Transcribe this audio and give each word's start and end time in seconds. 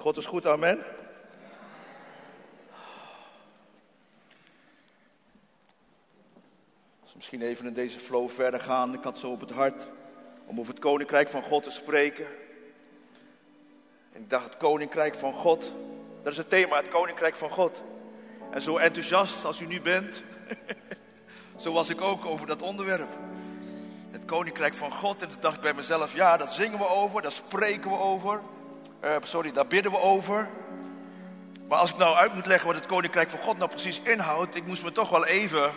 God 0.00 0.16
is 0.16 0.26
goed, 0.26 0.46
amen. 0.46 0.84
Misschien 7.14 7.42
even 7.42 7.66
in 7.66 7.74
deze 7.74 7.98
flow 7.98 8.28
verder 8.28 8.60
gaan. 8.60 8.94
Ik 8.94 9.02
had 9.02 9.18
zo 9.18 9.30
op 9.30 9.40
het 9.40 9.50
hart 9.50 9.86
om 10.46 10.58
over 10.58 10.72
het 10.72 10.82
koninkrijk 10.82 11.28
van 11.28 11.42
God 11.42 11.62
te 11.62 11.70
spreken. 11.70 12.26
En 14.12 14.20
ik 14.20 14.30
dacht, 14.30 14.44
het 14.44 14.56
koninkrijk 14.56 15.14
van 15.14 15.32
God, 15.32 15.72
dat 16.22 16.32
is 16.32 16.38
het 16.38 16.48
thema, 16.48 16.76
het 16.76 16.88
koninkrijk 16.88 17.34
van 17.34 17.50
God. 17.50 17.82
En 18.50 18.62
zo 18.62 18.76
enthousiast 18.76 19.44
als 19.44 19.60
u 19.60 19.66
nu 19.66 19.80
bent, 19.80 20.22
zo 21.62 21.72
was 21.72 21.88
ik 21.88 22.00
ook 22.00 22.24
over 22.24 22.46
dat 22.46 22.62
onderwerp. 22.62 23.08
Het 24.10 24.24
koninkrijk 24.24 24.74
van 24.74 24.92
God. 24.92 25.22
En 25.22 25.28
toen 25.28 25.40
dacht 25.40 25.56
ik 25.56 25.62
bij 25.62 25.74
mezelf, 25.74 26.14
ja, 26.14 26.36
dat 26.36 26.52
zingen 26.52 26.78
we 26.78 26.88
over, 26.88 27.22
daar 27.22 27.32
spreken 27.32 27.90
we 27.90 27.98
over. 27.98 28.40
Uh, 29.04 29.16
sorry, 29.22 29.52
daar 29.52 29.66
bidden 29.66 29.92
we 29.92 29.98
over. 29.98 30.48
Maar 31.68 31.78
als 31.78 31.90
ik 31.90 31.96
nou 31.96 32.16
uit 32.16 32.34
moet 32.34 32.46
leggen 32.46 32.66
wat 32.66 32.76
het 32.76 32.86
koninkrijk 32.86 33.30
van 33.30 33.38
God 33.38 33.58
nou 33.58 33.70
precies 33.70 34.00
inhoudt, 34.00 34.54
ik 34.54 34.66
moest 34.66 34.82
me 34.82 34.92
toch 34.92 35.10
wel 35.10 35.26
even 35.26 35.72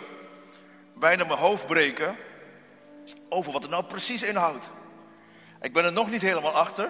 bijna 0.94 1.24
mijn 1.24 1.38
hoofd 1.38 1.66
breken 1.66 2.16
over 3.28 3.52
wat 3.52 3.62
het 3.62 3.70
nou 3.70 3.84
precies 3.84 4.22
inhoudt. 4.22 4.70
Ik 5.60 5.72
ben 5.72 5.84
er 5.84 5.92
nog 5.92 6.10
niet 6.10 6.22
helemaal 6.22 6.52
achter, 6.52 6.88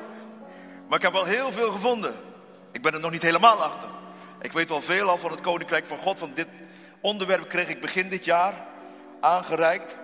maar 0.88 0.96
ik 0.96 1.05
heb 1.05 1.12
wel 1.12 1.24
heel 1.24 1.52
veel 1.52 1.70
gevonden. 1.70 2.15
Ik 2.73 2.82
ben 2.82 2.95
er 2.95 3.01
nog 3.01 3.10
niet 3.10 3.23
helemaal 3.23 3.62
achter. 3.62 3.88
Ik 4.41 4.52
weet 4.52 4.68
wel 4.68 4.80
veel 4.80 5.09
al 5.09 5.18
van 5.18 5.30
het 5.30 5.41
koninkrijk 5.41 5.87
van 5.87 5.98
God, 5.98 6.18
van 6.18 6.30
dit 6.34 6.48
onderwerp 7.01 7.48
kreeg 7.48 7.68
ik 7.68 7.80
begin 7.80 8.09
dit 8.09 8.24
jaar 8.24 8.55
aangereikt. 9.20 9.96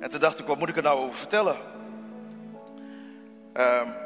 En 0.00 0.10
toen 0.10 0.20
dacht 0.20 0.38
ik, 0.38 0.46
wat 0.46 0.58
moet 0.58 0.68
ik 0.68 0.76
er 0.76 0.82
nou 0.82 1.00
over 1.00 1.18
vertellen? 1.18 1.56
Um, 3.54 4.01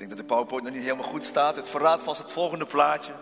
denk 0.00 0.18
dat 0.18 0.28
de 0.28 0.34
PowerPoint 0.34 0.64
nog 0.64 0.74
niet 0.74 0.82
helemaal 0.82 1.08
goed 1.08 1.24
staat. 1.24 1.56
Het 1.56 1.68
verraadt 1.68 2.02
vast 2.02 2.22
het 2.22 2.32
volgende 2.32 2.66
plaatje. 2.66 3.12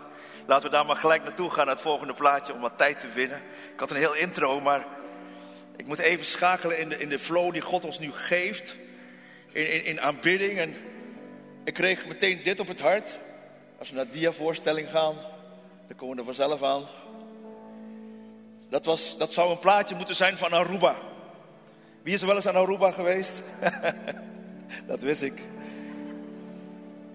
Laten 0.45 0.69
we 0.69 0.75
daar 0.75 0.85
maar 0.85 0.95
gelijk 0.95 1.23
naartoe 1.23 1.49
gaan, 1.49 1.65
naar 1.65 1.75
het 1.75 1.83
volgende 1.83 2.13
plaatje, 2.13 2.53
om 2.53 2.59
wat 2.59 2.77
tijd 2.77 2.99
te 2.99 3.07
winnen. 3.07 3.41
Ik 3.73 3.79
had 3.79 3.91
een 3.91 3.97
heel 3.97 4.15
intro, 4.15 4.59
maar 4.61 4.85
ik 5.75 5.85
moet 5.85 5.99
even 5.99 6.25
schakelen 6.25 6.79
in 6.79 6.89
de, 6.89 6.97
in 6.97 7.09
de 7.09 7.19
flow 7.19 7.53
die 7.53 7.61
God 7.61 7.85
ons 7.85 7.99
nu 7.99 8.11
geeft. 8.11 8.75
In, 9.51 9.73
in, 9.73 9.85
in 9.85 10.01
aanbidding. 10.01 10.57
En 10.57 10.75
ik 11.63 11.73
kreeg 11.73 12.07
meteen 12.07 12.41
dit 12.43 12.59
op 12.59 12.67
het 12.67 12.81
hart. 12.81 13.19
Als 13.79 13.89
we 13.89 13.95
naar 13.95 14.09
dia-voorstelling 14.09 14.89
gaan, 14.89 15.15
dan 15.87 15.97
komen 15.97 16.15
we 16.15 16.19
er 16.19 16.33
vanzelf 16.33 16.63
aan. 16.63 16.83
Dat, 18.69 18.85
was, 18.85 19.17
dat 19.17 19.31
zou 19.31 19.51
een 19.51 19.59
plaatje 19.59 19.95
moeten 19.95 20.15
zijn 20.15 20.37
van 20.37 20.51
Aruba. 20.51 20.95
Wie 22.01 22.13
is 22.13 22.21
er 22.21 22.27
wel 22.27 22.35
eens 22.35 22.47
aan 22.47 22.55
Aruba 22.55 22.91
geweest? 22.91 23.41
dat 24.87 25.01
wist 25.01 25.21
ik. 25.21 25.41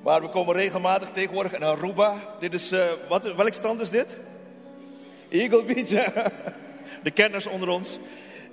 Maar 0.05 0.21
we 0.21 0.29
komen 0.29 0.55
regelmatig 0.55 1.11
tegenwoordig 1.11 1.55
aan 1.55 1.63
Aruba. 1.63 2.15
Dit 2.41 2.55
is, 2.55 2.73
uh, 2.73 2.85
wat, 3.09 3.35
welk 3.35 3.53
strand 3.53 3.81
is 3.81 3.91
dit? 3.91 4.17
Eagle 5.29 5.65
Beach. 5.65 5.89
De 7.03 7.11
kenners 7.11 7.47
onder 7.47 7.69
ons. 7.69 7.99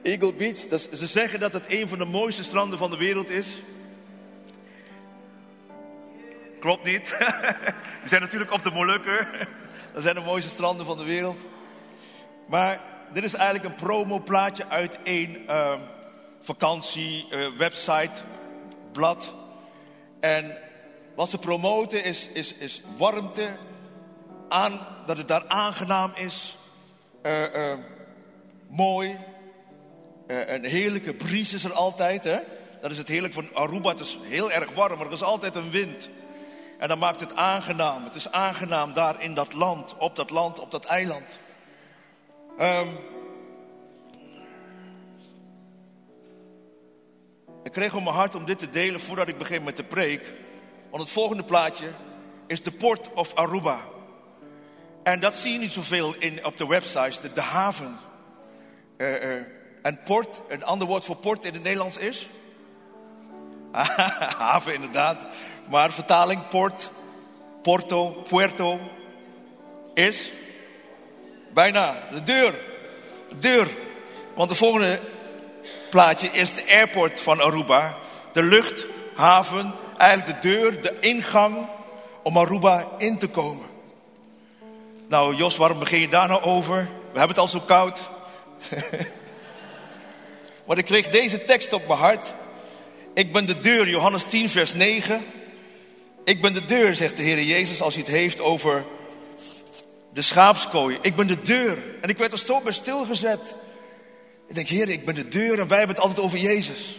Eagle 0.04 0.34
Beach. 0.34 0.58
Dat, 0.58 0.88
ze 0.94 1.08
zeggen 1.08 1.40
dat 1.40 1.54
het 1.54 1.66
een 1.68 1.88
van 1.88 1.98
de 1.98 2.06
mooiste 2.06 2.44
stranden 2.44 2.78
van 2.78 2.90
de 2.90 2.98
wereld 2.98 3.30
is. 3.30 3.48
Klopt 6.60 6.84
niet. 6.84 7.18
We 8.04 8.08
zijn 8.08 8.22
natuurlijk 8.22 8.54
op 8.54 8.62
de 8.62 8.72
Molukken. 8.72 9.28
Dat 9.94 10.04
zijn 10.04 10.16
de 10.16 10.22
mooiste 10.22 10.50
stranden 10.50 10.86
van 10.86 10.98
de 10.98 11.06
wereld. 11.06 11.46
Maar 12.48 12.82
dit 13.14 13.24
is 13.24 13.34
eigenlijk 13.34 13.66
een 13.66 13.86
promoplaatje 13.86 14.68
uit 14.68 15.00
één 15.04 15.38
uh, 15.48 15.74
vakantie, 16.42 17.28
uh, 17.30 17.48
website, 17.58 18.22
blad. 18.92 19.34
En 20.20 20.58
wat 21.16 21.30
ze 21.30 21.38
promoten 21.38 22.04
is, 22.04 22.28
is, 22.34 22.54
is 22.54 22.82
warmte, 22.98 23.58
aan, 24.50 24.88
dat 25.06 25.18
het 25.18 25.28
daar 25.28 25.48
aangenaam 25.48 26.12
is, 26.16 26.58
uh, 27.24 27.74
mooi. 28.70 29.20
een 30.28 30.66
heerlijke 30.66 31.14
bries 31.14 31.54
is 31.54 31.64
er 31.64 31.74
altijd. 31.74 32.24
Hè? 32.24 32.40
Dat 32.82 32.92
is 32.92 32.98
het 32.98 33.08
heerlijk 33.08 33.34
van 33.34 33.54
Aruba. 33.54 33.90
Het 33.90 34.00
is 34.00 34.20
heel 34.22 34.52
erg 34.52 34.74
warm, 34.74 34.98
maar 34.98 35.06
er 35.06 35.12
is 35.12 35.24
altijd 35.24 35.56
een 35.56 35.72
wind. 35.72 36.10
En 36.80 36.88
dat 36.88 36.98
maakt 36.98 37.20
het 37.20 37.36
aangenaam. 37.36 38.04
Het 38.04 38.16
is 38.16 38.32
aangenaam 38.32 38.94
daar 38.94 39.22
in 39.24 39.34
dat 39.34 39.54
land, 39.54 39.98
op 39.98 40.16
dat 40.16 40.30
land, 40.30 40.60
op 40.60 40.72
dat 40.72 40.86
eiland. 40.86 41.40
Um, 42.60 42.98
ik 47.64 47.72
kreeg 47.72 47.96
op 47.96 48.04
mijn 48.04 48.16
hart 48.16 48.36
om 48.36 48.46
dit 48.46 48.58
te 48.58 48.70
delen 48.70 49.00
voordat 49.00 49.28
ik 49.28 49.38
begin 49.38 49.64
met 49.64 49.78
de 49.78 49.84
preek. 49.84 50.34
Want 50.92 51.04
het 51.04 51.12
volgende 51.12 51.44
plaatje 51.44 51.88
is 52.48 52.64
de 52.64 52.72
Port 52.72 53.14
of 53.14 53.36
Aruba. 53.36 53.80
En 55.04 55.20
dat 55.20 55.34
zie 55.34 55.52
je 55.52 55.60
niet 55.60 55.72
zoveel 55.72 56.16
in, 56.20 56.46
op 56.46 56.58
de 56.58 56.68
websites, 56.68 57.20
de, 57.20 57.32
de 57.32 57.42
haven. 57.42 57.98
Uh, 58.98 59.24
uh, 59.24 59.42
en 59.82 60.00
port, 60.04 60.42
een 60.48 60.64
ander 60.64 60.88
woord 60.88 61.06
voor 61.06 61.16
port 61.16 61.46
in 61.46 61.54
het 61.54 61.64
Nederlands 61.64 61.98
is? 61.98 62.30
haven 64.38 64.74
inderdaad. 64.74 65.24
Maar 65.70 65.92
vertaling 65.92 66.48
port, 66.48 66.90
porto, 67.62 68.10
puerto 68.10 68.80
is 69.94 70.32
bijna 71.54 72.08
de 72.12 72.24
deur. 72.24 72.54
De 73.30 73.40
deur. 73.40 73.68
Want 74.36 74.50
de 74.50 74.56
volgende 74.56 75.00
plaatje 75.90 76.28
is 76.28 76.54
de 76.54 76.66
airport 76.68 77.20
van 77.20 77.42
Aruba. 77.42 77.96
De 78.34 78.44
luchthaven 78.44 79.74
eigenlijk 80.02 80.42
de 80.42 80.48
deur, 80.48 80.82
de 80.82 80.98
ingang 81.00 81.66
om 82.24 82.38
Aruba 82.38 82.88
in 82.98 83.18
te 83.18 83.28
komen. 83.28 83.66
Nou, 85.08 85.36
Jos, 85.36 85.58
waarom 85.58 85.80
begin 85.80 86.00
je 86.00 86.08
daar 86.08 86.28
nou 86.28 86.42
over? 86.42 86.76
We 87.12 87.20
hebben 87.20 87.28
het 87.28 87.38
al 87.38 87.48
zo 87.48 87.60
koud. 87.60 88.00
maar 90.66 90.78
ik 90.78 90.86
kreeg 90.86 91.10
deze 91.10 91.44
tekst 91.44 91.74
op 91.74 91.88
mijn 91.88 92.00
hart. 92.00 92.34
Ik 93.14 93.32
ben 93.32 93.46
de 93.46 93.60
deur, 93.60 93.90
Johannes 93.90 94.24
10, 94.24 94.50
vers 94.50 94.74
9. 94.74 95.26
Ik 96.24 96.42
ben 96.42 96.54
de 96.54 96.66
deur, 96.66 96.96
zegt 96.96 97.18
de 97.18 97.24
Heer 97.24 97.44
Jezus, 97.44 97.82
als 97.82 97.94
hij 97.94 98.04
het 98.04 98.12
heeft 98.12 98.42
over 98.42 98.86
de 100.14 100.22
schaapskooi. 100.22 100.98
Ik 101.02 101.16
ben 101.16 101.28
de 101.28 101.42
deur. 101.42 101.78
En 102.02 102.10
ik 102.10 102.18
werd 102.18 102.32
er 102.32 102.38
zo 102.38 102.62
bij 102.62 102.72
stilgezet. 102.72 103.56
Ik 104.48 104.56
denk, 104.56 104.68
Heer, 104.68 104.90
ik 104.90 105.06
ben 105.06 105.16
de 105.16 105.28
deur 105.28 105.60
en 105.60 105.68
wij 105.68 105.78
hebben 105.78 105.96
het 105.96 106.06
altijd 106.06 106.26
over 106.26 106.38
Jezus. 106.38 106.96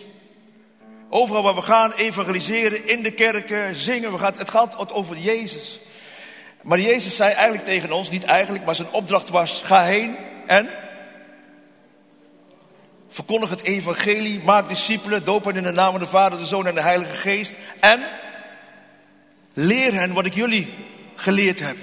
Overal 1.15 1.43
waar 1.43 1.55
we 1.55 1.63
gaan, 1.63 1.93
evangeliseren, 1.93 2.87
in 2.87 3.03
de 3.03 3.11
kerken, 3.11 3.77
zingen. 3.77 4.13
We 4.13 4.19
gaan, 4.19 4.35
het 4.37 4.51
gaat 4.51 4.93
over 4.93 5.17
Jezus. 5.17 5.79
Maar 6.63 6.81
Jezus 6.81 7.17
zei 7.17 7.33
eigenlijk 7.33 7.65
tegen 7.65 7.93
ons, 7.93 8.11
niet 8.11 8.25
eigenlijk, 8.25 8.65
maar 8.65 8.75
zijn 8.75 8.93
opdracht 8.93 9.29
was: 9.29 9.63
ga 9.65 9.85
heen 9.85 10.17
en 10.47 10.69
verkondig 13.09 13.51
het 13.51 13.63
evangelie, 13.63 14.43
maak 14.43 14.69
discipelen, 14.69 15.25
doop 15.25 15.45
hen 15.45 15.57
in 15.57 15.63
de 15.63 15.71
naam 15.71 15.91
van 15.91 16.01
de 16.01 16.07
Vader, 16.07 16.39
de 16.39 16.47
Zoon 16.47 16.67
en 16.67 16.75
de 16.75 16.81
Heilige 16.81 17.15
Geest. 17.15 17.55
En 17.81 18.01
leer 19.53 19.95
hen 19.95 20.13
wat 20.13 20.27
ik 20.27 20.35
jullie 20.35 20.75
geleerd 21.15 21.61
heb. 21.61 21.77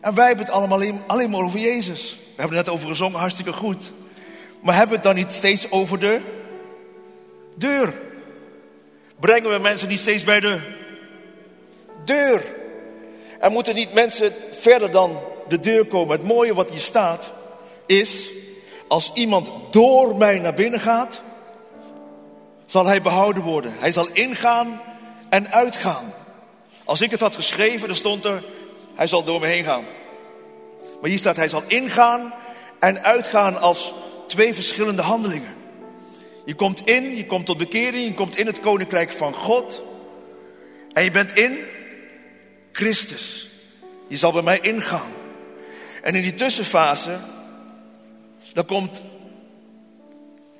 En 0.00 0.14
wij 0.14 0.26
hebben 0.26 0.44
het 0.44 0.54
allemaal 0.54 0.78
alleen, 0.78 1.02
alleen 1.06 1.30
maar 1.30 1.42
over 1.42 1.58
Jezus. 1.58 2.10
We 2.12 2.40
hebben 2.40 2.56
het 2.56 2.66
net 2.66 2.74
over 2.74 2.88
gezongen, 2.88 3.18
hartstikke 3.18 3.52
goed. 3.52 3.92
Maar 4.60 4.74
hebben 4.74 5.00
we 5.00 5.08
het 5.08 5.14
dan 5.14 5.24
niet 5.24 5.32
steeds 5.32 5.70
over 5.70 5.98
de 5.98 6.42
deur. 7.54 7.94
Brengen 9.20 9.50
we 9.50 9.58
mensen 9.58 9.88
niet 9.88 9.98
steeds 9.98 10.24
bij 10.24 10.40
de 10.40 10.60
deur. 12.04 12.44
Er 13.40 13.50
moeten 13.50 13.74
niet 13.74 13.92
mensen 13.92 14.32
verder 14.50 14.90
dan 14.90 15.18
de 15.48 15.60
deur 15.60 15.86
komen. 15.86 16.16
Het 16.16 16.26
mooie 16.26 16.54
wat 16.54 16.70
hier 16.70 16.78
staat 16.78 17.32
is, 17.86 18.30
als 18.88 19.10
iemand 19.14 19.50
door 19.70 20.16
mij 20.16 20.38
naar 20.38 20.54
binnen 20.54 20.80
gaat, 20.80 21.22
zal 22.66 22.86
hij 22.86 23.02
behouden 23.02 23.42
worden. 23.42 23.74
Hij 23.78 23.92
zal 23.92 24.08
ingaan 24.12 24.80
en 25.28 25.52
uitgaan. 25.52 26.12
Als 26.84 27.00
ik 27.00 27.10
het 27.10 27.20
had 27.20 27.34
geschreven, 27.34 27.88
dan 27.88 27.96
stond 27.96 28.24
er, 28.24 28.44
hij 28.94 29.06
zal 29.06 29.24
door 29.24 29.40
me 29.40 29.46
heen 29.46 29.64
gaan. 29.64 29.84
Maar 31.00 31.10
hier 31.10 31.18
staat, 31.18 31.36
hij 31.36 31.48
zal 31.48 31.62
ingaan 31.66 32.34
en 32.80 33.02
uitgaan 33.02 33.60
als 33.60 33.92
twee 34.26 34.54
verschillende 34.54 35.02
handelingen. 35.02 35.54
Je 36.44 36.54
komt 36.54 36.80
in, 36.80 37.16
je 37.16 37.26
komt 37.26 37.46
tot 37.46 37.58
bekering, 37.58 38.08
je 38.08 38.14
komt 38.14 38.36
in 38.36 38.46
het 38.46 38.60
koninkrijk 38.60 39.12
van 39.12 39.34
God. 39.34 39.82
En 40.92 41.04
je 41.04 41.10
bent 41.10 41.32
in 41.32 41.58
Christus. 42.72 43.48
Je 44.08 44.16
zal 44.16 44.32
bij 44.32 44.42
mij 44.42 44.60
ingaan. 44.60 45.12
En 46.02 46.14
in 46.14 46.22
die 46.22 46.34
tussenfase, 46.34 47.18
dan 48.52 48.64
komt 48.66 49.02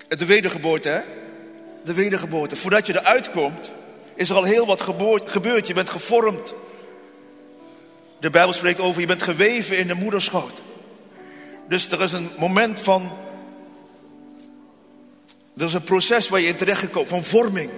de 0.08 0.24
wedergeboorte, 0.24 0.88
hè? 0.88 1.00
De 1.84 1.92
wedergeboorte. 1.92 2.56
Voordat 2.56 2.86
je 2.86 2.98
eruit 2.98 3.30
komt, 3.30 3.72
is 4.14 4.30
er 4.30 4.36
al 4.36 4.44
heel 4.44 4.66
wat 4.66 4.80
gebeurd. 5.24 5.66
Je 5.66 5.74
bent 5.74 5.90
gevormd. 5.90 6.54
De 8.20 8.30
Bijbel 8.30 8.52
spreekt 8.52 8.80
over 8.80 9.00
je 9.00 9.06
bent 9.06 9.22
geweven 9.22 9.78
in 9.78 9.86
de 9.86 9.94
moederschoot. 9.94 10.62
Dus 11.68 11.90
er 11.90 12.02
is 12.02 12.12
een 12.12 12.30
moment 12.38 12.80
van. 12.80 13.12
Er 15.56 15.64
is 15.64 15.74
een 15.74 15.84
proces 15.84 16.28
waar 16.28 16.40
je 16.40 16.46
in 16.46 16.56
terecht 16.56 16.80
gekomen 16.80 17.08
van 17.08 17.24
vorming. 17.24 17.70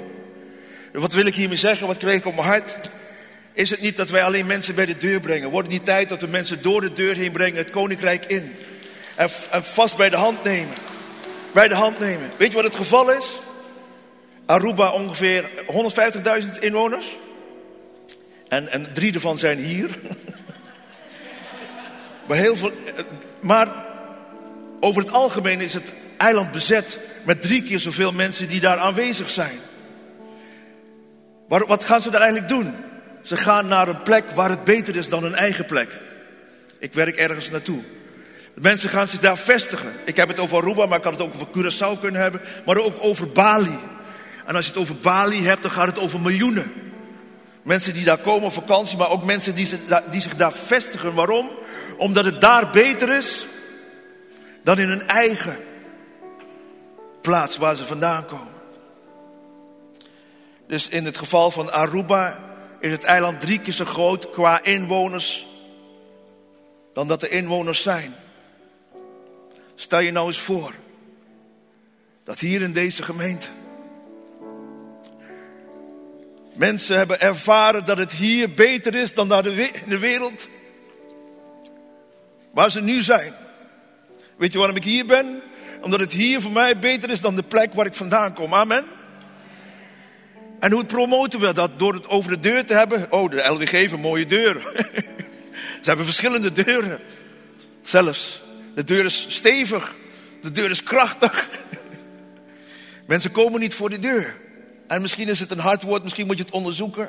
Wat 0.93 1.13
wil 1.13 1.27
ik 1.27 1.35
hiermee 1.35 1.57
zeggen? 1.57 1.87
Wat 1.87 1.97
kreeg 1.97 2.15
ik 2.15 2.27
op 2.27 2.35
mijn 2.35 2.47
hart? 2.47 2.91
Is 3.53 3.71
het 3.71 3.81
niet 3.81 3.97
dat 3.97 4.11
wij 4.11 4.25
alleen 4.25 4.47
mensen 4.47 4.75
bij 4.75 4.87
de 4.87 4.97
deur 4.97 5.21
brengen? 5.21 5.51
Wordt 5.51 5.69
het 5.69 5.77
niet 5.77 5.87
tijd 5.87 6.09
dat 6.09 6.21
we 6.21 6.27
mensen 6.27 6.63
door 6.63 6.81
de 6.81 6.93
deur 6.93 7.15
heen 7.15 7.33
brengen, 7.33 7.59
het 7.59 7.71
koninkrijk 7.71 8.25
in? 8.25 8.57
En, 9.15 9.29
en 9.51 9.65
vast 9.65 9.97
bij 9.97 10.11
de 10.11 10.17
hand 10.17 10.45
nemen. 10.45 10.75
Bij 11.53 11.69
de 11.69 11.75
hand 11.75 11.99
nemen. 11.99 12.31
Weet 12.37 12.49
je 12.49 12.55
wat 12.55 12.65
het 12.65 12.75
geval 12.75 13.13
is? 13.13 13.43
Aruba 14.47 14.93
ongeveer 14.93 15.51
150.000 16.45 16.51
inwoners. 16.61 17.07
En, 18.49 18.69
en 18.69 18.93
drie 18.93 19.15
ervan 19.15 19.39
zijn 19.39 19.59
hier. 19.59 19.91
maar, 22.29 22.39
heel 22.39 22.57
veel, 22.57 22.73
maar 23.41 23.85
over 24.81 25.03
het 25.03 25.13
algemeen 25.13 25.61
is 25.61 25.75
het 25.75 25.93
eiland 26.17 26.53
bezet 26.53 26.99
met 27.27 27.43
drie 27.43 27.63
keer 27.63 27.79
zoveel 27.79 28.13
mensen 28.13 28.49
die 28.49 28.61
daar 28.61 28.77
aanwezig 28.77 29.31
zijn. 29.31 29.59
Wat 31.49 31.85
gaan 31.85 32.01
ze 32.01 32.11
daar 32.11 32.21
eigenlijk 32.21 32.51
doen? 32.51 32.75
Ze 33.23 33.37
gaan 33.37 33.67
naar 33.67 33.89
een 33.89 34.03
plek 34.03 34.31
waar 34.31 34.51
het 34.51 34.65
beter 34.65 34.97
is 34.97 35.09
dan 35.09 35.23
hun 35.23 35.35
eigen 35.35 35.65
plek. 35.65 35.89
Ik 36.79 36.93
werk 36.93 37.17
ergens 37.17 37.51
naartoe. 37.51 37.83
De 38.55 38.61
mensen 38.61 38.91
gaan 38.91 39.07
zich 39.07 39.21
daar 39.21 39.39
vestigen. 39.39 39.93
Ik 40.05 40.17
heb 40.17 40.29
het 40.29 40.39
over 40.39 40.59
Aruba, 40.59 40.87
maar 40.87 40.97
ik 40.97 41.03
kan 41.03 41.13
het 41.13 41.21
ook 41.21 41.35
over 41.35 41.47
Curaçao 41.47 42.01
kunnen 42.01 42.21
hebben. 42.21 42.41
Maar 42.67 42.77
ook 42.77 42.97
over 43.01 43.29
Bali. 43.29 43.79
En 44.47 44.55
als 44.55 44.65
je 44.65 44.73
het 44.73 44.81
over 44.81 44.97
Bali 44.97 45.47
hebt, 45.47 45.63
dan 45.63 45.71
gaat 45.71 45.87
het 45.87 45.99
over 45.99 46.21
miljoenen. 46.21 46.73
Mensen 47.63 47.95
die 47.95 48.05
daar 48.05 48.19
komen 48.19 48.47
op 48.47 48.53
vakantie, 48.53 48.97
maar 48.97 49.11
ook 49.11 49.25
mensen 49.25 49.55
die, 49.55 49.69
die 50.11 50.21
zich 50.21 50.37
daar 50.37 50.53
vestigen. 50.53 51.15
Waarom? 51.15 51.51
Omdat 51.97 52.25
het 52.25 52.41
daar 52.41 52.71
beter 52.71 53.17
is 53.17 53.47
dan 54.63 54.79
in 54.79 54.89
hun 54.89 55.07
eigen 55.09 55.57
plaats 57.27 57.57
waar 57.57 57.77
ze 57.77 57.87
vandaan 57.87 58.27
komen. 58.27 58.53
Dus 60.67 60.89
in 60.89 61.05
het 61.05 61.17
geval 61.17 61.51
van 61.51 61.73
Aruba 61.73 62.41
is 62.81 62.91
het 62.91 63.05
eiland 63.05 63.41
drie 63.41 63.61
keer 63.61 63.73
zo 63.73 63.85
groot 63.85 64.31
qua 64.31 64.63
inwoners 64.63 65.47
dan 66.93 67.09
dat 67.09 67.23
er 67.23 67.31
inwoners 67.31 67.83
zijn. 67.83 68.15
Stel 69.75 69.99
je 69.99 70.11
nou 70.11 70.27
eens 70.27 70.39
voor 70.39 70.75
dat 72.25 72.39
hier 72.39 72.63
in 72.63 72.73
deze 72.73 73.03
gemeente 73.03 73.49
mensen 76.55 76.97
hebben 76.97 77.21
ervaren 77.21 77.85
dat 77.85 77.99
het 77.99 78.13
hier 78.13 78.55
beter 78.55 78.95
is 78.95 79.15
dan 79.15 79.45
in 79.45 79.73
de 79.89 79.99
wereld 79.99 80.49
waar 82.53 82.71
ze 82.71 82.83
nu 82.83 83.03
zijn. 83.03 83.35
Weet 84.37 84.53
je 84.53 84.59
waarom 84.59 84.77
ik 84.77 84.85
hier 84.85 85.07
ben? 85.07 85.43
Omdat 85.81 86.01
het 86.01 86.13
hier 86.13 86.41
voor 86.41 86.53
mij 86.53 86.79
beter 86.79 87.11
is 87.11 87.21
dan 87.21 87.37
de 87.37 87.43
plek 87.43 87.75
waar 87.75 87.87
ik 87.87 87.95
vandaan 87.95 88.35
kom. 88.35 88.55
Amen. 88.55 88.85
En 90.61 90.73
hoe 90.73 90.85
promoten 90.85 91.41
we 91.41 91.53
dat? 91.53 91.79
Door 91.79 91.95
het 91.95 92.09
over 92.09 92.31
de 92.31 92.41
deur 92.41 92.65
te 92.65 92.75
hebben. 92.75 93.13
Oh, 93.13 93.31
de 93.31 93.49
LWG 93.49 93.71
heeft 93.71 93.93
een 93.93 94.01
mooie 94.01 94.27
deur. 94.27 94.61
Ze 95.83 95.93
hebben 95.93 96.05
verschillende 96.05 96.53
deuren. 96.53 97.01
Zelfs. 97.83 98.43
De 98.75 98.85
deur 98.85 99.05
is 99.05 99.27
stevig. 99.29 99.95
De 100.41 100.53
deur 100.53 100.71
is 100.71 100.83
krachtig. 100.83 101.49
Mensen 103.07 103.31
komen 103.31 103.61
niet 103.61 103.75
voor 103.75 103.91
de 103.91 103.99
deur. 103.99 104.35
En 104.87 105.01
misschien 105.01 105.29
is 105.29 105.41
het 105.41 105.51
een 105.51 105.59
hard 105.59 105.83
woord, 105.83 106.03
misschien 106.03 106.27
moet 106.27 106.39
je 106.39 106.45
het 106.45 106.53
onderzoeken. 106.53 107.09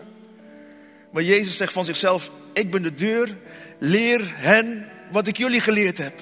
Maar 1.12 1.24
Jezus 1.24 1.58
zegt 1.58 1.74
van 1.74 1.86
zichzelf: 1.86 2.32
Ik 2.54 2.72
ben 2.72 2.82
de 2.82 2.94
deur. 2.94 3.36
Leer 3.80 4.22
hen 4.24 4.88
wat 5.12 5.28
ik 5.28 5.38
jullie 5.38 5.60
geleerd 5.60 5.98
heb. 5.98 6.14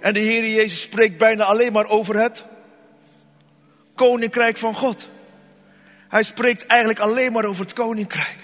En 0.00 0.14
de 0.14 0.20
Heer 0.20 0.48
Jezus 0.48 0.80
spreekt 0.80 1.18
bijna 1.18 1.44
alleen 1.44 1.72
maar 1.72 1.88
over 1.88 2.20
het 2.20 2.44
koninkrijk 3.94 4.56
van 4.56 4.74
God. 4.74 5.08
Hij 6.08 6.22
spreekt 6.22 6.66
eigenlijk 6.66 7.00
alleen 7.00 7.32
maar 7.32 7.44
over 7.44 7.64
het 7.64 7.72
koninkrijk. 7.72 8.36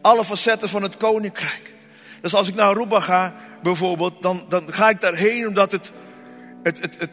Alle 0.00 0.24
facetten 0.24 0.68
van 0.68 0.82
het 0.82 0.96
koninkrijk. 0.96 1.72
Dus 2.20 2.34
als 2.34 2.48
ik 2.48 2.54
naar 2.54 2.68
Aruba 2.68 3.00
ga, 3.00 3.34
bijvoorbeeld, 3.62 4.22
dan, 4.22 4.44
dan 4.48 4.72
ga 4.72 4.88
ik 4.88 5.00
daarheen 5.00 5.46
omdat 5.46 5.72
het, 5.72 5.92
het, 6.62 6.80
het, 6.80 6.96
het, 6.98 7.10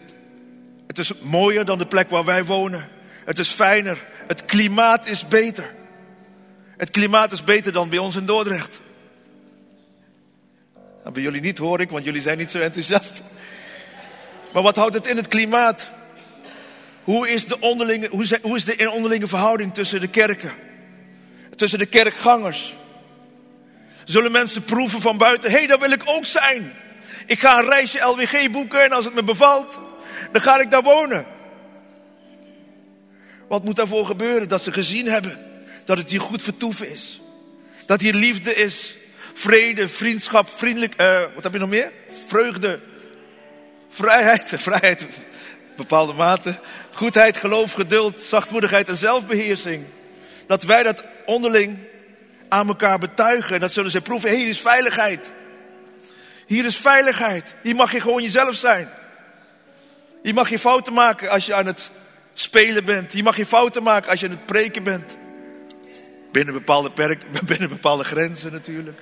het 0.87 0.97
is 0.97 1.13
mooier 1.19 1.65
dan 1.65 1.77
de 1.77 1.87
plek 1.87 2.09
waar 2.09 2.25
wij 2.25 2.45
wonen. 2.45 2.87
Het 3.25 3.39
is 3.39 3.49
fijner. 3.49 4.05
Het 4.27 4.45
klimaat 4.45 5.05
is 5.05 5.27
beter. 5.27 5.75
Het 6.77 6.89
klimaat 6.89 7.31
is 7.31 7.43
beter 7.43 7.71
dan 7.71 7.89
bij 7.89 7.99
ons 7.99 8.15
in 8.15 8.25
Dordrecht. 8.25 8.79
Dat 11.03 11.13
bij 11.13 11.21
jullie 11.21 11.41
niet 11.41 11.57
hoor 11.57 11.81
ik, 11.81 11.89
want 11.89 12.05
jullie 12.05 12.21
zijn 12.21 12.37
niet 12.37 12.51
zo 12.51 12.59
enthousiast. 12.59 13.21
Maar 14.53 14.63
wat 14.63 14.75
houdt 14.75 14.93
het 14.93 15.07
in 15.07 15.17
het 15.17 15.27
klimaat? 15.27 15.91
Hoe 17.03 17.29
is 17.29 17.45
de 17.45 17.59
onderlinge, 17.59 18.07
hoe 18.07 18.39
hoe 18.41 18.55
is 18.55 18.65
de 18.65 18.89
onderlinge 18.91 19.27
verhouding 19.27 19.73
tussen 19.73 20.01
de 20.01 20.07
kerken? 20.07 20.53
Tussen 21.55 21.79
de 21.79 21.85
kerkgangers? 21.85 22.75
Zullen 24.03 24.31
mensen 24.31 24.63
proeven 24.63 25.01
van 25.01 25.17
buiten, 25.17 25.51
hé, 25.51 25.57
hey, 25.57 25.67
daar 25.67 25.79
wil 25.79 25.91
ik 25.91 26.03
ook 26.05 26.25
zijn. 26.25 26.73
Ik 27.25 27.39
ga 27.39 27.59
een 27.59 27.69
reisje 27.69 27.99
LWG 27.99 28.51
boeken 28.51 28.83
en 28.83 28.91
als 28.91 29.05
het 29.05 29.13
me 29.13 29.23
bevalt, 29.23 29.79
dan 30.31 30.41
ga 30.41 30.59
ik 30.59 30.71
daar 30.71 30.83
wonen. 30.83 31.25
Wat 33.47 33.63
moet 33.63 33.75
daarvoor 33.75 34.05
gebeuren? 34.05 34.47
Dat 34.47 34.61
ze 34.61 34.71
gezien 34.71 35.07
hebben 35.07 35.39
dat 35.85 35.97
het 35.97 36.09
hier 36.09 36.21
goed 36.21 36.41
vertoeven 36.41 36.89
is. 36.89 37.21
Dat 37.85 38.01
hier 38.01 38.13
liefde 38.13 38.55
is, 38.55 38.95
vrede, 39.33 39.87
vriendschap, 39.87 40.49
vriendelijk, 40.55 41.01
uh, 41.01 41.21
wat 41.35 41.43
heb 41.43 41.53
je 41.53 41.59
nog 41.59 41.69
meer? 41.69 41.91
Vreugde, 42.27 42.79
vrijheid, 43.89 44.51
vrijheid, 44.55 45.07
bepaalde 45.75 46.13
mate. 46.13 46.59
Goedheid, 46.91 47.37
geloof, 47.37 47.73
geduld, 47.73 48.21
zachtmoedigheid 48.21 48.89
en 48.89 48.95
zelfbeheersing. 48.95 49.85
Dat 50.47 50.63
wij 50.63 50.83
dat 50.83 51.03
onderling 51.25 51.77
aan 52.49 52.67
elkaar 52.67 52.97
betuigen. 52.97 53.55
En 53.55 53.61
dat 53.61 53.71
zullen 53.71 53.91
ze 53.91 54.01
proeven. 54.01 54.29
hier 54.29 54.47
is 54.47 54.59
veiligheid. 54.59 55.31
Hier 56.45 56.65
is 56.65 56.77
veiligheid. 56.77 57.55
Hier 57.61 57.75
mag 57.75 57.91
je 57.91 58.01
gewoon 58.01 58.23
jezelf 58.23 58.55
zijn. 58.55 58.89
Hier 60.23 60.33
mag 60.33 60.49
je 60.49 60.59
fouten 60.59 60.93
maken 60.93 61.29
als 61.29 61.45
je 61.45 61.53
aan 61.53 61.65
het 61.65 61.91
spelen 62.33 62.85
bent. 62.85 63.11
Hier 63.11 63.23
mag 63.23 63.37
je 63.37 63.45
fouten 63.45 63.83
maken 63.83 64.09
als 64.09 64.19
je 64.19 64.25
aan 64.25 64.31
het 64.31 64.45
preken 64.45 64.83
bent. 64.83 65.17
Binnen 66.31 66.53
bepaalde, 66.53 66.91
perk, 66.91 67.23
binnen 67.51 67.69
bepaalde 67.69 68.03
grenzen 68.03 68.51
natuurlijk. 68.51 68.99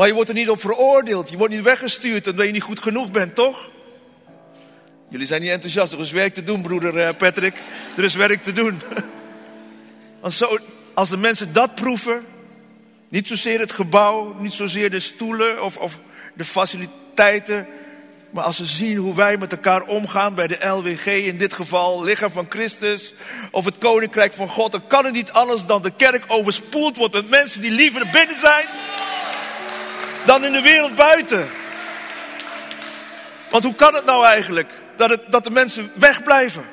Maar 0.00 0.08
je 0.08 0.14
wordt 0.14 0.28
er 0.28 0.34
niet 0.34 0.50
op 0.50 0.60
veroordeeld. 0.60 1.30
Je 1.30 1.36
wordt 1.36 1.54
niet 1.54 1.62
weggestuurd 1.62 2.26
omdat 2.26 2.46
je 2.46 2.52
niet 2.52 2.62
goed 2.62 2.80
genoeg 2.80 3.10
bent, 3.10 3.34
toch? 3.34 3.70
Jullie 5.08 5.26
zijn 5.26 5.40
niet 5.40 5.50
enthousiast. 5.50 5.92
Er 5.92 5.98
is 6.00 6.10
werk 6.10 6.34
te 6.34 6.42
doen, 6.42 6.62
broeder 6.62 6.98
eh, 6.98 7.16
Patrick. 7.16 7.54
Er 7.96 8.04
is 8.04 8.14
werk 8.14 8.42
te 8.42 8.52
doen. 8.52 8.80
Want 10.20 10.32
zo, 10.32 10.58
als 10.94 11.08
de 11.08 11.16
mensen 11.16 11.52
dat 11.52 11.74
proeven, 11.74 12.24
niet 13.08 13.26
zozeer 13.26 13.60
het 13.60 13.72
gebouw, 13.72 14.36
niet 14.38 14.52
zozeer 14.52 14.90
de 14.90 15.00
stoelen 15.00 15.64
of, 15.64 15.76
of 15.76 15.98
de 16.34 16.44
faciliteiten, 16.44 17.66
maar 18.30 18.44
als 18.44 18.56
ze 18.56 18.64
zien 18.64 18.96
hoe 18.96 19.14
wij 19.14 19.36
met 19.36 19.52
elkaar 19.52 19.82
omgaan 19.82 20.34
bij 20.34 20.46
de 20.46 20.66
LWG, 20.66 21.06
in 21.06 21.38
dit 21.38 21.54
geval 21.54 22.04
lichaam 22.04 22.30
van 22.30 22.46
Christus, 22.48 23.14
of 23.50 23.64
het 23.64 23.78
koninkrijk 23.78 24.32
van 24.32 24.48
God, 24.48 24.72
dan 24.72 24.86
kan 24.86 25.04
het 25.04 25.14
niet 25.14 25.32
anders 25.32 25.66
dan 25.66 25.82
de 25.82 25.92
kerk 25.96 26.24
overspoeld 26.28 26.96
wordt 26.96 27.14
met 27.14 27.30
mensen 27.30 27.60
die 27.60 27.70
liever 27.70 28.08
binnen 28.12 28.38
zijn 28.38 28.66
dan 30.30 30.44
in 30.44 30.52
de 30.52 30.60
wereld 30.60 30.94
buiten. 30.94 31.48
Want 33.50 33.64
hoe 33.64 33.74
kan 33.74 33.94
het 33.94 34.04
nou 34.04 34.24
eigenlijk 34.24 34.72
dat, 34.96 35.10
het, 35.10 35.32
dat 35.32 35.44
de 35.44 35.50
mensen 35.50 35.90
wegblijven? 35.94 36.64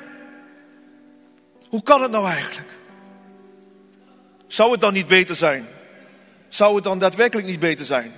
Hoe 1.68 1.82
kan 1.82 2.02
het 2.02 2.10
nou 2.10 2.26
eigenlijk? 2.26 2.68
Zou 4.46 4.70
het 4.70 4.80
dan 4.80 4.92
niet 4.92 5.06
beter 5.06 5.36
zijn? 5.36 5.66
Zou 6.48 6.74
het 6.74 6.84
dan 6.84 6.98
daadwerkelijk 6.98 7.46
niet 7.46 7.60
beter 7.60 7.86
zijn? 7.86 8.12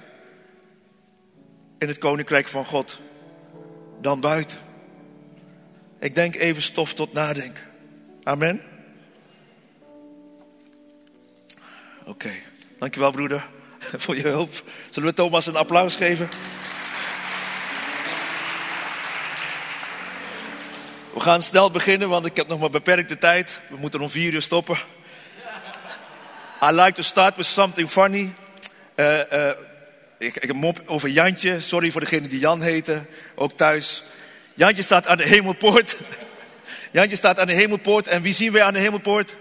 In 1.78 1.88
het 1.88 1.98
koninkrijk 1.98 2.48
van 2.48 2.64
God 2.64 3.00
dan 4.00 4.20
buiten. 4.20 4.58
Ik 5.98 6.14
denk 6.14 6.34
even 6.34 6.62
stof 6.62 6.94
tot 6.94 7.12
nadenken. 7.12 7.64
Amen. 8.22 8.62
Oké, 12.04 12.30
dankjewel 12.78 13.10
broeder 13.10 13.46
voor 14.02 14.16
je 14.16 14.28
hulp. 14.28 14.62
Zullen 14.90 15.08
we 15.08 15.14
Thomas 15.14 15.46
een 15.46 15.56
applaus 15.56 15.96
geven? 15.96 16.28
We 21.14 21.20
gaan 21.20 21.42
snel 21.42 21.70
beginnen, 21.70 22.08
want 22.08 22.26
ik 22.26 22.36
heb 22.36 22.48
nog 22.48 22.60
maar 22.60 22.70
beperkte 22.70 23.18
tijd. 23.18 23.60
We 23.68 23.76
moeten 23.76 24.00
om 24.00 24.10
vier 24.10 24.32
uur 24.32 24.42
stoppen. 24.42 24.78
I 26.62 26.70
like 26.70 26.92
to 26.92 27.02
start 27.02 27.36
with 27.36 27.46
something 27.46 27.90
funny. 27.90 28.34
Uh, 28.96 29.20
uh, 29.32 29.48
ik, 30.18 30.36
ik 30.36 30.48
heb 30.48 30.56
mop 30.56 30.82
over 30.86 31.08
Jantje. 31.08 31.60
Sorry 31.60 31.90
voor 31.90 32.00
degene 32.00 32.28
die 32.28 32.38
Jan 32.38 32.60
heette, 32.60 33.02
ook 33.34 33.52
thuis. 33.52 34.02
Jantje 34.54 34.82
staat 34.82 35.06
aan 35.06 35.16
de 35.16 35.26
hemelpoort. 35.26 35.96
Jantje 36.92 37.16
staat 37.16 37.38
aan 37.38 37.46
de 37.46 37.52
hemelpoort. 37.52 38.06
En 38.06 38.22
wie 38.22 38.34
zien 38.34 38.52
wij 38.52 38.62
aan 38.62 38.72
de 38.72 38.78
hemelpoort? 38.78 39.36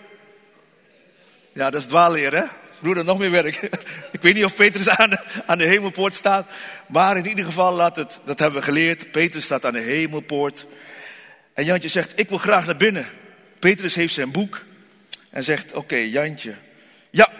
Ja, 1.53 1.69
dat 1.69 1.81
is 1.81 1.87
dwaalleer, 1.87 2.35
hè? 2.35 2.43
Broeder, 2.79 3.05
nog 3.05 3.19
meer 3.19 3.31
werk. 3.31 3.55
Ik 4.11 4.21
weet 4.21 4.35
niet 4.35 4.45
of 4.45 4.55
Petrus 4.55 4.89
aan 4.89 5.09
de, 5.09 5.19
aan 5.45 5.57
de 5.57 5.65
hemelpoort 5.65 6.13
staat. 6.13 6.51
Maar 6.87 7.17
in 7.17 7.27
ieder 7.27 7.45
geval, 7.45 7.73
laat 7.73 7.95
het, 7.95 8.19
dat 8.25 8.39
hebben 8.39 8.59
we 8.59 8.65
geleerd. 8.65 9.11
Petrus 9.11 9.43
staat 9.43 9.65
aan 9.65 9.73
de 9.73 9.79
hemelpoort. 9.79 10.65
En 11.53 11.65
Jantje 11.65 11.87
zegt, 11.87 12.19
ik 12.19 12.29
wil 12.29 12.37
graag 12.37 12.65
naar 12.65 12.77
binnen. 12.77 13.07
Petrus 13.59 13.95
heeft 13.95 14.13
zijn 14.13 14.31
boek. 14.31 14.65
En 15.29 15.43
zegt, 15.43 15.73
oké, 15.73 15.95
Jantje. 15.95 16.55
Ja, 17.09 17.31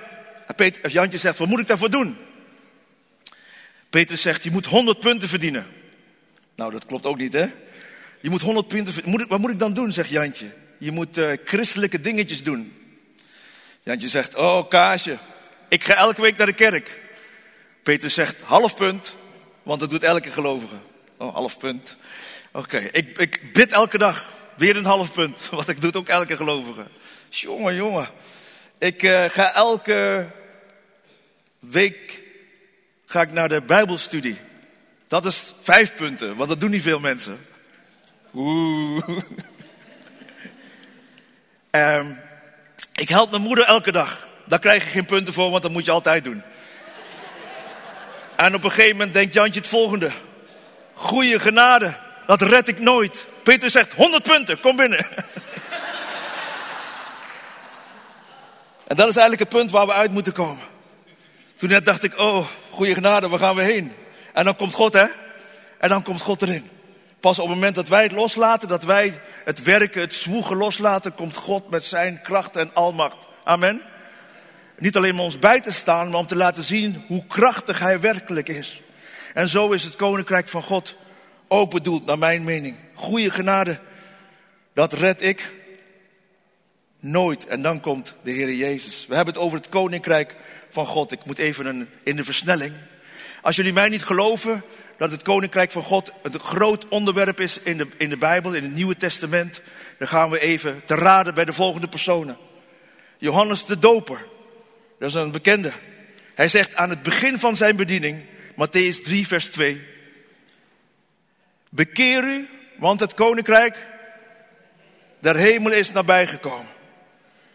Peter, 0.55 0.89
Jantje 0.89 1.17
zegt, 1.17 1.38
wat 1.38 1.48
moet 1.48 1.60
ik 1.60 1.67
daarvoor 1.67 1.89
doen? 1.89 2.17
Petrus 3.89 4.22
zegt, 4.22 4.43
je 4.43 4.51
moet 4.51 4.65
100 4.65 5.00
punten 5.00 5.29
verdienen. 5.29 5.65
Nou, 6.55 6.72
dat 6.72 6.86
klopt 6.86 7.05
ook 7.05 7.17
niet, 7.17 7.34
hè? 7.34 7.46
Je 8.22 8.29
moet 8.29 8.41
100 8.41 8.67
punten 8.67 8.93
verdienen. 8.93 9.27
Wat 9.27 9.39
moet 9.39 9.51
ik 9.51 9.60
dan 9.60 9.74
doen, 9.74 9.91
zegt 9.91 10.10
Jantje. 10.10 10.48
Je 10.77 10.91
moet 10.91 11.17
uh, 11.17 11.31
christelijke 11.43 12.01
dingetjes 12.01 12.43
doen. 12.43 12.78
Jantje 13.89 14.10
zegt, 14.10 14.36
oh 14.36 14.69
Kaasje, 14.69 15.17
ik 15.67 15.84
ga 15.84 15.96
elke 15.96 16.22
week 16.22 16.38
naar 16.38 16.48
de 16.48 16.53
kerk. 16.53 17.01
Peter 17.84 18.10
zegt, 18.10 18.41
half 18.41 18.75
punt, 18.75 19.15
want 19.63 19.79
dat 19.79 19.89
doet 19.89 20.03
elke 20.03 20.31
gelovige. 20.31 20.75
Oh, 21.17 21.34
half 21.34 21.58
punt. 21.58 21.96
Oké, 22.51 22.77
ik, 22.77 23.17
ik 23.17 23.53
bid 23.53 23.72
elke 23.72 23.98
dag. 23.98 24.29
Weer 24.58 24.77
een 24.77 24.86
half 24.86 25.13
punt, 25.13 25.48
want 25.51 25.67
ik 25.67 25.81
doe 25.81 25.89
het 25.89 26.00
ook 26.00 26.08
elke 26.08 26.36
gelovige. 26.36 26.86
Jongen, 27.29 27.75
jongen. 27.75 28.10
Ik 28.77 29.03
uh, 29.03 29.24
ga 29.24 29.53
elke 29.53 30.27
week 31.60 32.22
ga 33.05 33.22
ik 33.22 33.31
naar 33.31 33.50
de 33.50 33.62
Bijbelstudie. 33.62 34.38
Dat 35.08 35.25
is 35.25 35.53
vijf 35.62 35.93
punten, 35.93 36.36
want 36.36 36.50
dat 36.50 36.60
doen 36.60 36.69
niet 36.69 36.81
veel 36.81 37.00
mensen. 37.00 37.39
Oeh. 38.34 39.08
um, 41.72 42.19
ik 43.00 43.10
help 43.10 43.29
mijn 43.29 43.41
moeder 43.41 43.65
elke 43.65 43.91
dag. 43.91 44.27
Daar 44.46 44.60
krijg 44.60 44.84
je 44.84 44.89
geen 44.89 45.06
punten 45.06 45.34
voor, 45.34 45.50
want 45.50 45.63
dat 45.63 45.72
moet 45.72 45.86
je 45.86 45.91
altijd 45.91 46.24
doen. 46.24 46.44
En 48.36 48.56
op 48.56 48.63
een 48.63 48.70
gegeven 48.70 48.96
moment 48.96 49.13
denkt 49.13 49.34
Jantje 49.34 49.60
het 49.60 49.70
volgende. 49.70 50.12
Goeie 50.94 51.39
genade, 51.39 51.94
dat 52.25 52.41
red 52.41 52.68
ik 52.68 52.79
nooit. 52.79 53.27
Peter 53.44 53.70
zegt 53.70 53.94
100 53.94 54.24
punten, 54.24 54.60
kom 54.60 54.75
binnen. 54.75 55.08
en 58.88 58.96
dat 58.96 59.08
is 59.08 59.15
eigenlijk 59.15 59.39
het 59.39 59.50
punt 59.50 59.72
waar 59.72 59.86
we 59.86 59.94
uit 59.94 60.12
moeten 60.12 60.34
komen. 60.34 60.63
Toen 61.56 61.70
net 61.70 61.86
dacht 61.86 62.03
ik, 62.03 62.18
oh, 62.18 62.48
goede 62.70 62.94
genade, 62.94 63.27
waar 63.27 63.39
gaan 63.39 63.56
we 63.56 63.62
heen? 63.62 63.94
En 64.34 64.46
dan 64.46 64.56
komt 64.56 64.74
God, 64.74 64.94
hè? 64.94 65.06
En 65.77 65.89
dan 65.89 66.03
komt 66.03 66.22
God 66.22 66.41
erin. 66.41 66.78
Pas 67.19 67.39
op 67.39 67.45
het 67.45 67.55
moment 67.55 67.75
dat 67.75 67.88
wij 67.88 68.03
het 68.03 68.11
loslaten, 68.11 68.67
dat 68.67 68.83
wij 68.83 69.21
het 69.45 69.63
werken, 69.63 70.01
het 70.01 70.13
zwoegen 70.13 70.57
loslaten, 70.57 71.15
komt 71.15 71.35
God 71.35 71.69
met 71.69 71.83
zijn 71.83 72.21
kracht 72.21 72.55
en 72.55 72.73
almacht. 72.73 73.17
Amen. 73.43 73.81
Niet 74.77 74.97
alleen 74.97 75.13
om 75.13 75.19
ons 75.19 75.39
bij 75.39 75.61
te 75.61 75.71
staan, 75.71 76.09
maar 76.09 76.19
om 76.19 76.27
te 76.27 76.35
laten 76.35 76.63
zien 76.63 77.03
hoe 77.07 77.27
krachtig 77.27 77.79
hij 77.79 77.99
werkelijk 77.99 78.49
is. 78.49 78.81
En 79.33 79.47
zo 79.47 79.71
is 79.71 79.83
het 79.83 79.95
koninkrijk 79.95 80.47
van 80.47 80.63
God 80.63 80.95
ook 81.47 81.71
bedoeld, 81.71 82.05
naar 82.05 82.17
mijn 82.17 82.43
mening. 82.43 82.75
Goede 82.93 83.29
genade, 83.29 83.79
dat 84.73 84.93
red 84.93 85.21
ik 85.21 85.53
nooit. 86.99 87.47
En 87.47 87.61
dan 87.61 87.79
komt 87.79 88.15
de 88.23 88.31
Heer 88.31 88.53
Jezus. 88.53 89.05
We 89.07 89.15
hebben 89.15 89.33
het 89.33 89.43
over 89.43 89.57
het 89.57 89.69
koninkrijk 89.69 90.35
van 90.69 90.85
God. 90.85 91.11
Ik 91.11 91.25
moet 91.25 91.38
even 91.38 91.89
in 92.03 92.15
de 92.15 92.23
versnelling. 92.23 92.73
Als 93.41 93.55
jullie 93.55 93.73
mij 93.73 93.89
niet 93.89 94.03
geloven 94.03 94.63
dat 95.00 95.12
het 95.12 95.22
koninkrijk 95.22 95.72
van 95.72 95.84
God 95.84 96.12
een 96.22 96.39
groot 96.39 96.88
onderwerp 96.88 97.39
is 97.39 97.60
in 97.60 97.77
de, 97.77 97.88
in 97.98 98.10
de 98.10 98.18
Bijbel, 98.18 98.53
in 98.53 98.63
het 98.63 98.74
Nieuwe 98.74 98.98
Testament, 98.98 99.62
dan 99.98 100.08
gaan 100.08 100.29
we 100.29 100.39
even 100.39 100.82
te 100.86 100.96
raden 100.96 101.34
bij 101.34 101.46
de 101.46 101.53
volgende 101.53 101.88
personen. 101.88 102.38
Johannes 103.18 103.65
de 103.65 103.79
Doper, 103.79 104.25
dat 105.00 105.10
is 105.10 105.15
een 105.15 105.32
bekende. 105.32 105.72
Hij 106.36 106.48
zegt 106.48 106.75
aan 106.75 106.89
het 106.89 107.03
begin 107.03 107.39
van 107.39 107.56
zijn 107.56 107.75
bediening, 107.75 108.24
Matthäus 108.51 109.03
3, 109.03 109.27
vers 109.27 109.46
2, 109.46 109.82
bekeer 111.70 112.24
u, 112.24 112.50
want 112.77 113.00
het 113.00 113.13
koninkrijk 113.13 113.77
der 115.20 115.36
hemel 115.36 115.72
is 115.72 115.91
nabijgekomen. 115.91 116.77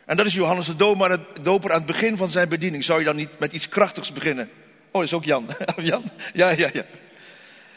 En 0.05 0.17
dat 0.17 0.27
is 0.27 0.35
Johannes 0.35 0.67
de 0.67 0.77
Doper 1.43 1.73
aan 1.73 1.79
het 1.79 1.87
begin 1.87 2.17
van 2.17 2.29
zijn 2.29 2.49
bediening. 2.49 2.85
Zou 2.85 2.99
je 2.99 3.05
dan 3.05 3.17
niet 3.17 3.39
met 3.39 3.53
iets 3.53 3.69
krachtigs 3.69 4.13
beginnen? 4.13 4.51
Oh, 4.87 4.93
dat 4.93 5.03
is 5.03 5.15
ook 5.15 5.25
Jan. 5.25 5.49
Jan? 5.77 6.05
Ja, 6.33 6.51
ja, 6.51 6.71
ja. 6.73 6.85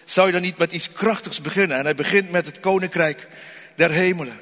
Zou 0.07 0.27
je 0.27 0.33
dan 0.33 0.41
niet 0.41 0.57
met 0.57 0.71
iets 0.71 0.91
krachtigs 0.91 1.41
beginnen? 1.41 1.77
En 1.77 1.83
hij 1.83 1.95
begint 1.95 2.31
met 2.31 2.45
het 2.45 2.59
koninkrijk 2.59 3.27
der 3.75 3.91
hemelen. 3.91 4.39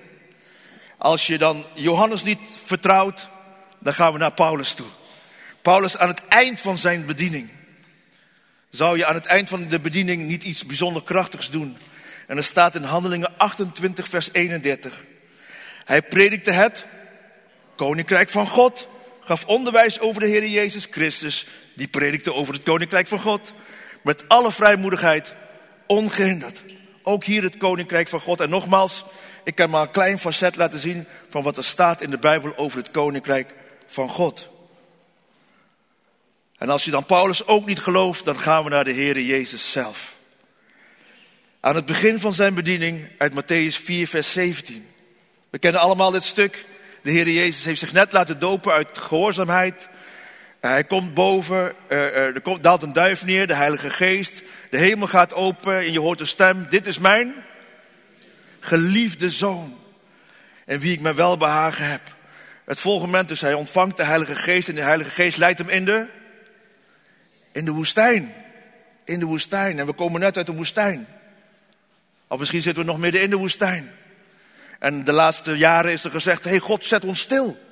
Als 0.97 1.27
je 1.27 1.37
dan 1.37 1.65
Johannes 1.73 2.23
niet 2.23 2.39
vertrouwt, 2.65 3.29
dan 3.79 3.93
gaan 3.93 4.13
we 4.13 4.19
naar 4.19 4.33
Paulus 4.33 4.73
toe. 4.73 4.85
Paulus 5.61 5.97
aan 5.97 6.07
het 6.07 6.21
eind 6.27 6.59
van 6.59 6.77
zijn 6.77 7.05
bediening. 7.05 7.49
Zou 8.69 8.97
je 8.97 9.05
aan 9.05 9.15
het 9.15 9.25
eind 9.25 9.49
van 9.49 9.67
de 9.67 9.79
bediening 9.79 10.27
niet 10.27 10.43
iets 10.43 10.65
bijzonder 10.65 11.03
krachtigs 11.03 11.49
doen? 11.49 11.77
En 12.27 12.37
er 12.37 12.43
staat 12.43 12.75
in 12.75 12.83
Handelingen 12.83 13.37
28, 13.37 14.07
vers 14.07 14.29
31. 14.31 15.03
Hij 15.85 16.01
predikte 16.01 16.51
het 16.51 16.85
koninkrijk 17.75 18.29
van 18.29 18.47
God. 18.47 18.87
Gaf 19.23 19.45
onderwijs 19.45 19.99
over 19.99 20.21
de 20.21 20.27
Heer 20.27 20.47
Jezus 20.47 20.87
Christus. 20.91 21.45
Die 21.75 21.87
predikte 21.87 22.33
over 22.33 22.53
het 22.53 22.63
koninkrijk 22.63 23.07
van 23.07 23.19
God. 23.19 23.53
Met 24.01 24.29
alle 24.29 24.51
vrijmoedigheid, 24.51 25.33
ongehinderd. 25.87 26.63
Ook 27.03 27.23
hier 27.23 27.43
het 27.43 27.57
koninkrijk 27.57 28.07
van 28.07 28.19
God. 28.19 28.39
En 28.39 28.49
nogmaals, 28.49 29.03
ik 29.43 29.55
kan 29.55 29.69
maar 29.69 29.81
een 29.81 29.91
klein 29.91 30.19
facet 30.19 30.55
laten 30.55 30.79
zien 30.79 31.07
van 31.29 31.43
wat 31.43 31.57
er 31.57 31.63
staat 31.63 32.01
in 32.01 32.09
de 32.09 32.17
Bijbel 32.17 32.57
over 32.57 32.77
het 32.77 32.91
koninkrijk 32.91 33.53
van 33.87 34.09
God. 34.09 34.49
En 36.57 36.69
als 36.69 36.85
je 36.85 36.91
dan 36.91 37.05
Paulus 37.05 37.47
ook 37.47 37.65
niet 37.65 37.79
gelooft, 37.79 38.25
dan 38.25 38.39
gaan 38.39 38.63
we 38.63 38.69
naar 38.69 38.83
de 38.83 38.91
Heer 38.91 39.19
Jezus 39.19 39.71
zelf. 39.71 40.13
Aan 41.59 41.75
het 41.75 41.85
begin 41.85 42.19
van 42.19 42.33
zijn 42.33 42.53
bediening 42.53 43.07
uit 43.17 43.33
Matthäus 43.33 43.83
4, 43.83 44.07
vers 44.07 44.31
17. 44.31 44.87
We 45.49 45.59
kennen 45.59 45.81
allemaal 45.81 46.11
dit 46.11 46.23
stuk. 46.23 46.65
De 47.01 47.11
Heer 47.11 47.29
Jezus 47.29 47.65
heeft 47.65 47.79
zich 47.79 47.93
net 47.93 48.11
laten 48.11 48.39
dopen 48.39 48.73
uit 48.73 48.97
gehoorzaamheid. 48.97 49.89
Hij 50.67 50.83
komt 50.83 51.13
boven, 51.13 51.73
er 51.87 52.61
daalt 52.61 52.83
een 52.83 52.93
duif 52.93 53.25
neer, 53.25 53.47
de 53.47 53.55
Heilige 53.55 53.89
Geest. 53.89 54.43
De 54.69 54.77
hemel 54.77 55.07
gaat 55.07 55.33
open 55.33 55.77
en 55.77 55.91
je 55.91 55.99
hoort 55.99 56.19
een 56.19 56.27
stem. 56.27 56.65
Dit 56.69 56.87
is 56.87 56.99
mijn 56.99 57.33
geliefde 58.59 59.29
zoon. 59.29 59.79
En 60.65 60.79
wie 60.79 60.91
ik 60.91 61.01
mijn 61.01 61.15
welbehagen 61.15 61.89
heb. 61.89 62.01
Het 62.65 62.79
volgende 62.79 63.11
moment 63.11 63.27
dus, 63.27 63.41
hij 63.41 63.53
ontvangt 63.53 63.97
de 63.97 64.03
Heilige 64.03 64.35
Geest 64.35 64.69
en 64.69 64.75
de 64.75 64.81
Heilige 64.81 65.09
Geest 65.09 65.37
leidt 65.37 65.59
hem 65.59 65.69
in 65.69 65.85
de, 65.85 66.07
in 67.51 67.65
de 67.65 67.71
woestijn. 67.71 68.33
In 69.03 69.19
de 69.19 69.25
woestijn. 69.25 69.79
En 69.79 69.85
we 69.85 69.93
komen 69.93 70.19
net 70.19 70.37
uit 70.37 70.45
de 70.45 70.55
woestijn. 70.55 71.07
Of 72.27 72.39
misschien 72.39 72.61
zitten 72.61 72.85
we 72.85 72.91
nog 72.91 72.99
midden 72.99 73.21
in 73.21 73.29
de 73.29 73.35
woestijn. 73.35 73.91
En 74.79 75.03
de 75.03 75.11
laatste 75.11 75.57
jaren 75.57 75.91
is 75.91 76.03
er 76.03 76.11
gezegd, 76.11 76.43
hey 76.43 76.59
God, 76.59 76.85
zet 76.85 77.03
ons 77.03 77.19
stil. 77.19 77.64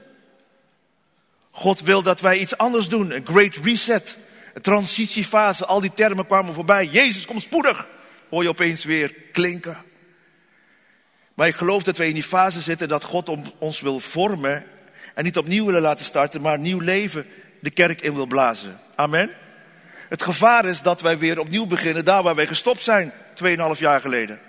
God 1.56 1.82
wil 1.82 2.02
dat 2.02 2.22
wij 2.22 2.38
iets 2.38 2.58
anders 2.58 2.90
doen. 2.90 3.12
Een 3.12 3.26
great 3.26 3.56
reset. 3.56 4.18
Een 4.54 4.62
transitiefase. 4.62 5.66
Al 5.66 5.82
die 5.82 5.94
termen 5.94 6.26
kwamen 6.26 6.54
voorbij. 6.54 6.86
Jezus 6.86 7.26
komt 7.26 7.42
spoedig. 7.42 7.88
Hoor 8.30 8.44
je 8.44 8.50
opeens 8.50 8.84
weer 8.84 9.14
klinken. 9.32 9.78
Maar 11.34 11.48
ik 11.48 11.56
geloof 11.56 11.84
dat 11.84 11.98
wij 11.98 12.08
in 12.08 12.14
die 12.14 12.24
fase 12.24 12.62
zitten 12.62 12.88
dat 12.88 13.04
God 13.04 13.30
ons 13.60 13.82
wil 13.82 14.00
vormen. 14.00 14.64
En 15.16 15.24
niet 15.24 15.38
opnieuw 15.38 15.66
willen 15.66 15.82
laten 15.82 16.06
starten, 16.06 16.42
maar 16.42 16.60
nieuw 16.60 16.80
leven 16.80 17.26
de 17.60 17.70
kerk 17.70 18.02
in 18.02 18.14
wil 18.14 18.26
blazen. 18.26 18.80
Amen. 18.96 19.32
Het 20.10 20.24
gevaar 20.24 20.66
is 20.66 20.82
dat 20.82 21.02
wij 21.02 21.18
weer 21.18 21.40
opnieuw 21.40 21.66
beginnen 21.66 22.06
daar 22.06 22.24
waar 22.24 22.36
wij 22.36 22.48
gestopt 22.48 22.82
zijn. 22.82 23.14
Tweeënhalf 23.34 23.80
jaar 23.80 24.02
geleden. 24.02 24.40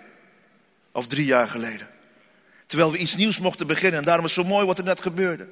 Of 0.92 1.06
drie 1.06 1.26
jaar 1.26 1.48
geleden. 1.48 1.88
Terwijl 2.66 2.92
we 2.92 2.98
iets 2.98 3.16
nieuws 3.16 3.38
mochten 3.38 3.66
beginnen. 3.66 3.98
En 3.98 4.04
daarom 4.04 4.24
is 4.24 4.36
het 4.36 4.44
zo 4.44 4.50
mooi 4.50 4.66
wat 4.66 4.78
er 4.78 4.84
net 4.84 5.00
gebeurde. 5.00 5.48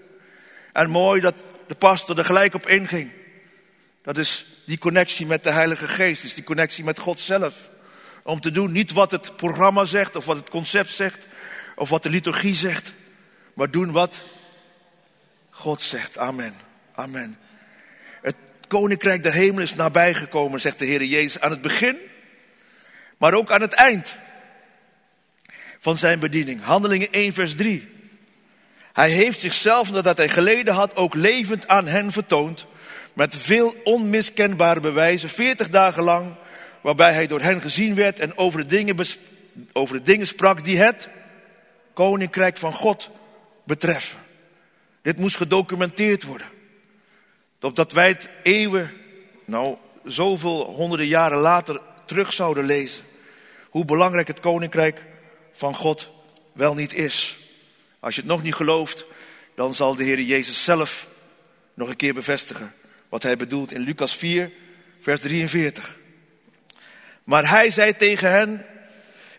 En 0.73 0.91
mooi 0.91 1.21
dat 1.21 1.43
de 1.67 1.75
pastor 1.75 2.19
er 2.19 2.25
gelijk 2.25 2.55
op 2.55 2.69
inging. 2.69 3.11
Dat 4.03 4.19
is 4.19 4.47
die 4.65 4.79
connectie 4.79 5.27
met 5.27 5.45
de 5.45 5.51
Heilige 5.51 5.89
Geest. 5.89 6.25
Is 6.25 6.35
die 6.35 6.45
connectie 6.45 6.85
met 6.85 6.99
God 6.99 7.21
zelf. 7.21 7.71
Om 8.23 8.41
te 8.41 8.51
doen 8.51 8.73
niet 8.73 8.93
wat 8.93 9.11
het 9.11 9.37
programma 9.37 9.85
zegt. 9.85 10.17
Of 10.17 10.25
wat 10.25 10.37
het 10.37 10.51
concept 10.51 10.91
zegt. 10.91 11.27
Of 11.77 11.89
wat 11.89 12.03
de 12.03 12.11
liturgie 12.11 12.55
zegt. 12.55 12.93
Maar 13.55 13.71
doen 13.71 13.93
wat 13.93 14.23
God 15.51 15.81
zegt. 15.81 16.19
Amen. 16.19 16.55
Amen. 16.95 17.39
Het 18.23 18.37
koninkrijk 18.69 19.23
der 19.23 19.33
hemel 19.33 19.63
is 19.63 19.75
nabijgekomen, 19.75 20.61
zegt 20.61 20.79
de 20.79 20.85
Heer 20.85 21.05
Jezus 21.05 21.41
aan 21.41 21.51
het 21.51 21.61
begin. 21.63 21.97
Maar 23.19 23.35
ook 23.35 23.51
aan 23.51 23.61
het 23.61 23.73
eind 23.73 24.17
van 25.79 25.97
zijn 25.97 26.19
bediening. 26.19 26.63
Handelingen 26.63 27.13
1, 27.13 27.33
vers 27.33 27.55
3. 27.55 27.92
Hij 28.93 29.11
heeft 29.11 29.41
zichzelf, 29.41 29.93
nadat 29.93 30.17
hij 30.17 30.29
geleden 30.29 30.75
had, 30.75 30.97
ook 30.97 31.15
levend 31.15 31.69
aan 31.69 31.87
hen 31.87 32.13
vertoond. 32.13 32.67
Met 33.13 33.37
veel 33.37 33.75
onmiskenbare 33.85 34.81
bewijzen, 34.81 35.29
40 35.29 35.69
dagen 35.69 36.03
lang. 36.03 36.35
Waarbij 36.81 37.13
hij 37.13 37.27
door 37.27 37.41
hen 37.41 37.61
gezien 37.61 37.95
werd 37.95 38.19
en 38.19 38.39
over 38.39 38.61
de 38.61 38.67
dingen, 38.67 38.97
over 39.73 39.97
de 39.97 40.03
dingen 40.03 40.27
sprak 40.27 40.65
die 40.65 40.79
het 40.79 41.09
koninkrijk 41.93 42.57
van 42.57 42.73
God 42.73 43.11
betreffen. 43.65 44.19
Dit 45.03 45.19
moest 45.19 45.37
gedocumenteerd 45.37 46.23
worden. 46.23 46.47
Opdat 47.61 47.93
wij 47.93 48.09
het 48.09 48.29
eeuwen, 48.43 48.93
nou 49.45 49.77
zoveel 50.05 50.65
honderden 50.65 51.07
jaren 51.07 51.39
later 51.39 51.81
terug 52.05 52.33
zouden 52.33 52.65
lezen. 52.65 53.05
Hoe 53.71 53.85
belangrijk 53.85 54.27
het 54.27 54.41
koninkrijk 54.41 55.03
van 55.53 55.75
God 55.75 56.11
wel 56.53 56.75
niet 56.75 56.95
is. 56.95 57.42
Als 58.03 58.15
je 58.15 58.21
het 58.21 58.31
nog 58.31 58.43
niet 58.43 58.55
gelooft, 58.55 59.05
dan 59.55 59.75
zal 59.75 59.95
de 59.95 60.05
Heer 60.05 60.21
Jezus 60.21 60.65
zelf 60.65 61.07
nog 61.75 61.89
een 61.89 61.97
keer 61.97 62.15
bevestigen 62.15 62.75
wat 63.09 63.23
hij 63.23 63.37
bedoelt 63.37 63.73
in 63.73 63.81
Lucas 63.81 64.17
4, 64.17 64.53
vers 65.01 65.21
43. 65.21 65.97
Maar 67.25 67.49
hij 67.49 67.71
zei 67.71 67.97
tegen 67.97 68.31
hen, 68.31 68.67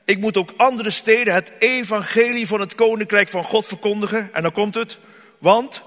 ik 0.05 0.19
moet 0.19 0.37
ook 0.37 0.53
andere 0.57 0.89
steden 0.89 1.33
het 1.33 1.51
evangelie 1.59 2.47
van 2.47 2.59
het 2.59 2.75
koninkrijk 2.75 3.29
van 3.29 3.43
God 3.43 3.67
verkondigen. 3.67 4.29
En 4.33 4.41
dan 4.41 4.51
komt 4.51 4.75
het, 4.75 4.97
want 5.37 5.83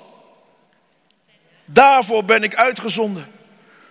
daarvoor 1.65 2.25
ben 2.25 2.43
ik 2.43 2.55
uitgezonden. 2.55 3.27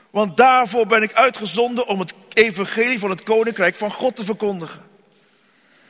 Want 0.10 0.38
daarvoor 0.38 0.86
ben 0.86 1.04
ik 1.04 1.14
uitgezonden 1.14 1.88
om 1.88 2.00
het 2.00 2.14
evangelie 2.34 3.00
van 3.00 3.10
het 3.10 3.24
koninkrijk 3.24 3.76
van 3.76 3.92
God 3.92 4.16
te 4.16 4.26
verkondigen. 4.26 4.82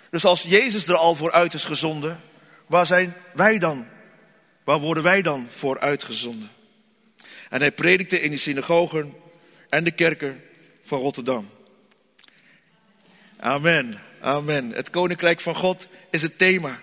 Dus 0.10 0.26
als 0.26 0.42
Jezus 0.42 0.88
er 0.88 0.96
al 0.96 1.16
voor 1.16 1.32
uit 1.32 1.54
is 1.54 1.64
gezonden, 1.64 2.20
waar 2.68 2.86
zijn 2.86 3.14
wij 3.34 3.60
dan? 3.60 3.88
Waar 4.64 4.80
worden 4.80 5.04
wij 5.04 5.22
dan 5.22 5.48
voor 5.50 5.80
uitgezonden? 5.80 6.50
En 7.50 7.60
hij 7.60 7.72
predikte 7.72 8.22
in 8.22 8.32
de 8.32 8.38
synagogen 8.38 9.14
en 9.70 9.84
de 9.84 9.92
kerken 9.92 10.44
van 10.84 11.00
Rotterdam. 11.00 11.50
Amen, 13.38 14.02
amen. 14.22 14.72
Het 14.72 14.90
koninkrijk 14.90 15.40
van 15.40 15.56
God 15.56 15.88
is 16.10 16.22
het 16.22 16.38
thema. 16.38 16.80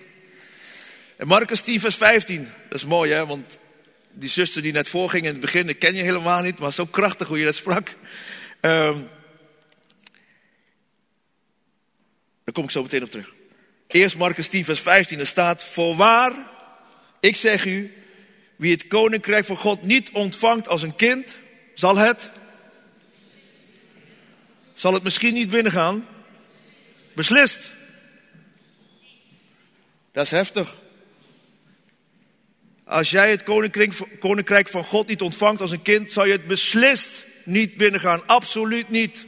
En 1.17 1.27
Marcus 1.27 1.61
10, 1.61 1.81
vers 1.81 1.97
15, 1.97 2.49
dat 2.69 2.79
is 2.79 2.85
mooi 2.85 3.13
hè, 3.13 3.27
want 3.27 3.59
die 4.13 4.29
zuster 4.29 4.63
die 4.63 4.73
net 4.73 4.89
voorging 4.89 5.25
in 5.25 5.31
het 5.31 5.41
begin, 5.41 5.69
ik 5.69 5.79
ken 5.79 5.95
je 5.95 6.03
helemaal 6.03 6.43
niet, 6.43 6.59
maar 6.59 6.73
zo 6.73 6.87
krachtig 6.87 7.29
hoe 7.29 7.39
je 7.39 7.45
dat 7.45 7.55
sprak. 7.55 7.89
Um, 8.61 9.09
daar 12.45 12.55
kom 12.55 12.65
ik 12.65 12.71
zo 12.71 12.83
meteen 12.83 13.03
op 13.03 13.11
terug. 13.11 13.33
Eerst 13.93 14.17
Marcus 14.17 14.49
10, 14.49 14.65
vers 14.65 14.81
15, 14.81 15.19
er 15.19 15.27
staat, 15.27 15.65
voorwaar, 15.65 16.33
ik 17.21 17.37
zeg 17.37 17.65
u, 17.65 17.95
wie 18.57 18.73
het 18.73 18.87
koninkrijk 18.87 19.45
van 19.45 19.57
God 19.57 19.83
niet 19.83 20.11
ontvangt 20.11 20.69
als 20.69 20.83
een 20.83 20.97
kind, 20.97 21.37
zal 21.75 21.97
het, 21.97 22.31
zal 24.75 24.95
het 24.95 25.03
misschien 25.03 25.35
niet 25.35 25.51
binnengaan. 25.51 26.07
Beslist. 27.13 27.73
Dat 30.13 30.25
is 30.25 30.31
heftig. 30.31 30.77
Als 32.85 33.11
jij 33.11 33.31
het 33.31 33.43
koninkrijk 34.19 34.69
van 34.69 34.85
God 34.85 35.07
niet 35.07 35.23
ontvangt 35.23 35.61
als 35.61 35.71
een 35.71 35.83
kind, 35.83 36.13
zal 36.13 36.27
je 36.27 36.33
het 36.33 36.47
beslist 36.47 37.25
niet 37.45 37.77
binnengaan. 37.77 38.27
Absoluut 38.27 38.89
niet. 38.89 39.27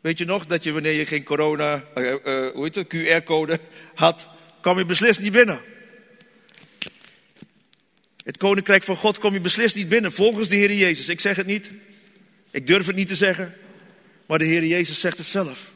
Weet 0.00 0.18
je 0.18 0.24
nog 0.24 0.46
dat 0.46 0.64
je 0.64 0.72
wanneer 0.72 0.92
je 0.92 1.06
geen 1.06 1.24
corona, 1.24 1.84
heet 1.94 2.74
het, 2.74 2.94
QR-code 2.94 3.60
had, 3.94 4.28
kwam 4.60 4.78
je 4.78 4.84
beslist 4.84 5.20
niet 5.20 5.32
binnen. 5.32 5.60
Het 8.24 8.36
koninkrijk 8.36 8.82
van 8.82 8.96
God 8.96 9.18
kom 9.18 9.32
je 9.32 9.40
beslist 9.40 9.74
niet 9.74 9.88
binnen, 9.88 10.12
volgens 10.12 10.48
de 10.48 10.56
Heer 10.56 10.72
Jezus. 10.72 11.08
Ik 11.08 11.20
zeg 11.20 11.36
het 11.36 11.46
niet, 11.46 11.70
ik 12.50 12.66
durf 12.66 12.86
het 12.86 12.96
niet 12.96 13.08
te 13.08 13.14
zeggen, 13.14 13.54
maar 14.26 14.38
de 14.38 14.44
Heer 14.44 14.64
Jezus 14.64 15.00
zegt 15.00 15.18
het 15.18 15.26
zelf. 15.26 15.70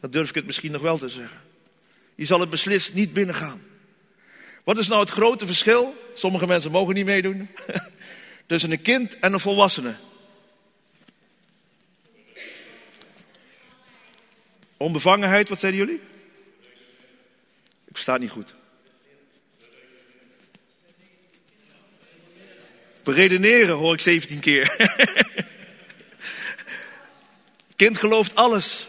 Dan 0.00 0.10
durf 0.10 0.28
ik 0.28 0.34
het 0.34 0.46
misschien 0.46 0.72
nog 0.72 0.82
wel 0.82 0.98
te 0.98 1.08
zeggen. 1.08 1.40
Je 2.14 2.24
zal 2.24 2.40
het 2.40 2.50
beslist 2.50 2.94
niet 2.94 3.12
binnengaan. 3.12 3.62
Wat 4.64 4.78
is 4.78 4.88
nou 4.88 5.00
het 5.00 5.10
grote 5.10 5.46
verschil? 5.46 5.94
Sommige 6.14 6.46
mensen 6.46 6.70
mogen 6.70 6.94
niet 6.94 7.04
meedoen. 7.04 7.48
Tussen 8.46 8.70
een 8.70 8.82
kind 8.82 9.18
en 9.18 9.32
een 9.32 9.40
volwassene. 9.40 9.94
Onbevangenheid, 14.84 15.48
wat 15.48 15.58
zeiden 15.58 15.80
jullie? 15.80 16.00
Ik 17.84 17.92
versta 17.92 18.12
het 18.12 18.22
niet 18.22 18.30
goed. 18.30 18.54
Beredeneren 23.02 23.74
hoor 23.74 23.94
ik 23.94 24.00
17 24.00 24.40
keer. 24.40 24.76
kind 27.76 27.98
gelooft 27.98 28.34
alles. 28.34 28.86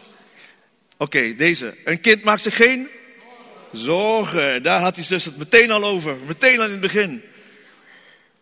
Oké, 0.96 1.34
deze. 1.34 1.76
Een 1.84 2.00
kind 2.00 2.24
maakt 2.24 2.42
zich 2.42 2.56
geen 2.56 2.88
zorgen. 3.72 4.62
Daar 4.62 4.80
had 4.80 4.96
hij 4.96 5.04
dus 5.08 5.24
het 5.24 5.36
meteen 5.36 5.70
al 5.70 5.84
over. 5.84 6.16
Meteen 6.26 6.58
al 6.58 6.64
in 6.64 6.70
het 6.70 6.80
begin. 6.80 7.22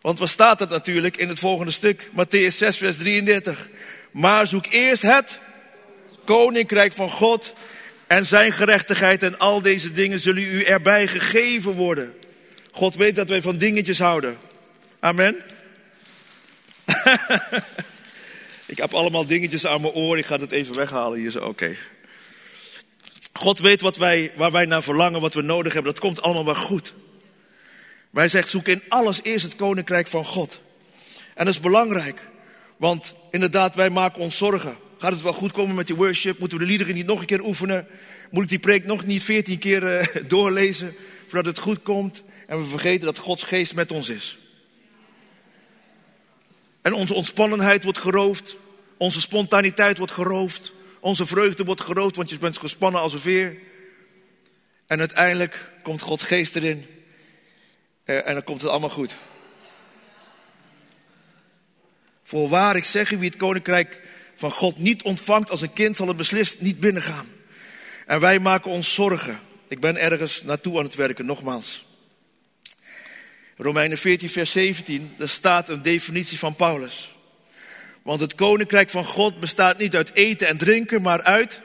Want 0.01 0.19
wat 0.19 0.29
staat 0.29 0.59
het 0.59 0.69
natuurlijk 0.69 1.17
in 1.17 1.29
het 1.29 1.39
volgende 1.39 1.71
stuk? 1.71 2.09
Matthäus 2.09 2.57
6, 2.57 2.77
vers 2.77 2.97
33. 2.97 3.69
Maar 4.11 4.47
zoek 4.47 4.65
eerst 4.65 5.01
het 5.01 5.39
koninkrijk 6.25 6.93
van 6.93 7.09
God 7.09 7.53
en 8.07 8.25
zijn 8.25 8.51
gerechtigheid 8.51 9.23
en 9.23 9.39
al 9.39 9.61
deze 9.61 9.91
dingen 9.91 10.19
zullen 10.19 10.43
u 10.43 10.63
erbij 10.63 11.07
gegeven 11.07 11.71
worden. 11.71 12.13
God 12.71 12.95
weet 12.95 13.15
dat 13.15 13.29
wij 13.29 13.41
van 13.41 13.57
dingetjes 13.57 13.99
houden. 13.99 14.37
Amen. 14.99 15.35
ik 18.65 18.77
heb 18.77 18.93
allemaal 18.93 19.25
dingetjes 19.25 19.65
aan 19.65 19.81
mijn 19.81 19.93
oor. 19.93 20.17
Ik 20.17 20.25
ga 20.25 20.37
het 20.37 20.51
even 20.51 20.75
weghalen 20.75 21.19
hier 21.19 21.31
zo. 21.31 21.39
Oké. 21.39 21.75
God 23.33 23.59
weet 23.59 23.81
wat 23.81 23.97
wij, 23.97 24.31
waar 24.35 24.51
wij 24.51 24.65
naar 24.65 24.83
verlangen, 24.83 25.21
wat 25.21 25.33
we 25.33 25.41
nodig 25.41 25.73
hebben. 25.73 25.91
Dat 25.91 26.01
komt 26.01 26.21
allemaal 26.21 26.45
wel 26.45 26.55
goed. 26.55 26.93
Maar 28.09 28.21
hij 28.21 28.31
zegt, 28.31 28.49
zoek 28.49 28.67
in 28.67 28.83
alles 28.87 29.19
eerst 29.23 29.45
het 29.45 29.55
koninkrijk 29.55 30.07
van 30.07 30.25
God. 30.25 30.59
En 31.33 31.45
dat 31.45 31.53
is 31.53 31.59
belangrijk. 31.59 32.27
Want 32.77 33.13
inderdaad, 33.31 33.75
wij 33.75 33.89
maken 33.89 34.21
ons 34.21 34.37
zorgen. 34.37 34.77
Gaat 34.97 35.11
het 35.11 35.21
wel 35.21 35.33
goed 35.33 35.51
komen 35.51 35.75
met 35.75 35.87
die 35.87 35.95
worship? 35.95 36.39
Moeten 36.39 36.57
we 36.57 36.63
de 36.63 36.69
liederen 36.69 36.95
niet 36.95 37.05
nog 37.05 37.19
een 37.19 37.25
keer 37.25 37.43
oefenen? 37.43 37.87
Moet 38.29 38.43
ik 38.43 38.49
die 38.49 38.59
preek 38.59 38.85
nog 38.85 39.05
niet 39.05 39.23
veertien 39.23 39.57
keer 39.57 39.83
uh, 39.83 40.23
doorlezen 40.27 40.95
voordat 41.27 41.45
het 41.45 41.57
goed 41.57 41.81
komt? 41.81 42.23
En 42.47 42.57
we 42.57 42.63
vergeten 42.63 43.05
dat 43.05 43.17
Gods 43.17 43.43
geest 43.43 43.75
met 43.75 43.91
ons 43.91 44.09
is. 44.09 44.37
En 46.81 46.93
onze 46.93 47.13
ontspannenheid 47.13 47.83
wordt 47.83 47.99
geroofd. 47.99 48.57
Onze 48.97 49.21
spontaniteit 49.21 49.97
wordt 49.97 50.11
geroofd. 50.11 50.73
Onze 50.99 51.25
vreugde 51.25 51.63
wordt 51.63 51.81
geroofd, 51.81 52.15
want 52.15 52.29
je 52.29 52.37
bent 52.37 52.57
gespannen 52.57 53.01
als 53.01 53.13
een 53.13 53.19
veer. 53.19 53.57
En 54.87 54.99
uiteindelijk 54.99 55.69
komt 55.83 56.01
Gods 56.01 56.23
geest 56.23 56.55
erin. 56.55 56.85
Eh, 58.03 58.27
en 58.27 58.33
dan 58.33 58.43
komt 58.43 58.61
het 58.61 58.71
allemaal 58.71 58.89
goed. 58.89 59.15
Voorwaar, 62.23 62.75
ik 62.75 62.85
zeg 62.85 63.11
u, 63.11 63.17
wie 63.17 63.29
het 63.29 63.37
koninkrijk 63.37 64.01
van 64.35 64.51
God 64.51 64.77
niet 64.77 65.03
ontvangt 65.03 65.49
als 65.49 65.61
een 65.61 65.73
kind, 65.73 65.95
zal 65.95 66.07
het 66.07 66.17
beslist 66.17 66.61
niet 66.61 66.79
binnengaan. 66.79 67.27
En 68.05 68.19
wij 68.19 68.39
maken 68.39 68.71
ons 68.71 68.93
zorgen. 68.93 69.39
Ik 69.67 69.79
ben 69.79 69.97
ergens 69.97 70.43
naartoe 70.43 70.77
aan 70.77 70.83
het 70.83 70.95
werken, 70.95 71.25
nogmaals. 71.25 71.85
Romeinen 73.57 73.97
14, 73.97 74.29
vers 74.29 74.51
17, 74.51 75.13
daar 75.17 75.27
staat 75.27 75.69
een 75.69 75.81
definitie 75.81 76.39
van 76.39 76.55
Paulus. 76.55 77.15
Want 78.01 78.19
het 78.19 78.35
koninkrijk 78.35 78.89
van 78.89 79.05
God 79.05 79.39
bestaat 79.39 79.77
niet 79.77 79.95
uit 79.95 80.13
eten 80.13 80.47
en 80.47 80.57
drinken, 80.57 81.01
maar 81.01 81.23
uit 81.23 81.61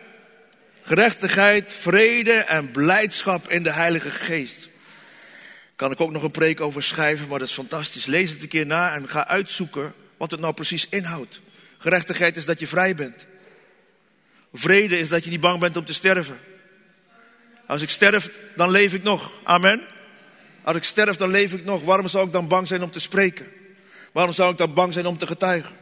gerechtigheid, 0.83 1.73
vrede 1.73 2.33
en 2.33 2.71
blijdschap 2.71 3.49
in 3.49 3.63
de 3.63 3.73
Heilige 3.73 4.11
Geest. 4.11 4.69
Kan 5.77 5.91
ik 5.91 6.01
ook 6.01 6.11
nog 6.11 6.23
een 6.23 6.31
preek 6.31 6.61
over 6.61 6.83
schrijven, 6.83 7.29
maar 7.29 7.39
dat 7.39 7.49
is 7.49 7.55
fantastisch. 7.55 8.07
Lees 8.07 8.31
het 8.31 8.43
een 8.43 8.49
keer 8.49 8.67
na 8.67 8.95
en 8.95 9.09
ga 9.09 9.27
uitzoeken 9.27 9.95
wat 10.17 10.31
het 10.31 10.41
nou 10.41 10.55
precies 10.55 10.87
inhoudt. 10.91 11.41
Gerechtigheid 11.81 12.37
is 12.37 12.45
dat 12.45 12.61
je 12.61 12.67
vrij 12.67 12.95
bent. 12.95 13.27
Vrede 14.53 14.99
is 14.99 15.09
dat 15.09 15.25
je 15.25 15.31
niet 15.31 15.41
bang 15.41 15.61
bent 15.61 15.77
om 15.77 15.85
te 15.85 15.93
sterven. 15.93 16.39
Als 17.67 17.83
ik 17.83 17.89
sterf, 17.89 18.39
dan 18.57 18.71
leef 18.71 18.95
ik 18.95 19.03
nog. 19.03 19.33
Amen. 19.45 19.83
Als 20.63 20.77
ik 20.77 20.85
sterf, 20.85 21.17
dan 21.17 21.31
leef 21.31 21.53
ik 21.53 21.65
nog. 21.65 21.85
Waarom 21.85 22.09
zou 22.09 22.27
ik 22.27 22.33
dan 22.33 22.49
bang 22.49 22.67
zijn 22.67 22.83
om 22.83 22.91
te 22.91 23.01
spreken? 23.01 23.47
Waarom 24.13 24.33
zou 24.33 24.53
ik 24.53 24.59
dan 24.59 24.75
bang 24.75 24.93
zijn 24.93 25.07
om 25.07 25.19
te 25.19 25.27
getuigen? 25.27 25.77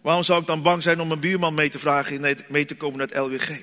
Waarom 0.00 0.22
zou 0.22 0.40
ik 0.40 0.46
dan 0.46 0.62
bang 0.62 0.82
zijn 0.82 1.00
om 1.00 1.10
een 1.10 1.20
buurman 1.20 1.54
mee 1.54 1.68
te 1.68 1.78
vragen 1.78 2.36
mee 2.48 2.64
te 2.64 2.76
komen 2.76 2.98
naar 2.98 3.06
het 3.06 3.16
LWG? 3.16 3.60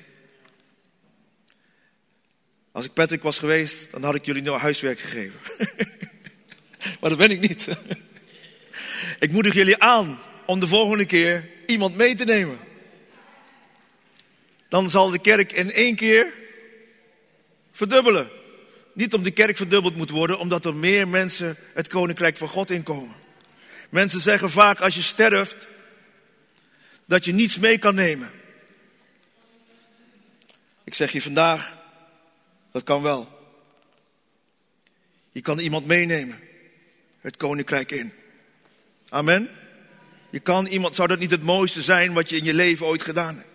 Als 2.71 2.85
ik 2.85 2.93
Patrick 2.93 3.23
was 3.23 3.39
geweest, 3.39 3.91
dan 3.91 4.03
had 4.03 4.15
ik 4.15 4.25
jullie 4.25 4.41
nou 4.41 4.59
huiswerk 4.59 4.99
gegeven. 4.99 5.39
maar 6.99 7.09
dat 7.09 7.17
ben 7.17 7.31
ik 7.31 7.39
niet. 7.39 7.67
ik 9.19 9.31
moedig 9.31 9.53
jullie 9.53 9.81
aan 9.81 10.19
om 10.51 10.59
de 10.59 10.67
volgende 10.67 11.05
keer 11.05 11.49
iemand 11.65 11.95
mee 11.95 12.15
te 12.15 12.25
nemen. 12.25 12.59
Dan 14.67 14.89
zal 14.89 15.09
de 15.09 15.19
kerk 15.19 15.51
in 15.51 15.71
één 15.71 15.95
keer 15.95 16.33
verdubbelen. 17.71 18.29
Niet 18.93 19.13
om 19.13 19.23
de 19.23 19.31
kerk 19.31 19.57
verdubbeld 19.57 19.95
moet 19.95 20.09
worden, 20.09 20.39
omdat 20.39 20.65
er 20.65 20.75
meer 20.75 21.07
mensen 21.07 21.57
het 21.73 21.87
koninkrijk 21.87 22.37
van 22.37 22.47
God 22.47 22.69
inkomen. 22.69 23.15
Mensen 23.89 24.19
zeggen 24.19 24.49
vaak 24.49 24.79
als 24.79 24.95
je 24.95 25.01
sterft, 25.01 25.67
dat 27.05 27.25
je 27.25 27.33
niets 27.33 27.57
mee 27.59 27.77
kan 27.77 27.95
nemen. 27.95 28.31
Ik 30.83 30.93
zeg 30.93 31.11
je 31.11 31.21
vandaag, 31.21 31.77
dat 32.71 32.83
kan 32.83 33.01
wel. 33.01 33.27
Je 35.31 35.41
kan 35.41 35.59
iemand 35.59 35.85
meenemen. 35.85 36.39
het 37.21 37.37
koninkrijk 37.37 37.91
in. 37.91 38.13
Amen. 39.09 39.60
Je 40.31 40.39
kan 40.39 40.65
iemand, 40.65 40.95
zou 40.95 41.07
dat 41.07 41.19
niet 41.19 41.31
het 41.31 41.43
mooiste 41.43 41.81
zijn 41.81 42.13
wat 42.13 42.29
je 42.29 42.37
in 42.37 42.43
je 42.43 42.53
leven 42.53 42.85
ooit 42.85 43.01
gedaan 43.01 43.35
hebt? 43.35 43.47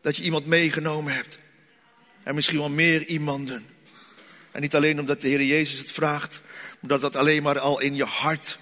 Dat 0.00 0.16
je 0.16 0.22
iemand 0.22 0.46
meegenomen 0.46 1.14
hebt. 1.14 1.38
En 2.22 2.34
misschien 2.34 2.58
wel 2.58 2.68
meer 2.68 3.04
iemanden. 3.04 3.66
En 4.50 4.60
niet 4.60 4.74
alleen 4.74 5.00
omdat 5.00 5.20
de 5.20 5.28
Heer 5.28 5.42
Jezus 5.42 5.78
het 5.78 5.92
vraagt, 5.92 6.40
maar 6.80 6.90
dat 6.90 7.00
dat 7.00 7.16
alleen 7.16 7.42
maar 7.42 7.58
al 7.58 7.80
in 7.80 7.94
je 7.94 8.04
hart. 8.04 8.58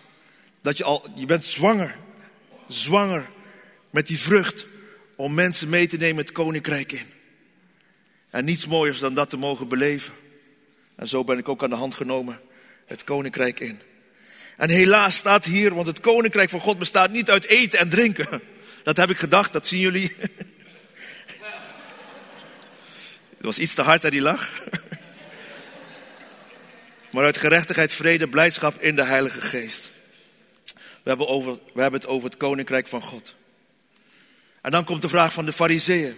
Dat 0.61 0.77
je 0.77 0.85
al, 0.85 1.07
je 1.15 1.27
bent 1.27 1.45
zwanger. 1.45 1.97
Zwanger 2.67 3.29
met 3.91 4.07
die 4.07 4.19
vrucht 4.19 4.67
om 5.17 5.35
mensen 5.35 5.69
mee 5.69 5.89
te 5.89 5.97
nemen 5.97 6.25
het 6.25 6.33
koninkrijk 6.33 6.93
in. 6.93 7.07
En 8.31 8.45
niets 8.45 8.67
mooiers 8.67 8.99
dan 8.99 9.15
dat 9.15 9.31
te 9.31 9.37
mogen 9.37 9.69
beleven. 9.69 10.15
En 10.95 11.09
zo 11.09 11.25
ben 11.25 11.39
ik 11.39 11.49
ook 11.49 11.63
aan 11.63 11.71
de 11.71 11.77
hand 11.77 11.95
genomen 11.95 12.41
het 12.87 13.05
koninkrijk 13.05 13.61
in. 13.61 13.81
En 14.57 14.71
helaas 14.71 15.17
staat 15.17 15.45
hier, 15.45 15.75
want 15.75 15.87
het 15.87 16.01
koninkrijk 16.01 16.51
van 16.51 16.61
God 16.61 16.79
bestaat 16.79 17.11
niet 17.11 17.31
uit 17.31 17.47
eten 17.47 17.79
en 17.79 17.89
drinken. 17.89 18.43
Dat 18.83 18.97
heb 18.97 19.11
ik 19.11 19.19
gedacht, 19.19 19.53
dat 19.53 19.67
zien 19.67 19.81
jullie. 19.81 20.17
Het 23.37 23.57
was 23.57 23.65
iets 23.65 23.75
te 23.75 23.83
hard 23.83 24.05
aan 24.05 24.11
die 24.11 24.21
lach. 24.21 24.51
Maar 27.11 27.25
uit 27.25 27.37
gerechtigheid, 27.37 27.93
vrede, 27.93 28.29
blijdschap 28.29 28.83
in 28.83 28.97
de 28.97 29.03
Heilige 29.03 29.41
Geest. 29.41 29.91
We 30.75 31.11
hebben, 31.11 31.29
over, 31.29 31.53
we 31.53 31.81
hebben 31.83 32.01
het 32.01 32.09
over 32.09 32.29
het 32.29 32.39
koninkrijk 32.39 32.87
van 32.87 33.03
God. 33.03 33.35
En 34.61 34.71
dan 34.71 34.85
komt 34.85 35.03
de 35.03 35.09
vraag 35.09 35.33
van 35.33 35.47
de 35.47 35.53
fariseeën. 35.53 36.15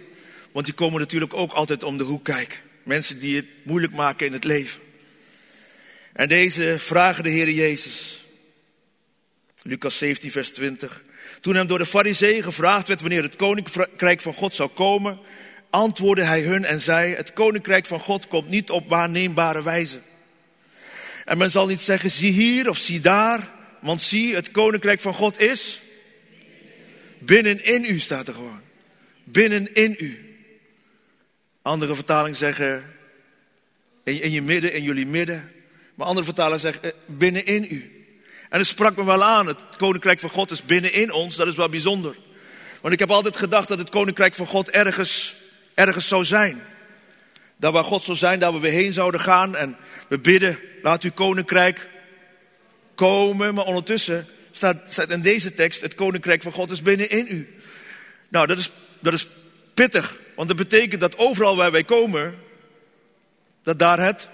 Want 0.51 0.65
die 0.65 0.75
komen 0.75 0.99
natuurlijk 0.99 1.33
ook 1.33 1.51
altijd 1.51 1.83
om 1.83 1.97
de 1.97 2.03
hoek 2.03 2.23
kijken. 2.23 2.59
Mensen 2.83 3.19
die 3.19 3.35
het 3.35 3.45
moeilijk 3.63 3.93
maken 3.93 4.25
in 4.25 4.33
het 4.33 4.43
leven. 4.43 4.81
En 6.13 6.27
deze 6.27 6.75
vragen 6.79 7.23
de 7.23 7.29
Heer 7.29 7.49
Jezus. 7.49 8.25
Lucas 9.67 9.97
17, 9.97 10.31
vers 10.31 10.49
20. 10.49 11.03
Toen 11.41 11.55
hem 11.55 11.67
door 11.67 11.77
de 11.77 11.85
fariseeën 11.85 12.43
gevraagd 12.43 12.87
werd 12.87 13.01
wanneer 13.01 13.23
het 13.23 13.35
koninkrijk 13.35 14.21
van 14.21 14.33
God 14.33 14.53
zou 14.53 14.69
komen, 14.69 15.19
antwoordde 15.69 16.23
hij 16.23 16.41
hun 16.41 16.65
en 16.65 16.79
zei, 16.79 17.15
het 17.15 17.33
koninkrijk 17.33 17.85
van 17.85 17.99
God 17.99 18.27
komt 18.27 18.49
niet 18.49 18.69
op 18.69 18.89
waarneembare 18.89 19.63
wijze. 19.63 19.99
En 21.25 21.37
men 21.37 21.51
zal 21.51 21.67
niet 21.67 21.79
zeggen, 21.79 22.09
zie 22.09 22.31
hier 22.31 22.69
of 22.69 22.77
zie 22.77 22.99
daar, 22.99 23.51
want 23.81 24.01
zie, 24.01 24.35
het 24.35 24.51
koninkrijk 24.51 24.99
van 24.99 25.13
God 25.13 25.39
is 25.39 25.81
binnenin 27.19 27.85
u, 27.85 27.99
staat 27.99 28.27
er 28.27 28.33
gewoon. 28.33 28.61
Binnenin 29.23 29.95
u. 29.97 30.37
Andere 31.61 31.95
vertalingen 31.95 32.37
zeggen, 32.37 32.93
in, 34.03 34.21
in 34.21 34.31
je 34.31 34.41
midden, 34.41 34.73
in 34.73 34.83
jullie 34.83 35.07
midden. 35.07 35.51
Maar 35.95 36.07
andere 36.07 36.25
vertalingen 36.25 36.59
zeggen, 36.59 36.83
eh, 36.83 36.91
binnenin 37.05 37.67
u. 37.69 37.96
En 38.49 38.59
het 38.59 38.67
sprak 38.67 38.95
me 38.95 39.03
wel 39.03 39.23
aan, 39.23 39.47
het 39.47 39.59
koninkrijk 39.77 40.19
van 40.19 40.29
God 40.29 40.51
is 40.51 40.63
binnenin 40.63 41.11
ons, 41.11 41.35
dat 41.35 41.47
is 41.47 41.55
wel 41.55 41.69
bijzonder. 41.69 42.15
Want 42.81 42.93
ik 42.93 42.99
heb 42.99 43.11
altijd 43.11 43.37
gedacht 43.37 43.67
dat 43.67 43.77
het 43.77 43.89
koninkrijk 43.89 44.33
van 44.33 44.45
God 44.45 44.69
ergens, 44.69 45.35
ergens 45.73 46.07
zou 46.07 46.25
zijn. 46.25 46.63
Daar 47.55 47.71
waar 47.71 47.83
God 47.83 48.03
zou 48.03 48.17
zijn, 48.17 48.39
daar 48.39 48.53
we 48.53 48.59
weer 48.59 48.71
heen 48.71 48.93
zouden 48.93 49.21
gaan. 49.21 49.55
En 49.55 49.77
we 50.07 50.19
bidden, 50.19 50.59
laat 50.81 51.03
uw 51.03 51.11
koninkrijk 51.11 51.89
komen. 52.95 53.53
Maar 53.53 53.65
ondertussen 53.65 54.27
staat, 54.51 54.77
staat 54.85 55.11
in 55.11 55.21
deze 55.21 55.53
tekst, 55.53 55.81
het 55.81 55.95
koninkrijk 55.95 56.41
van 56.41 56.51
God 56.51 56.71
is 56.71 56.81
binnenin 56.81 57.27
u. 57.29 57.55
Nou, 58.27 58.47
dat 58.47 58.57
is, 58.57 58.71
dat 58.99 59.13
is 59.13 59.27
pittig. 59.73 60.19
Want 60.35 60.47
dat 60.47 60.57
betekent 60.57 61.01
dat 61.01 61.17
overal 61.17 61.55
waar 61.55 61.71
wij 61.71 61.83
komen, 61.83 62.35
dat 63.63 63.79
daar 63.79 63.99
het 63.99 64.29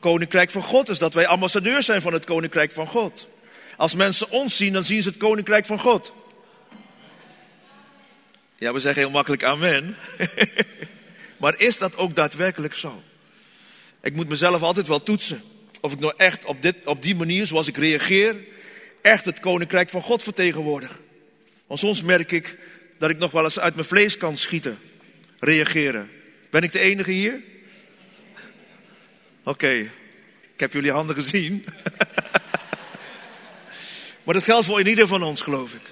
koninkrijk 0.00 0.50
van 0.50 0.62
God 0.62 0.88
is. 0.88 0.98
Dat 0.98 1.14
wij 1.14 1.26
ambassadeurs 1.26 1.86
zijn 1.86 2.02
van 2.02 2.12
het 2.12 2.24
koninkrijk 2.24 2.72
van 2.72 2.86
God. 2.86 3.28
Als 3.76 3.94
mensen 3.94 4.30
ons 4.30 4.56
zien, 4.56 4.72
dan 4.72 4.84
zien 4.84 5.02
ze 5.02 5.08
het 5.08 5.18
koninkrijk 5.18 5.64
van 5.66 5.78
God. 5.78 6.12
Ja, 8.58 8.72
we 8.72 8.78
zeggen 8.78 9.02
heel 9.02 9.10
makkelijk 9.10 9.44
amen. 9.44 9.96
maar 11.36 11.60
is 11.60 11.78
dat 11.78 11.96
ook 11.96 12.16
daadwerkelijk 12.16 12.74
zo? 12.74 13.02
Ik 14.02 14.14
moet 14.14 14.28
mezelf 14.28 14.62
altijd 14.62 14.86
wel 14.86 15.02
toetsen. 15.02 15.42
Of 15.80 15.92
ik 15.92 15.98
nou 15.98 16.12
echt 16.16 16.44
op, 16.44 16.62
dit, 16.62 16.76
op 16.84 17.02
die 17.02 17.16
manier, 17.16 17.46
zoals 17.46 17.68
ik 17.68 17.76
reageer, 17.76 18.36
echt 19.02 19.24
het 19.24 19.40
koninkrijk 19.40 19.90
van 19.90 20.02
God 20.02 20.22
vertegenwoordig. 20.22 21.00
Want 21.66 21.80
soms 21.80 22.02
merk 22.02 22.32
ik 22.32 22.58
dat 22.98 23.10
ik 23.10 23.18
nog 23.18 23.30
wel 23.30 23.44
eens 23.44 23.58
uit 23.58 23.74
mijn 23.74 23.86
vlees 23.86 24.16
kan 24.16 24.36
schieten, 24.36 24.78
reageren. 25.38 26.10
Ben 26.50 26.62
ik 26.62 26.72
de 26.72 26.78
enige 26.78 27.10
hier? 27.10 27.42
Oké, 29.48 29.72
ik 30.52 30.60
heb 30.60 30.72
jullie 30.72 30.92
handen 30.92 31.16
gezien. 31.16 31.64
maar 34.24 34.34
dat 34.34 34.44
geldt 34.44 34.66
voor 34.66 34.80
in 34.80 34.86
ieder 34.86 35.06
van 35.06 35.22
ons, 35.22 35.40
geloof 35.40 35.74
ik. 35.74 35.82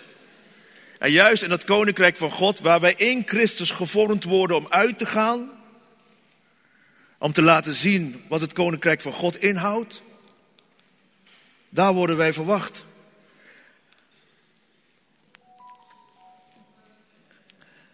En 0.99 1.11
juist 1.11 1.43
in 1.43 1.51
het 1.51 1.65
koninkrijk 1.65 2.17
van 2.17 2.31
God, 2.31 2.61
waar 2.61 2.81
wij 2.81 2.95
in 2.95 3.23
Christus 3.27 3.71
gevormd 3.71 4.25
worden 4.25 4.57
om 4.57 4.67
uit 4.69 4.99
te 4.99 5.07
gaan, 5.07 5.51
om 7.19 7.33
te 7.33 7.43
laten 7.43 7.75
zien 7.75 8.25
wat 8.29 8.41
het 8.41 8.53
koninkrijk 8.53 9.01
van 9.01 9.13
God 9.13 9.37
inhoudt, 9.37 10.03
daar 11.69 11.93
worden 11.93 12.17
wij 12.17 12.33
verwacht. 12.33 12.85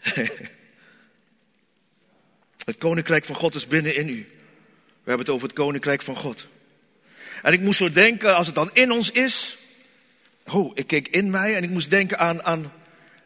het 2.64 2.79
koninkrijk 2.79 3.25
van 3.25 3.37
God 3.37 3.55
is 3.55 3.66
binnenin 3.66 4.09
u. 4.09 4.27
We 5.02 5.08
hebben 5.08 5.26
het 5.26 5.34
over 5.34 5.48
het 5.48 5.56
koninkrijk 5.56 6.02
van 6.02 6.16
God. 6.16 6.48
En 7.42 7.52
ik 7.52 7.60
moest 7.60 7.78
zo 7.78 7.90
denken, 7.90 8.36
als 8.36 8.46
het 8.46 8.54
dan 8.54 8.70
in 8.72 8.90
ons 8.90 9.10
is. 9.10 9.58
Oh, 10.46 10.72
ik 10.74 10.86
keek 10.86 11.08
in 11.08 11.30
mij 11.30 11.56
en 11.56 11.62
ik 11.62 11.70
moest 11.70 11.90
denken 11.90 12.18
aan, 12.18 12.42
aan 12.42 12.72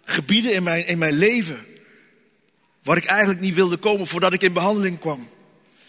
gebieden 0.05 0.53
in 0.53 0.63
mijn, 0.63 0.87
in 0.87 0.99
mijn 0.99 1.15
leven. 1.15 1.67
Waar 2.83 2.97
ik 2.97 3.05
eigenlijk 3.05 3.41
niet 3.41 3.55
wilde 3.55 3.77
komen 3.77 4.07
voordat 4.07 4.33
ik 4.33 4.43
in 4.43 4.53
behandeling 4.53 4.99
kwam. 4.99 5.29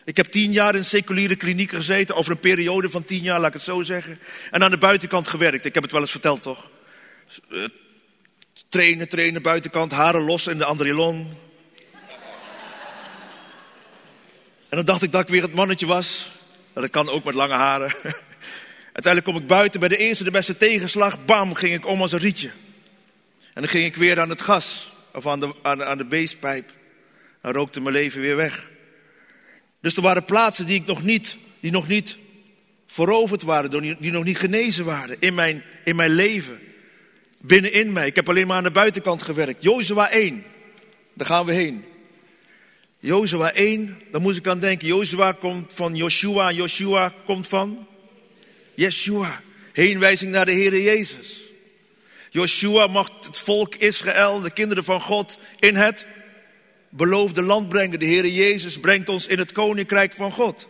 Ik 0.06 0.17
heb 0.17 0.26
tien 0.26 0.52
jaar 0.52 0.76
in 0.76 0.86
seculiere 0.86 1.36
kliniek 1.36 1.71
gezeten, 1.71 2.15
over 2.15 2.32
een 2.32 2.39
periode 2.39 2.89
van 2.89 3.04
tien 3.04 3.21
jaar, 3.21 3.39
laat 3.39 3.47
ik 3.47 3.54
het 3.54 3.62
zo 3.62 3.84
zeggen. 3.84 4.19
En 4.52 4.63
aan 4.63 4.71
de 4.71 4.78
buitenkant 4.78 5.28
gewerkt. 5.28 5.65
Ik 5.65 5.73
heb 5.73 5.84
het 5.84 5.91
wel 5.91 6.02
eens 6.02 6.12
verteld, 6.12 6.41
toch? 6.41 6.69
Uh, 7.50 7.65
trainen, 8.69 9.10
trainen, 9.10 9.41
buitenkant, 9.41 9.91
haren 9.91 10.21
los 10.21 10.47
in 10.47 10.58
de 10.58 10.65
Andrilon. 10.65 11.28
En 14.69 14.77
dan 14.77 14.86
dacht 14.86 15.01
ik 15.01 15.12
dat 15.12 15.21
ik 15.21 15.27
weer 15.27 15.41
het 15.41 15.53
mannetje 15.53 15.86
was. 15.86 16.32
Dat 16.73 16.89
kan 16.89 17.10
ook 17.10 17.23
met 17.23 17.34
lange 17.34 17.53
haren. 17.53 17.93
Uiteindelijk 18.93 19.23
kom 19.23 19.36
ik 19.36 19.47
buiten 19.47 19.80
bij 19.80 19.89
de 19.89 19.97
eerste, 19.97 20.23
de 20.23 20.32
beste 20.32 20.58
tegenslag. 20.58 21.25
Bam, 21.25 21.53
ging 21.53 21.73
ik 21.73 21.86
om 21.86 22.01
als 22.01 22.12
een 22.12 22.19
rietje. 22.19 22.47
En 23.53 23.62
dan 23.62 23.67
ging 23.67 23.86
ik 23.86 23.95
weer 23.95 24.19
aan 24.19 24.30
het 24.30 24.41
gas. 24.41 24.91
Of 25.13 25.27
aan 25.27 25.39
de, 25.39 25.53
aan, 25.62 25.84
aan 25.84 25.97
de 25.97 26.06
beestpijp. 26.06 26.71
En 27.41 27.53
rookte 27.53 27.82
mijn 27.82 27.95
leven 27.95 28.21
weer 28.21 28.36
weg. 28.36 28.69
Dus 29.82 29.95
er 29.95 30.01
waren 30.01 30.25
plaatsen 30.25 30.65
die 30.65 30.80
ik 30.80 30.86
nog 30.86 31.03
niet, 31.03 31.38
die 31.60 31.71
nog 31.71 31.88
niet 31.88 32.17
veroverd 32.88 33.41
waren. 33.41 33.97
Die 33.99 34.12
nog 34.12 34.23
niet 34.23 34.38
genezen 34.38 34.86
waren 34.86 35.15
in 35.19 35.34
mijn, 35.34 35.63
in 35.84 35.95
mijn 35.95 36.12
leven. 36.12 36.60
Binnenin 37.38 37.91
mij. 37.91 38.08
Ik 38.08 38.15
heb 38.15 38.30
alleen 38.30 38.47
maar 38.47 38.58
aan 38.58 38.63
de 38.63 38.71
buitenkant 38.71 39.21
gewerkt. 39.21 39.63
Jozua 39.63 40.10
1. 40.10 40.43
Daar 41.13 41.27
gaan 41.27 41.45
we 41.45 41.53
heen. 41.53 41.86
Jozua 43.00 43.52
1, 43.54 44.02
daar 44.12 44.22
moest 44.22 44.38
ik 44.38 44.48
aan 44.48 44.60
denken. 44.60 44.88
Jozua 44.88 45.32
komt 45.32 45.74
van 45.74 45.96
Joshua. 45.96 46.52
Joshua 46.52 47.14
komt 47.26 47.48
van 47.48 47.88
Yeshua. 48.76 49.42
Heenwijzing 49.74 50.32
naar 50.32 50.46
de 50.46 50.52
Heer 50.52 50.82
Jezus. 50.82 51.42
Joshua 52.30 52.88
mag 52.88 53.10
het 53.22 53.38
volk 53.38 53.76
Israël, 53.76 54.42
de 54.42 54.52
kinderen 54.52 54.84
van 54.84 55.02
God, 55.02 55.38
in 55.60 55.76
het 55.76 56.06
beloofde 56.90 57.42
land 57.42 57.70
brengen. 57.70 58.00
De 58.00 58.06
Heer 58.06 58.26
Jezus 58.26 58.80
brengt 58.80 59.10
ons 59.10 59.28
in 59.28 59.40
het 59.40 59.52
koninkrijk 59.52 60.14
van 60.14 60.32
God. 60.32 60.68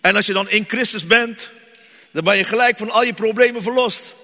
En 0.00 0.16
als 0.16 0.26
je 0.26 0.32
dan 0.32 0.50
in 0.50 0.64
Christus 0.68 1.06
bent, 1.06 1.50
dan 2.10 2.24
ben 2.24 2.36
je 2.36 2.44
gelijk 2.44 2.76
van 2.76 2.90
al 2.90 3.04
je 3.04 3.14
problemen 3.14 3.62
verlost. 3.62 4.14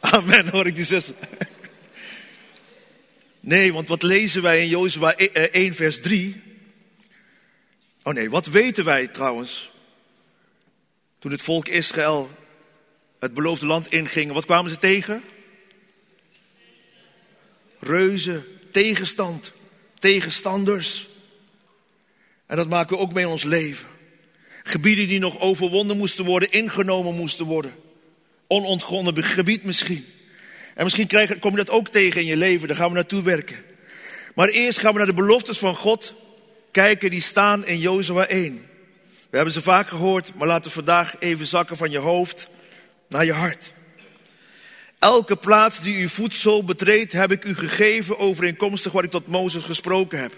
Amen, 0.00 0.48
hoor 0.48 0.66
ik 0.66 0.74
die 0.74 0.84
zuster. 0.84 1.16
Nee, 3.44 3.72
want 3.72 3.88
wat 3.88 4.02
lezen 4.02 4.42
wij 4.42 4.62
in 4.62 4.68
Jozua 4.68 5.14
1 5.16 5.30
e- 5.32 5.66
eh, 5.66 5.72
vers 5.72 6.00
3? 6.00 6.42
Oh 8.02 8.14
nee, 8.14 8.30
wat 8.30 8.46
weten 8.46 8.84
wij 8.84 9.06
trouwens? 9.06 9.70
Toen 11.18 11.30
het 11.30 11.42
volk 11.42 11.68
Israël 11.68 12.30
het 13.18 13.34
beloofde 13.34 13.66
land 13.66 13.92
inging, 13.92 14.32
wat 14.32 14.44
kwamen 14.44 14.70
ze 14.70 14.78
tegen? 14.78 15.22
Reuzen, 17.78 18.44
tegenstand, 18.70 19.52
tegenstanders. 19.98 21.08
En 22.46 22.56
dat 22.56 22.68
maken 22.68 22.96
we 22.96 23.02
ook 23.02 23.12
mee 23.12 23.24
in 23.24 23.30
ons 23.30 23.42
leven. 23.42 23.88
Gebieden 24.62 25.08
die 25.08 25.18
nog 25.18 25.40
overwonnen 25.40 25.96
moesten 25.96 26.24
worden, 26.24 26.50
ingenomen 26.52 27.14
moesten 27.14 27.46
worden. 27.46 27.74
Onontgonnen 28.46 29.24
gebied 29.24 29.64
misschien. 29.64 30.06
En 30.74 30.84
misschien 30.84 31.06
krijg, 31.06 31.38
kom 31.38 31.50
je 31.50 31.56
dat 31.56 31.70
ook 31.70 31.88
tegen 31.88 32.20
in 32.20 32.26
je 32.26 32.36
leven, 32.36 32.68
daar 32.68 32.76
gaan 32.76 32.88
we 32.88 32.94
naartoe 32.94 33.22
werken. 33.22 33.56
Maar 34.34 34.48
eerst 34.48 34.78
gaan 34.78 34.92
we 34.92 34.98
naar 34.98 35.06
de 35.06 35.14
beloftes 35.14 35.58
van 35.58 35.76
God 35.76 36.14
kijken 36.70 37.10
die 37.10 37.20
staan 37.20 37.66
in 37.66 37.78
Jozua 37.78 38.26
1. 38.26 38.66
We 39.30 39.36
hebben 39.36 39.54
ze 39.54 39.62
vaak 39.62 39.88
gehoord, 39.88 40.34
maar 40.34 40.46
laten 40.46 40.64
we 40.64 40.70
vandaag 40.70 41.14
even 41.18 41.46
zakken 41.46 41.76
van 41.76 41.90
je 41.90 41.98
hoofd 41.98 42.48
naar 43.08 43.24
je 43.24 43.32
hart. 43.32 43.72
Elke 44.98 45.36
plaats 45.36 45.80
die 45.80 46.00
uw 46.00 46.08
voedsel 46.08 46.64
betreedt, 46.64 47.12
heb 47.12 47.32
ik 47.32 47.44
u 47.44 47.54
gegeven 47.54 48.18
overeenkomstig 48.18 48.92
wat 48.92 49.04
ik 49.04 49.10
tot 49.10 49.26
Mozes 49.26 49.64
gesproken 49.64 50.20
heb. 50.20 50.36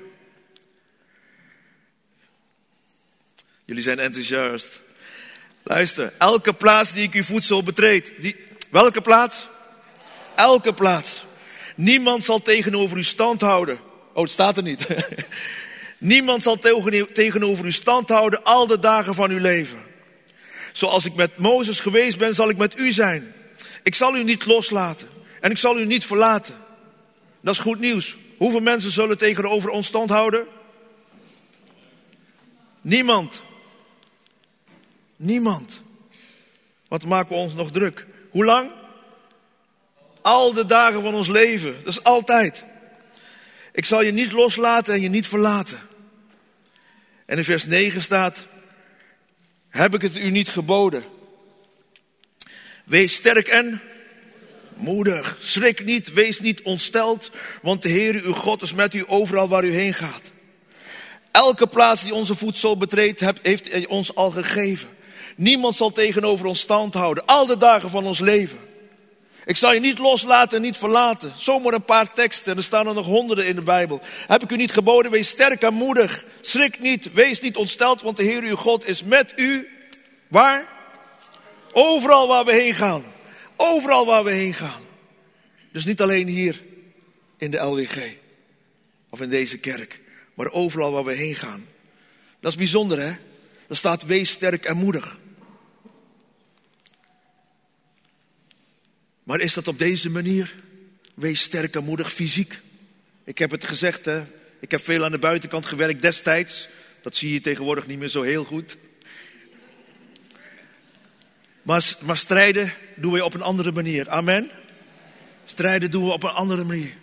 Jullie 3.64 3.82
zijn 3.82 3.98
enthousiast. 3.98 4.80
Luister, 5.62 6.12
elke 6.18 6.52
plaats 6.52 6.92
die 6.92 7.02
ik 7.02 7.14
uw 7.14 7.22
voedsel 7.22 7.62
betreed. 7.62 8.12
Die, 8.18 8.36
welke 8.70 9.00
plaats? 9.00 9.48
Elke 10.36 10.72
plaats. 10.72 11.24
Niemand 11.76 12.24
zal 12.24 12.42
tegenover 12.42 12.96
u 12.96 13.02
stand 13.02 13.40
houden. 13.40 13.78
Oh, 14.12 14.22
het 14.22 14.32
staat 14.32 14.56
er 14.56 14.62
niet. 14.62 14.86
Niemand 15.98 16.42
zal 16.42 16.58
tegenover 17.12 17.64
u 17.64 17.72
stand 17.72 18.08
houden 18.08 18.44
al 18.44 18.66
de 18.66 18.78
dagen 18.78 19.14
van 19.14 19.30
uw 19.30 19.38
leven. 19.38 19.78
Zoals 20.72 21.04
ik 21.04 21.14
met 21.14 21.38
Mozes 21.38 21.80
geweest 21.80 22.18
ben, 22.18 22.34
zal 22.34 22.48
ik 22.48 22.56
met 22.56 22.78
u 22.78 22.92
zijn. 22.92 23.34
Ik 23.82 23.94
zal 23.94 24.16
u 24.16 24.24
niet 24.24 24.46
loslaten. 24.46 25.08
En 25.40 25.50
ik 25.50 25.58
zal 25.58 25.78
u 25.78 25.86
niet 25.86 26.06
verlaten. 26.06 26.54
Dat 27.40 27.54
is 27.54 27.60
goed 27.60 27.78
nieuws. 27.78 28.16
Hoeveel 28.36 28.60
mensen 28.60 28.90
zullen 28.90 29.18
tegenover 29.18 29.70
ons 29.70 29.86
stand 29.86 30.10
houden? 30.10 30.46
Niemand. 32.80 33.42
Niemand. 35.16 35.82
Wat 36.88 37.04
maken 37.04 37.28
we 37.28 37.42
ons 37.42 37.54
nog 37.54 37.70
druk? 37.70 38.06
Hoe 38.30 38.44
lang? 38.44 38.70
Al 40.24 40.52
de 40.52 40.66
dagen 40.66 41.02
van 41.02 41.14
ons 41.14 41.28
leven. 41.28 41.76
Dat 41.84 41.92
is 41.92 42.02
altijd. 42.02 42.64
Ik 43.72 43.84
zal 43.84 44.02
je 44.02 44.12
niet 44.12 44.32
loslaten 44.32 44.94
en 44.94 45.00
je 45.00 45.08
niet 45.08 45.28
verlaten. 45.28 45.80
En 47.26 47.38
in 47.38 47.44
vers 47.44 47.64
9 47.64 48.02
staat, 48.02 48.46
heb 49.68 49.94
ik 49.94 50.02
het 50.02 50.16
u 50.16 50.30
niet 50.30 50.48
geboden. 50.48 51.04
Wees 52.84 53.14
sterk 53.14 53.48
en 53.48 53.82
moedig. 54.74 55.36
Schrik 55.40 55.84
niet, 55.84 56.12
wees 56.12 56.40
niet 56.40 56.62
ontsteld, 56.62 57.30
want 57.62 57.82
de 57.82 57.88
Heer 57.88 58.22
uw 58.22 58.32
God 58.32 58.62
is 58.62 58.74
met 58.74 58.94
u 58.94 59.04
overal 59.06 59.48
waar 59.48 59.64
u 59.64 59.72
heen 59.72 59.94
gaat. 59.94 60.30
Elke 61.30 61.66
plaats 61.66 62.02
die 62.02 62.14
onze 62.14 62.34
voedsel 62.34 62.76
betreedt, 62.76 63.20
heeft 63.42 63.72
hij 63.72 63.86
ons 63.86 64.14
al 64.14 64.30
gegeven. 64.30 64.88
Niemand 65.36 65.76
zal 65.76 65.92
tegenover 65.92 66.46
ons 66.46 66.60
stand 66.60 66.94
houden, 66.94 67.26
al 67.26 67.46
de 67.46 67.56
dagen 67.56 67.90
van 67.90 68.04
ons 68.04 68.18
leven. 68.18 68.72
Ik 69.44 69.56
zal 69.56 69.72
je 69.72 69.80
niet 69.80 69.98
loslaten 69.98 70.56
en 70.56 70.62
niet 70.62 70.76
verlaten. 70.76 71.32
Zomaar 71.36 71.72
een 71.72 71.84
paar 71.84 72.12
teksten, 72.12 72.56
er 72.56 72.62
staan 72.62 72.86
er 72.86 72.94
nog 72.94 73.06
honderden 73.06 73.46
in 73.46 73.54
de 73.54 73.62
Bijbel. 73.62 74.00
Heb 74.26 74.42
ik 74.42 74.52
u 74.52 74.56
niet 74.56 74.72
geboden, 74.72 75.10
wees 75.10 75.28
sterk 75.28 75.62
en 75.62 75.74
moedig. 75.74 76.24
Schrik 76.40 76.80
niet, 76.80 77.12
wees 77.12 77.40
niet 77.40 77.56
ontsteld, 77.56 78.02
want 78.02 78.16
de 78.16 78.22
Heer 78.22 78.42
uw 78.42 78.56
God 78.56 78.86
is 78.86 79.02
met 79.02 79.32
u. 79.36 79.68
Waar? 80.28 80.68
Overal 81.72 82.28
waar 82.28 82.44
we 82.44 82.52
heen 82.52 82.74
gaan. 82.74 83.04
Overal 83.56 84.06
waar 84.06 84.24
we 84.24 84.32
heen 84.32 84.54
gaan. 84.54 84.82
Dus 85.72 85.84
niet 85.84 86.00
alleen 86.02 86.26
hier 86.26 86.62
in 87.38 87.50
de 87.50 87.58
LWG 87.58 88.12
of 89.10 89.20
in 89.20 89.28
deze 89.28 89.58
kerk, 89.58 90.00
maar 90.34 90.52
overal 90.52 90.92
waar 90.92 91.04
we 91.04 91.12
heen 91.12 91.34
gaan. 91.34 91.66
Dat 92.40 92.52
is 92.52 92.58
bijzonder 92.58 92.98
hè? 92.98 93.12
Er 93.68 93.76
staat 93.76 94.04
wees 94.04 94.30
sterk 94.30 94.64
en 94.64 94.76
moedig. 94.76 95.18
Maar 99.24 99.40
is 99.40 99.54
dat 99.54 99.68
op 99.68 99.78
deze 99.78 100.10
manier? 100.10 100.54
Wees 101.14 101.40
sterk 101.40 101.74
en 101.76 101.84
moedig 101.84 102.12
fysiek. 102.12 102.60
Ik 103.24 103.38
heb 103.38 103.50
het 103.50 103.64
gezegd, 103.64 104.04
hè? 104.04 104.24
ik 104.60 104.70
heb 104.70 104.84
veel 104.84 105.04
aan 105.04 105.12
de 105.12 105.18
buitenkant 105.18 105.66
gewerkt 105.66 106.02
destijds. 106.02 106.68
Dat 107.02 107.14
zie 107.14 107.32
je 107.32 107.40
tegenwoordig 107.40 107.86
niet 107.86 107.98
meer 107.98 108.08
zo 108.08 108.22
heel 108.22 108.44
goed. 108.44 108.76
Maar, 111.62 111.96
maar 112.00 112.16
strijden 112.16 112.72
doen 112.96 113.12
we 113.12 113.24
op 113.24 113.34
een 113.34 113.42
andere 113.42 113.72
manier. 113.72 114.08
Amen. 114.08 114.50
Strijden 115.44 115.90
doen 115.90 116.04
we 116.04 116.12
op 116.12 116.22
een 116.22 116.30
andere 116.30 116.64
manier. 116.64 116.96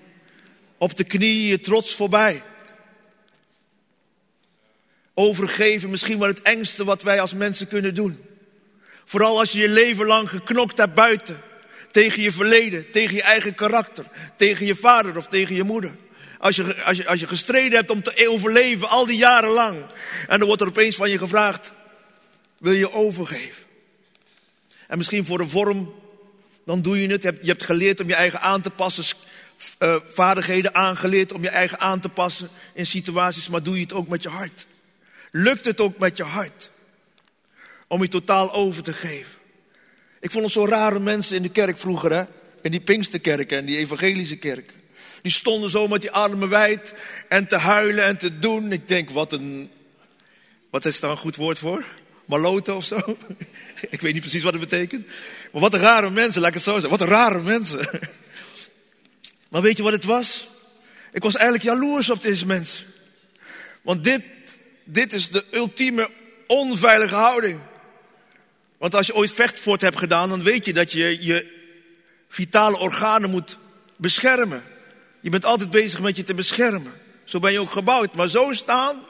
Op 0.77 0.97
de 0.97 1.03
knieën 1.03 1.47
je 1.47 1.59
trots 1.59 1.95
voorbij. 1.95 2.43
Overgeven 5.13 5.89
misschien 5.89 6.19
wel 6.19 6.27
het 6.27 6.41
engste 6.41 6.83
wat 6.83 7.03
wij 7.03 7.21
als 7.21 7.33
mensen 7.33 7.67
kunnen 7.67 7.95
doen. 7.95 8.25
Vooral 9.05 9.39
als 9.39 9.51
je 9.51 9.61
je 9.61 9.69
leven 9.69 10.05
lang 10.05 10.29
geknokt 10.29 10.77
hebt 10.77 10.93
buiten. 10.93 11.41
Tegen 11.91 12.21
je 12.21 12.31
verleden, 12.31 12.91
tegen 12.91 13.15
je 13.15 13.21
eigen 13.21 13.55
karakter, 13.55 14.05
tegen 14.35 14.65
je 14.65 14.75
vader 14.75 15.17
of 15.17 15.27
tegen 15.27 15.55
je 15.55 15.63
moeder. 15.63 15.95
Als 16.39 16.55
je, 16.55 16.83
als 16.83 16.97
je, 16.97 17.07
als 17.07 17.19
je 17.19 17.27
gestreden 17.27 17.77
hebt 17.77 17.91
om 17.91 18.01
te 18.01 18.27
overleven 18.27 18.89
al 18.89 19.05
die 19.05 19.17
jaren 19.17 19.49
lang. 19.49 19.85
En 20.27 20.37
dan 20.37 20.47
wordt 20.47 20.61
er 20.61 20.67
opeens 20.67 20.95
van 20.95 21.09
je 21.09 21.17
gevraagd, 21.17 21.71
wil 22.57 22.73
je 22.73 22.91
overgeven? 22.91 23.63
En 24.87 24.97
misschien 24.97 25.25
voor 25.25 25.39
een 25.39 25.49
vorm, 25.49 25.93
dan 26.65 26.81
doe 26.81 27.01
je 27.01 27.07
het. 27.07 27.23
Je 27.23 27.37
hebt 27.41 27.63
geleerd 27.63 27.99
om 27.99 28.07
je 28.07 28.15
eigen 28.15 28.41
aan 28.41 28.61
te 28.61 28.69
passen. 28.69 29.17
Uh, 29.79 29.95
vaardigheden 30.05 30.75
aangeleerd 30.75 31.31
om 31.31 31.41
je 31.41 31.49
eigen 31.49 31.79
aan 31.79 31.99
te 31.99 32.09
passen 32.09 32.49
in 32.73 32.85
situaties. 32.85 33.49
Maar 33.49 33.63
doe 33.63 33.75
je 33.75 33.81
het 33.81 33.93
ook 33.93 34.07
met 34.07 34.23
je 34.23 34.29
hart? 34.29 34.65
Lukt 35.31 35.65
het 35.65 35.81
ook 35.81 35.97
met 35.97 36.17
je 36.17 36.23
hart? 36.23 36.69
Om 37.87 38.01
je 38.01 38.07
totaal 38.07 38.53
over 38.53 38.83
te 38.83 38.93
geven. 38.93 39.40
Ik 40.21 40.31
vond 40.31 40.43
het 40.43 40.53
zo 40.53 40.65
rare 40.65 40.99
mensen 40.99 41.35
in 41.35 41.41
de 41.41 41.49
kerk 41.49 41.77
vroeger, 41.77 42.13
hè? 42.13 42.23
In 42.61 42.71
die 42.71 42.79
Pinksterkerken 42.79 43.57
en 43.57 43.65
die 43.65 43.77
evangelische 43.77 44.35
kerk. 44.35 44.73
Die 45.21 45.31
stonden 45.31 45.69
zo 45.69 45.87
met 45.87 46.01
die 46.01 46.11
armen 46.11 46.49
wijd 46.49 46.93
en 47.27 47.47
te 47.47 47.55
huilen 47.55 48.03
en 48.03 48.17
te 48.17 48.39
doen. 48.39 48.71
Ik 48.71 48.87
denk, 48.87 49.09
wat 49.09 49.33
een. 49.33 49.69
Wat 50.69 50.85
is 50.85 50.99
daar 50.99 51.11
een 51.11 51.17
goed 51.17 51.35
woord 51.35 51.59
voor? 51.59 51.85
Maloten 52.25 52.75
of 52.75 52.85
zo? 52.85 53.17
Ik 53.89 54.01
weet 54.01 54.13
niet 54.13 54.21
precies 54.21 54.43
wat 54.43 54.53
het 54.53 54.61
betekent. 54.61 55.07
Maar 55.51 55.61
wat 55.61 55.73
een 55.73 55.79
rare 55.79 56.09
mensen, 56.09 56.41
laat 56.41 56.49
ik 56.49 56.55
het 56.55 56.63
zo 56.63 56.71
zeggen. 56.71 56.89
Wat 56.89 57.01
een 57.01 57.07
rare 57.07 57.41
mensen. 57.41 57.89
Maar 59.49 59.61
weet 59.61 59.77
je 59.77 59.83
wat 59.83 59.91
het 59.91 60.03
was? 60.03 60.47
Ik 61.11 61.23
was 61.23 61.35
eigenlijk 61.35 61.63
jaloers 61.63 62.09
op 62.09 62.21
deze 62.21 62.45
mensen. 62.45 62.85
Want 63.81 64.03
dit, 64.03 64.21
dit 64.83 65.13
is 65.13 65.29
de 65.29 65.45
ultieme 65.51 66.09
onveilige 66.47 67.15
houding. 67.15 67.59
Want 68.81 68.95
als 68.95 69.07
je 69.07 69.15
ooit 69.15 69.31
vechtvoort 69.31 69.81
hebt 69.81 69.97
gedaan, 69.97 70.29
dan 70.29 70.43
weet 70.43 70.65
je 70.65 70.73
dat 70.73 70.91
je 70.91 71.25
je 71.25 71.47
vitale 72.27 72.77
organen 72.77 73.29
moet 73.29 73.57
beschermen. 73.95 74.63
Je 75.19 75.29
bent 75.29 75.45
altijd 75.45 75.69
bezig 75.69 76.01
met 76.01 76.15
je 76.15 76.23
te 76.23 76.33
beschermen. 76.33 76.93
Zo 77.23 77.39
ben 77.39 77.51
je 77.51 77.59
ook 77.59 77.71
gebouwd. 77.71 78.15
Maar 78.15 78.27
zo 78.27 78.53
staan, 78.53 79.01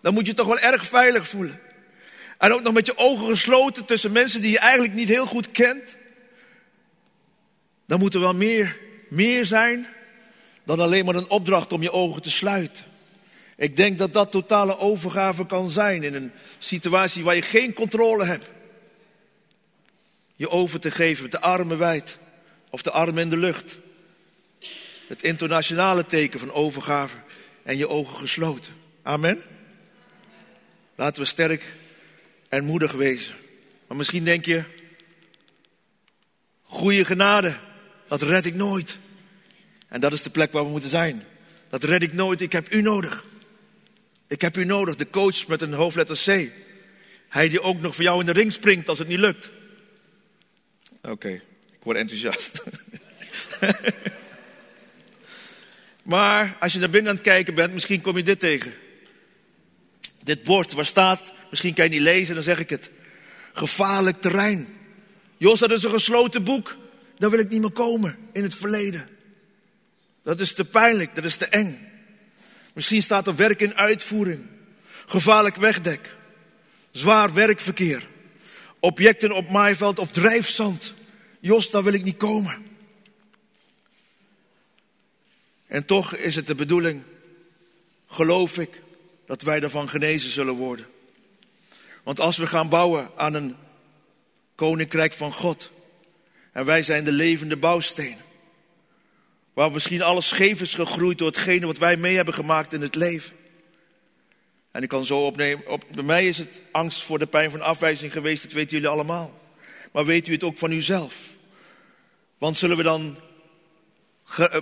dan 0.00 0.14
moet 0.14 0.26
je 0.26 0.34
toch 0.34 0.46
wel 0.46 0.58
erg 0.58 0.84
veilig 0.84 1.28
voelen. 1.28 1.60
En 2.38 2.52
ook 2.52 2.62
nog 2.62 2.72
met 2.72 2.86
je 2.86 2.96
ogen 2.96 3.26
gesloten 3.26 3.84
tussen 3.84 4.12
mensen 4.12 4.40
die 4.40 4.50
je 4.50 4.58
eigenlijk 4.58 4.94
niet 4.94 5.08
heel 5.08 5.26
goed 5.26 5.50
kent. 5.50 5.96
Dan 7.86 7.98
moet 7.98 8.14
er 8.14 8.20
wel 8.20 8.34
meer, 8.34 8.78
meer 9.08 9.44
zijn 9.44 9.86
dan 10.64 10.80
alleen 10.80 11.04
maar 11.04 11.14
een 11.14 11.30
opdracht 11.30 11.72
om 11.72 11.82
je 11.82 11.92
ogen 11.92 12.22
te 12.22 12.30
sluiten. 12.30 12.84
Ik 13.56 13.76
denk 13.76 13.98
dat 13.98 14.12
dat 14.12 14.30
totale 14.30 14.78
overgave 14.78 15.46
kan 15.46 15.70
zijn 15.70 16.02
in 16.02 16.14
een 16.14 16.32
situatie 16.58 17.24
waar 17.24 17.34
je 17.34 17.42
geen 17.42 17.72
controle 17.72 18.24
hebt 18.24 18.51
je 20.36 20.50
over 20.50 20.80
te 20.80 20.90
geven 20.90 21.22
met 21.22 21.32
de 21.32 21.40
armen 21.40 21.78
wijd 21.78 22.18
of 22.70 22.82
de 22.82 22.90
armen 22.90 23.22
in 23.22 23.30
de 23.30 23.36
lucht. 23.36 23.78
Het 25.08 25.22
internationale 25.22 26.06
teken 26.06 26.40
van 26.40 26.52
overgave 26.52 27.16
en 27.62 27.76
je 27.76 27.88
ogen 27.88 28.16
gesloten. 28.16 28.72
Amen. 29.02 29.42
Laten 30.94 31.22
we 31.22 31.28
sterk 31.28 31.74
en 32.48 32.64
moedig 32.64 32.92
wezen. 32.92 33.34
Maar 33.86 33.96
misschien 33.96 34.24
denk 34.24 34.44
je, 34.44 34.64
goede 36.62 37.04
genade, 37.04 37.58
dat 38.08 38.22
red 38.22 38.46
ik 38.46 38.54
nooit. 38.54 38.98
En 39.88 40.00
dat 40.00 40.12
is 40.12 40.22
de 40.22 40.30
plek 40.30 40.52
waar 40.52 40.64
we 40.64 40.70
moeten 40.70 40.90
zijn. 40.90 41.24
Dat 41.68 41.84
red 41.84 42.02
ik 42.02 42.12
nooit, 42.12 42.40
ik 42.40 42.52
heb 42.52 42.72
u 42.72 42.82
nodig. 42.82 43.24
Ik 44.26 44.40
heb 44.40 44.56
u 44.56 44.64
nodig, 44.64 44.96
de 44.96 45.10
coach 45.10 45.46
met 45.46 45.62
een 45.62 45.72
hoofdletter 45.72 46.16
C. 46.16 46.50
Hij 47.28 47.48
die 47.48 47.60
ook 47.60 47.80
nog 47.80 47.94
voor 47.94 48.04
jou 48.04 48.20
in 48.20 48.26
de 48.26 48.32
ring 48.32 48.52
springt 48.52 48.88
als 48.88 48.98
het 48.98 49.08
niet 49.08 49.18
lukt. 49.18 49.50
Oké, 51.02 51.30
ik 51.72 51.82
word 51.82 51.96
enthousiast. 51.96 52.62
maar 56.12 56.56
als 56.60 56.72
je 56.72 56.78
naar 56.78 56.90
binnen 56.90 57.10
aan 57.10 57.16
het 57.16 57.24
kijken 57.24 57.54
bent, 57.54 57.72
misschien 57.72 58.00
kom 58.00 58.16
je 58.16 58.22
dit 58.22 58.38
tegen. 58.38 58.74
Dit 60.22 60.42
bord 60.42 60.72
waar 60.72 60.84
staat, 60.84 61.32
misschien 61.50 61.74
kan 61.74 61.84
je 61.84 61.90
niet 61.90 62.00
lezen, 62.00 62.34
dan 62.34 62.44
zeg 62.44 62.58
ik 62.58 62.70
het. 62.70 62.90
Gevaarlijk 63.52 64.20
terrein. 64.20 64.68
Jos, 65.36 65.58
dat 65.58 65.72
is 65.72 65.82
een 65.82 65.90
gesloten 65.90 66.44
boek. 66.44 66.76
Daar 67.18 67.30
wil 67.30 67.38
ik 67.38 67.48
niet 67.48 67.60
meer 67.60 67.70
komen 67.70 68.16
in 68.32 68.42
het 68.42 68.54
verleden. 68.54 69.08
Dat 70.22 70.40
is 70.40 70.54
te 70.54 70.64
pijnlijk, 70.64 71.14
dat 71.14 71.24
is 71.24 71.36
te 71.36 71.46
eng. 71.46 71.88
Misschien 72.74 73.02
staat 73.02 73.26
er 73.26 73.36
werk 73.36 73.60
in 73.60 73.76
uitvoering. 73.76 74.46
Gevaarlijk 75.06 75.56
wegdek. 75.56 76.16
Zwaar 76.90 77.34
werkverkeer 77.34 78.10
objecten 78.82 79.32
op 79.32 79.50
maaiveld 79.50 79.98
of 79.98 80.10
drijfzand. 80.10 80.94
Jos, 81.40 81.70
daar 81.70 81.82
wil 81.82 81.92
ik 81.92 82.04
niet 82.04 82.16
komen. 82.16 82.66
En 85.66 85.84
toch 85.84 86.14
is 86.14 86.36
het 86.36 86.46
de 86.46 86.54
bedoeling, 86.54 87.02
geloof 88.06 88.58
ik, 88.58 88.82
dat 89.26 89.42
wij 89.42 89.60
daarvan 89.60 89.88
genezen 89.88 90.30
zullen 90.30 90.54
worden. 90.54 90.86
Want 92.02 92.20
als 92.20 92.36
we 92.36 92.46
gaan 92.46 92.68
bouwen 92.68 93.10
aan 93.16 93.34
een 93.34 93.56
koninkrijk 94.54 95.12
van 95.12 95.32
God, 95.32 95.70
en 96.52 96.64
wij 96.64 96.82
zijn 96.82 97.04
de 97.04 97.12
levende 97.12 97.56
bouwstenen, 97.56 98.24
waar 99.52 99.70
misschien 99.70 100.02
alles 100.02 100.28
scheef 100.28 100.60
is 100.60 100.74
gegroeid 100.74 101.18
door 101.18 101.28
hetgene 101.28 101.66
wat 101.66 101.78
wij 101.78 101.96
mee 101.96 102.16
hebben 102.16 102.34
gemaakt 102.34 102.72
in 102.72 102.82
het 102.82 102.94
leven. 102.94 103.32
En 104.72 104.82
ik 104.82 104.88
kan 104.88 105.04
zo 105.04 105.26
opnemen, 105.26 105.68
op, 105.68 105.84
bij 105.90 106.04
mij 106.04 106.28
is 106.28 106.38
het 106.38 106.60
angst 106.70 107.02
voor 107.02 107.18
de 107.18 107.26
pijn 107.26 107.50
van 107.50 107.60
afwijzing 107.60 108.12
geweest, 108.12 108.42
dat 108.42 108.52
weten 108.52 108.76
jullie 108.76 108.92
allemaal. 108.92 109.40
Maar 109.92 110.04
weet 110.04 110.28
u 110.28 110.32
het 110.32 110.44
ook 110.44 110.58
van 110.58 110.72
uzelf? 110.72 111.14
Want 112.38 112.56
zullen 112.56 112.76
we 112.76 112.82
dan 112.82 113.18
eh, 114.36 114.56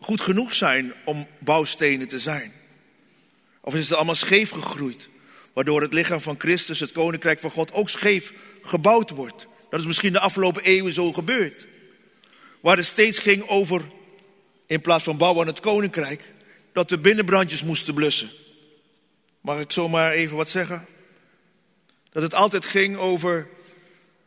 goed 0.00 0.20
genoeg 0.20 0.54
zijn 0.54 0.94
om 1.04 1.26
bouwstenen 1.38 2.08
te 2.08 2.18
zijn? 2.18 2.52
Of 3.60 3.74
is 3.74 3.88
het 3.88 3.96
allemaal 3.96 4.14
scheef 4.14 4.50
gegroeid? 4.50 5.08
Waardoor 5.52 5.80
het 5.80 5.92
lichaam 5.92 6.20
van 6.20 6.34
Christus, 6.38 6.80
het 6.80 6.92
koninkrijk 6.92 7.38
van 7.38 7.50
God, 7.50 7.72
ook 7.72 7.88
scheef 7.88 8.32
gebouwd 8.62 9.10
wordt. 9.10 9.46
Dat 9.70 9.80
is 9.80 9.86
misschien 9.86 10.12
de 10.12 10.20
afgelopen 10.20 10.62
eeuwen 10.62 10.92
zo 10.92 11.12
gebeurd. 11.12 11.66
Waar 12.60 12.76
het 12.76 12.86
steeds 12.86 13.18
ging 13.18 13.48
over, 13.48 13.82
in 14.66 14.80
plaats 14.80 15.04
van 15.04 15.16
bouwen 15.16 15.40
aan 15.40 15.52
het 15.52 15.60
koninkrijk, 15.60 16.22
dat 16.72 16.90
we 16.90 16.98
binnenbrandjes 16.98 17.62
moesten 17.62 17.94
blussen. 17.94 18.30
Mag 19.46 19.60
ik 19.60 19.72
zomaar 19.72 20.12
even 20.12 20.36
wat 20.36 20.48
zeggen? 20.48 20.86
Dat 22.10 22.22
het 22.22 22.34
altijd 22.34 22.64
ging 22.64 22.96
over, 22.96 23.48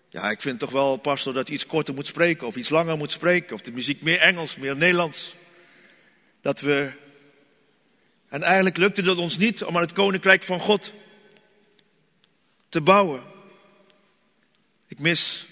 ja, 0.09 0.29
ik 0.29 0.41
vind 0.41 0.59
toch 0.59 0.71
wel, 0.71 0.97
pastor, 0.97 1.33
dat 1.33 1.47
je 1.47 1.53
iets 1.53 1.65
korter 1.65 1.93
moet 1.93 2.07
spreken 2.07 2.47
of 2.47 2.55
iets 2.55 2.69
langer 2.69 2.97
moet 2.97 3.11
spreken. 3.11 3.55
Of 3.55 3.61
de 3.61 3.71
muziek 3.71 4.01
meer 4.01 4.19
Engels, 4.19 4.57
meer 4.57 4.75
Nederlands. 4.75 5.35
Dat 6.41 6.59
we, 6.59 6.91
en 8.29 8.43
eigenlijk 8.43 8.77
lukte 8.77 9.01
het 9.01 9.17
ons 9.17 9.37
niet 9.37 9.63
om 9.63 9.75
aan 9.75 9.81
het 9.81 9.93
koninkrijk 9.93 10.43
van 10.43 10.59
God 10.59 10.93
te 12.69 12.81
bouwen. 12.81 13.23
Ik 14.87 14.99
mis, 14.99 15.47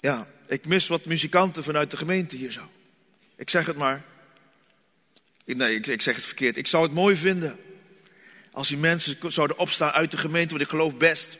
ja, 0.00 0.26
ik 0.46 0.66
mis 0.66 0.86
wat 0.86 1.04
muzikanten 1.04 1.64
vanuit 1.64 1.90
de 1.90 1.96
gemeente 1.96 2.36
hier 2.36 2.52
zo. 2.52 2.70
Ik 3.36 3.50
zeg 3.50 3.66
het 3.66 3.76
maar. 3.76 4.08
Nee, 5.44 5.80
ik, 5.80 6.02
zeg 6.02 6.14
het 6.14 6.24
verkeerd. 6.24 6.56
Ik 6.56 6.66
zou 6.66 6.82
het 6.82 6.94
mooi 6.94 7.16
vinden 7.16 7.58
als 8.52 8.68
die 8.68 8.78
mensen 8.78 9.16
zouden 9.26 9.58
opstaan 9.58 9.90
uit 9.90 10.10
de 10.10 10.18
gemeente, 10.18 10.50
want 10.50 10.62
ik 10.62 10.68
geloof 10.68 10.96
best 10.96 11.38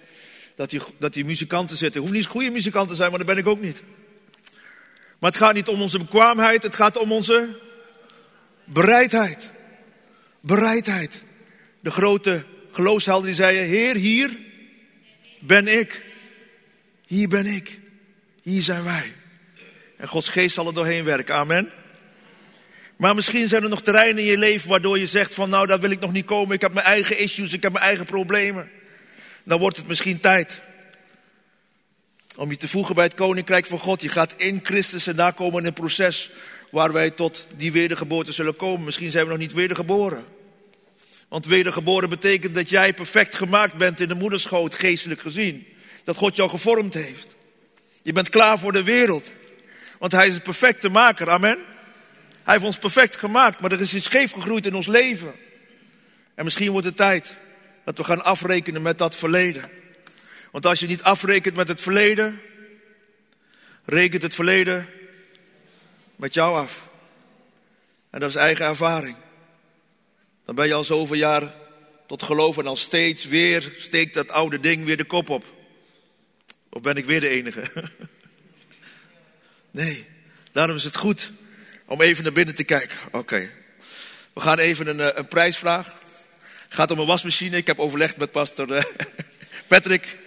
dat 0.55 0.71
die, 0.71 0.81
dat 0.99 1.13
die 1.13 1.25
muzikanten 1.25 1.77
zitten. 1.77 2.01
Hoeven 2.01 2.17
niet 2.17 2.27
eens 2.27 2.35
goede 2.35 2.51
muzikanten 2.51 2.91
te 2.91 2.97
zijn, 2.97 3.11
maar 3.11 3.19
dat 3.19 3.29
ben 3.29 3.39
ik 3.39 3.47
ook 3.47 3.61
niet. 3.61 3.83
Maar 5.19 5.31
het 5.31 5.41
gaat 5.41 5.55
niet 5.55 5.69
om 5.69 5.83
onze 5.83 5.99
bekwaamheid, 5.99 6.63
het 6.63 6.75
gaat 6.75 6.97
om 6.97 7.13
onze 7.13 7.59
bereidheid. 8.65 9.53
Bereidheid. 10.41 11.23
De 11.81 11.91
grote 11.91 12.45
geloofshelden 12.71 13.27
die 13.27 13.35
zeiden, 13.35 13.65
Heer, 13.65 13.95
hier 13.95 14.39
ben 15.39 15.69
ik. 15.69 16.05
Hier 17.07 17.29
ben 17.29 17.47
ik. 17.47 17.79
Hier 18.43 18.63
zijn 18.63 18.85
wij. 18.85 19.13
En 19.97 20.09
Gods 20.09 20.29
geest 20.29 20.55
zal 20.55 20.67
er 20.67 20.75
doorheen 20.75 21.05
werken. 21.05 21.35
Amen. 21.35 21.73
Maar 23.01 23.15
misschien 23.15 23.49
zijn 23.49 23.63
er 23.63 23.69
nog 23.69 23.83
terreinen 23.83 24.23
in 24.23 24.31
je 24.31 24.39
leven 24.39 24.69
waardoor 24.69 24.99
je 24.99 25.07
zegt 25.07 25.35
van 25.35 25.51
nou 25.51 25.67
daar 25.67 25.81
wil 25.81 25.91
ik 25.91 26.01
nog 26.01 26.13
niet 26.13 26.25
komen. 26.25 26.55
Ik 26.55 26.61
heb 26.61 26.73
mijn 26.73 26.87
eigen 26.87 27.19
issues, 27.19 27.53
ik 27.53 27.63
heb 27.63 27.73
mijn 27.73 27.85
eigen 27.85 28.05
problemen. 28.05 28.71
Dan 29.43 29.59
wordt 29.59 29.77
het 29.77 29.87
misschien 29.87 30.21
tijd 30.21 30.61
om 32.37 32.51
je 32.51 32.57
te 32.57 32.69
voegen 32.69 32.95
bij 32.95 33.05
het 33.05 33.15
Koninkrijk 33.15 33.67
van 33.67 33.79
God. 33.79 34.03
Je 34.03 34.09
gaat 34.09 34.35
in 34.37 34.61
Christus 34.63 35.07
en 35.07 35.17
daar 35.17 35.33
komen 35.33 35.61
in 35.61 35.67
een 35.67 35.73
proces 35.73 36.31
waar 36.71 36.93
wij 36.93 37.11
tot 37.11 37.47
die 37.57 37.73
wedergeboorte 37.73 38.33
zullen 38.33 38.57
komen. 38.57 38.85
Misschien 38.85 39.11
zijn 39.11 39.25
we 39.25 39.31
nog 39.31 39.41
niet 39.41 39.53
wedergeboren. 39.53 40.25
Want 41.29 41.47
wedergeboren 41.47 42.09
betekent 42.09 42.55
dat 42.55 42.71
jij 42.71 42.95
perfect 42.95 43.35
gemaakt 43.35 43.77
bent 43.77 44.01
in 44.01 44.09
de 44.09 44.15
moederschoot, 44.15 44.75
geestelijk 44.75 45.21
gezien. 45.21 45.67
Dat 46.05 46.17
God 46.17 46.37
jou 46.37 46.51
gevormd 46.51 46.95
heeft. 46.95 47.35
Je 48.03 48.13
bent 48.13 48.29
klaar 48.29 48.59
voor 48.59 48.73
de 48.73 48.83
wereld. 48.83 49.31
Want 49.99 50.13
hij 50.13 50.27
is 50.27 50.35
de 50.35 50.41
perfecte 50.41 50.89
maker. 50.89 51.31
Amen. 51.31 51.59
Hij 52.51 52.59
heeft 52.59 52.71
ons 52.71 52.81
perfect 52.81 53.17
gemaakt, 53.17 53.61
maar 53.61 53.73
er 53.73 53.81
is 53.81 53.95
iets 53.95 54.05
scheef 54.05 54.33
gegroeid 54.33 54.67
in 54.67 54.75
ons 54.75 54.87
leven. 54.87 55.35
En 56.35 56.45
misschien 56.45 56.71
wordt 56.71 56.87
het 56.87 56.97
tijd 56.97 57.37
dat 57.85 57.99
we 57.99 58.05
gaan 58.05 58.25
afrekenen 58.25 58.83
met 58.83 58.99
dat 58.99 59.17
verleden. 59.17 59.71
Want 60.51 60.67
als 60.67 60.81
je 60.81 60.87
niet 60.87 61.03
afrekent 61.03 61.57
met 61.57 61.69
het 61.69 61.81
verleden, 61.81 62.41
rekent 63.85 64.23
het 64.23 64.35
verleden 64.35 64.89
met 66.17 66.35
jou 66.35 66.59
af. 66.59 66.89
En 68.11 68.21
dat 68.21 68.29
is 68.29 68.35
eigen 68.35 68.67
ervaring. 68.67 69.17
Dan 70.45 70.55
ben 70.55 70.67
je 70.67 70.75
al 70.75 70.85
zoveel 70.85 71.17
jaar 71.17 71.55
tot 72.07 72.23
geloof 72.23 72.59
en 72.59 72.67
al 72.67 72.77
steeds 72.77 73.25
weer 73.25 73.73
steekt 73.79 74.15
dat 74.15 74.31
oude 74.31 74.61
ding 74.61 74.85
weer 74.85 74.97
de 74.97 75.05
kop 75.05 75.29
op. 75.29 75.45
Of 76.69 76.83
ben 76.83 76.97
ik 76.97 77.05
weer 77.05 77.21
de 77.21 77.29
enige? 77.29 77.71
Nee, 79.71 80.07
daarom 80.53 80.77
is 80.77 80.85
het 80.85 80.97
goed 80.97 81.31
om 81.91 82.01
even 82.01 82.23
naar 82.23 82.33
binnen 82.33 82.55
te 82.55 82.65
kijken. 82.65 82.97
Oké. 83.11 83.51
We 84.33 84.41
gaan 84.41 84.59
even 84.59 84.87
een, 84.87 85.01
eh, 85.01 85.09
een 85.15 85.29
prijsvraag. 85.29 85.87
Het 86.65 86.75
gaat 86.75 86.91
om 86.91 86.99
een 86.99 87.07
wasmachine. 87.07 87.57
Ik 87.57 87.67
heb 87.67 87.79
overlegd 87.79 88.17
met 88.17 88.31
pastor 88.31 88.71
uh, 88.71 88.83
Patrick. 89.69 90.19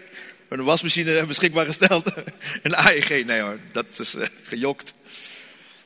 Een 0.47 0.63
wasmachine 0.63 1.25
beschikbaar 1.25 1.65
gesteld. 1.65 2.11
Een 2.63 2.75
AEG. 2.75 3.25
Nee 3.25 3.41
hoor, 3.41 3.59
dat 3.71 3.99
is 3.99 4.15
uh, 4.15 4.25
gejokt. 4.43 4.93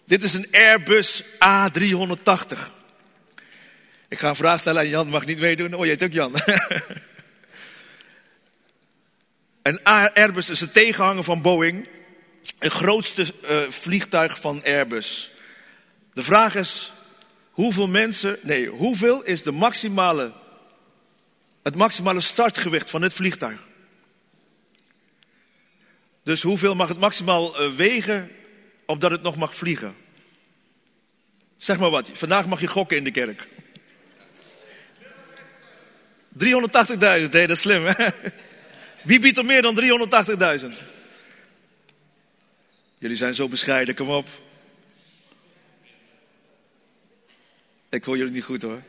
Dit 0.05 0.23
is 0.23 0.33
een 0.33 0.47
Airbus 0.51 1.23
A380. 1.23 2.57
Ik 4.07 4.19
ga 4.19 4.29
een 4.29 4.35
vraag 4.35 4.59
stellen 4.59 4.81
aan 4.81 4.89
Jan, 4.89 5.09
mag 5.09 5.25
niet 5.25 5.39
meedoen. 5.39 5.73
Oh, 5.73 5.83
heet 5.83 6.03
ook 6.03 6.11
Jan. 6.11 6.33
een 9.63 9.83
Airbus 10.13 10.49
is 10.49 10.59
de 10.59 10.71
tegenhanger 10.71 11.23
van 11.23 11.41
Boeing. 11.41 11.87
Het 12.59 12.71
grootste 12.71 13.33
vliegtuig 13.69 14.39
van 14.39 14.63
Airbus. 14.63 15.31
De 16.17 16.23
vraag 16.23 16.55
is, 16.55 16.91
hoeveel 17.51 17.87
mensen, 17.87 18.39
nee, 18.41 18.67
hoeveel 18.67 19.23
is 19.23 19.43
de 19.43 19.51
maximale, 19.51 20.33
het 21.63 21.75
maximale 21.75 22.21
startgewicht 22.21 22.89
van 22.89 23.01
dit 23.01 23.13
vliegtuig? 23.13 23.67
Dus 26.23 26.41
hoeveel 26.41 26.75
mag 26.75 26.87
het 26.87 26.99
maximaal 26.99 27.61
uh, 27.61 27.75
wegen, 27.75 28.31
opdat 28.85 29.11
het 29.11 29.21
nog 29.21 29.35
mag 29.35 29.55
vliegen? 29.55 29.95
Zeg 31.57 31.79
maar 31.79 31.89
wat, 31.89 32.09
vandaag 32.13 32.47
mag 32.47 32.59
je 32.59 32.67
gokken 32.67 32.97
in 32.97 33.03
de 33.03 33.11
kerk. 33.11 33.47
380.000, 33.47 33.47
hé, 36.99 37.29
dat 37.29 37.49
is 37.49 37.61
slim, 37.61 37.85
hè? 37.85 38.07
Wie 39.03 39.19
biedt 39.19 39.37
er 39.37 39.45
meer 39.45 39.61
dan 39.61 39.81
380.000? 40.61 40.65
Jullie 42.97 43.17
zijn 43.17 43.33
zo 43.33 43.47
bescheiden, 43.47 43.95
kom 43.95 44.09
op. 44.09 44.45
Ik 47.89 48.03
hoor 48.03 48.17
jullie 48.17 48.33
niet 48.33 48.43
goed 48.43 48.61
hoor. 48.61 48.81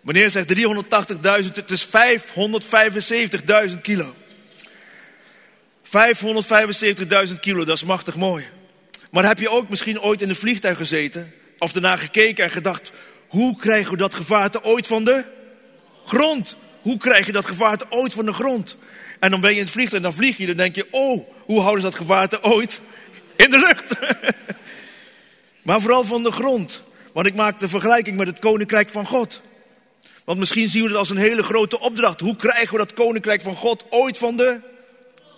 Meneer 0.00 0.30
zegt 0.30 0.54
380.000, 0.58 1.52
het 1.52 1.70
is 1.70 1.86
575.000 3.70 3.80
kilo. 3.80 4.14
575.000 5.84 7.34
kilo, 7.40 7.64
dat 7.64 7.76
is 7.76 7.84
machtig 7.84 8.16
mooi. 8.16 8.44
Maar 9.10 9.24
heb 9.24 9.38
je 9.38 9.50
ook 9.50 9.68
misschien 9.68 10.00
ooit 10.00 10.22
in 10.22 10.28
een 10.28 10.36
vliegtuig 10.36 10.76
gezeten? 10.76 11.32
Of 11.58 11.72
daarna 11.72 11.96
gekeken 11.96 12.44
en 12.44 12.50
gedacht, 12.50 12.92
hoe 13.28 13.56
krijgen 13.56 13.90
we 13.90 13.96
dat 13.96 14.14
gevaarte 14.14 14.62
ooit 14.62 14.86
van 14.86 15.04
de 15.04 15.24
grond? 16.06 16.56
Hoe 16.80 16.96
krijg 16.96 17.26
je 17.26 17.32
dat 17.32 17.46
gevaarte 17.46 17.86
ooit 17.88 18.12
van 18.12 18.24
de 18.24 18.32
grond? 18.32 18.76
En 19.20 19.30
dan 19.30 19.40
ben 19.40 19.50
je 19.50 19.56
in 19.56 19.62
het 19.62 19.72
vliegtuig 19.72 20.02
en 20.02 20.10
dan 20.10 20.18
vlieg 20.18 20.36
je. 20.36 20.46
Dan 20.46 20.56
denk 20.56 20.74
je, 20.74 20.86
oh, 20.90 21.28
hoe 21.44 21.60
houden 21.60 21.80
ze 21.80 21.90
dat 21.90 21.98
gevaarte 21.98 22.42
ooit 22.42 22.80
in 23.36 23.50
de 23.50 23.58
lucht? 23.58 23.94
maar 25.62 25.80
vooral 25.80 26.04
van 26.04 26.22
de 26.22 26.30
grond. 26.30 26.82
Want 27.12 27.26
ik 27.26 27.34
maak 27.34 27.58
de 27.58 27.68
vergelijking 27.68 28.16
met 28.16 28.26
het 28.26 28.38
koninkrijk 28.38 28.88
van 28.88 29.06
God. 29.06 29.40
Want 30.24 30.38
misschien 30.38 30.68
zien 30.68 30.82
we 30.82 30.88
het 30.88 30.96
als 30.96 31.10
een 31.10 31.16
hele 31.16 31.42
grote 31.42 31.80
opdracht. 31.80 32.20
Hoe 32.20 32.36
krijgen 32.36 32.72
we 32.72 32.78
dat 32.78 32.92
koninkrijk 32.92 33.42
van 33.42 33.54
God 33.54 33.84
ooit 33.90 34.18
van 34.18 34.36
de 34.36 34.60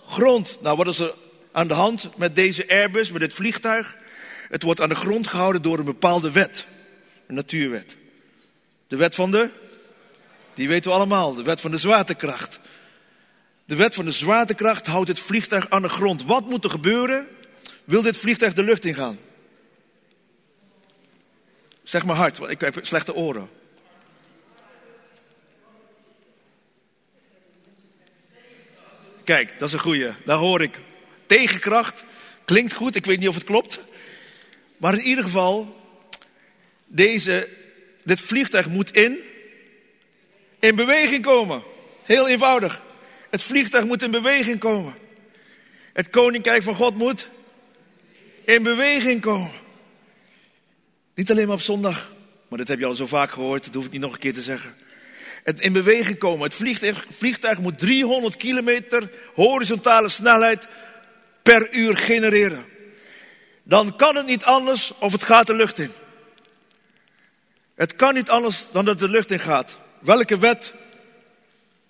grond? 0.06 0.58
Nou, 0.62 0.76
wat 0.76 0.86
is 0.86 0.98
er 0.98 1.14
aan 1.52 1.68
de 1.68 1.74
hand 1.74 2.10
met 2.16 2.34
deze 2.34 2.68
Airbus, 2.68 3.12
met 3.12 3.20
dit 3.20 3.34
vliegtuig? 3.34 3.96
Het 4.48 4.62
wordt 4.62 4.80
aan 4.80 4.88
de 4.88 4.94
grond 4.94 5.26
gehouden 5.26 5.62
door 5.62 5.78
een 5.78 5.84
bepaalde 5.84 6.30
wet. 6.30 6.66
Een 7.26 7.34
natuurwet. 7.34 7.96
De 8.86 8.96
wet 8.96 9.14
van 9.14 9.30
de, 9.30 9.50
die 10.54 10.68
weten 10.68 10.90
we 10.90 10.96
allemaal, 10.96 11.34
de 11.34 11.42
wet 11.42 11.60
van 11.60 11.70
de 11.70 11.76
zwaartekracht. 11.76 12.60
De 13.64 13.76
wet 13.76 13.94
van 13.94 14.04
de 14.04 14.10
zwaartekracht 14.10 14.86
houdt 14.86 15.08
het 15.08 15.18
vliegtuig 15.18 15.70
aan 15.70 15.82
de 15.82 15.88
grond. 15.88 16.24
Wat 16.24 16.48
moet 16.48 16.64
er 16.64 16.70
gebeuren? 16.70 17.26
Wil 17.84 18.02
dit 18.02 18.16
vliegtuig 18.16 18.54
de 18.54 18.62
lucht 18.62 18.84
ingaan? 18.84 19.18
Zeg 21.82 22.04
maar 22.04 22.16
hard, 22.16 22.38
want 22.38 22.50
ik 22.50 22.60
heb 22.60 22.78
slechte 22.82 23.14
oren. 23.14 23.48
Kijk, 29.24 29.58
dat 29.58 29.68
is 29.68 29.74
een 29.74 29.80
goeie. 29.80 30.10
Daar 30.24 30.38
hoor 30.38 30.62
ik. 30.62 30.78
Tegenkracht. 31.26 32.04
Klinkt 32.44 32.72
goed, 32.72 32.94
ik 32.94 33.06
weet 33.06 33.18
niet 33.18 33.28
of 33.28 33.34
het 33.34 33.44
klopt. 33.44 33.80
Maar 34.76 34.92
in 34.92 35.00
ieder 35.00 35.24
geval, 35.24 35.80
deze 36.86 37.48
dit 38.02 38.20
vliegtuig 38.20 38.68
moet 38.68 38.90
in, 38.90 39.18
in 40.58 40.76
beweging 40.76 41.24
komen. 41.24 41.62
Heel 42.02 42.28
eenvoudig. 42.28 42.82
Het 43.30 43.42
vliegtuig 43.42 43.84
moet 43.84 44.02
in 44.02 44.10
beweging 44.10 44.58
komen. 44.58 44.94
Het 45.92 46.10
koninkrijk 46.10 46.62
van 46.62 46.74
God 46.74 46.96
moet 46.96 47.28
in 48.44 48.62
beweging 48.62 49.20
komen. 49.20 49.50
Niet 51.14 51.30
alleen 51.30 51.46
maar 51.46 51.56
op 51.56 51.62
zondag, 51.62 52.12
maar 52.48 52.58
dat 52.58 52.68
heb 52.68 52.78
je 52.78 52.86
al 52.86 52.94
zo 52.94 53.06
vaak 53.06 53.30
gehoord, 53.30 53.64
dat 53.64 53.74
hoef 53.74 53.84
ik 53.84 53.92
niet 53.92 54.00
nog 54.00 54.12
een 54.12 54.18
keer 54.18 54.34
te 54.34 54.42
zeggen. 54.42 54.74
Het 55.44 55.60
in 55.60 55.72
beweging 55.72 56.18
komen. 56.18 56.44
Het 56.44 56.54
vliegtuig, 57.18 57.58
moet 57.58 57.78
300 57.78 58.36
kilometer 58.36 59.10
horizontale 59.34 60.08
snelheid 60.08 60.68
per 61.42 61.74
uur 61.74 61.96
genereren. 61.96 62.64
Dan 63.62 63.96
kan 63.96 64.16
het 64.16 64.26
niet 64.26 64.44
anders 64.44 64.92
of 64.98 65.12
het 65.12 65.22
gaat 65.22 65.46
de 65.46 65.54
lucht 65.54 65.78
in. 65.78 65.92
Het 67.74 67.96
kan 67.96 68.14
niet 68.14 68.30
anders 68.30 68.64
dan 68.72 68.84
dat 68.84 69.00
het 69.00 69.08
de 69.08 69.16
lucht 69.16 69.30
in 69.30 69.40
gaat. 69.40 69.78
Welke 70.00 70.38
wet 70.38 70.74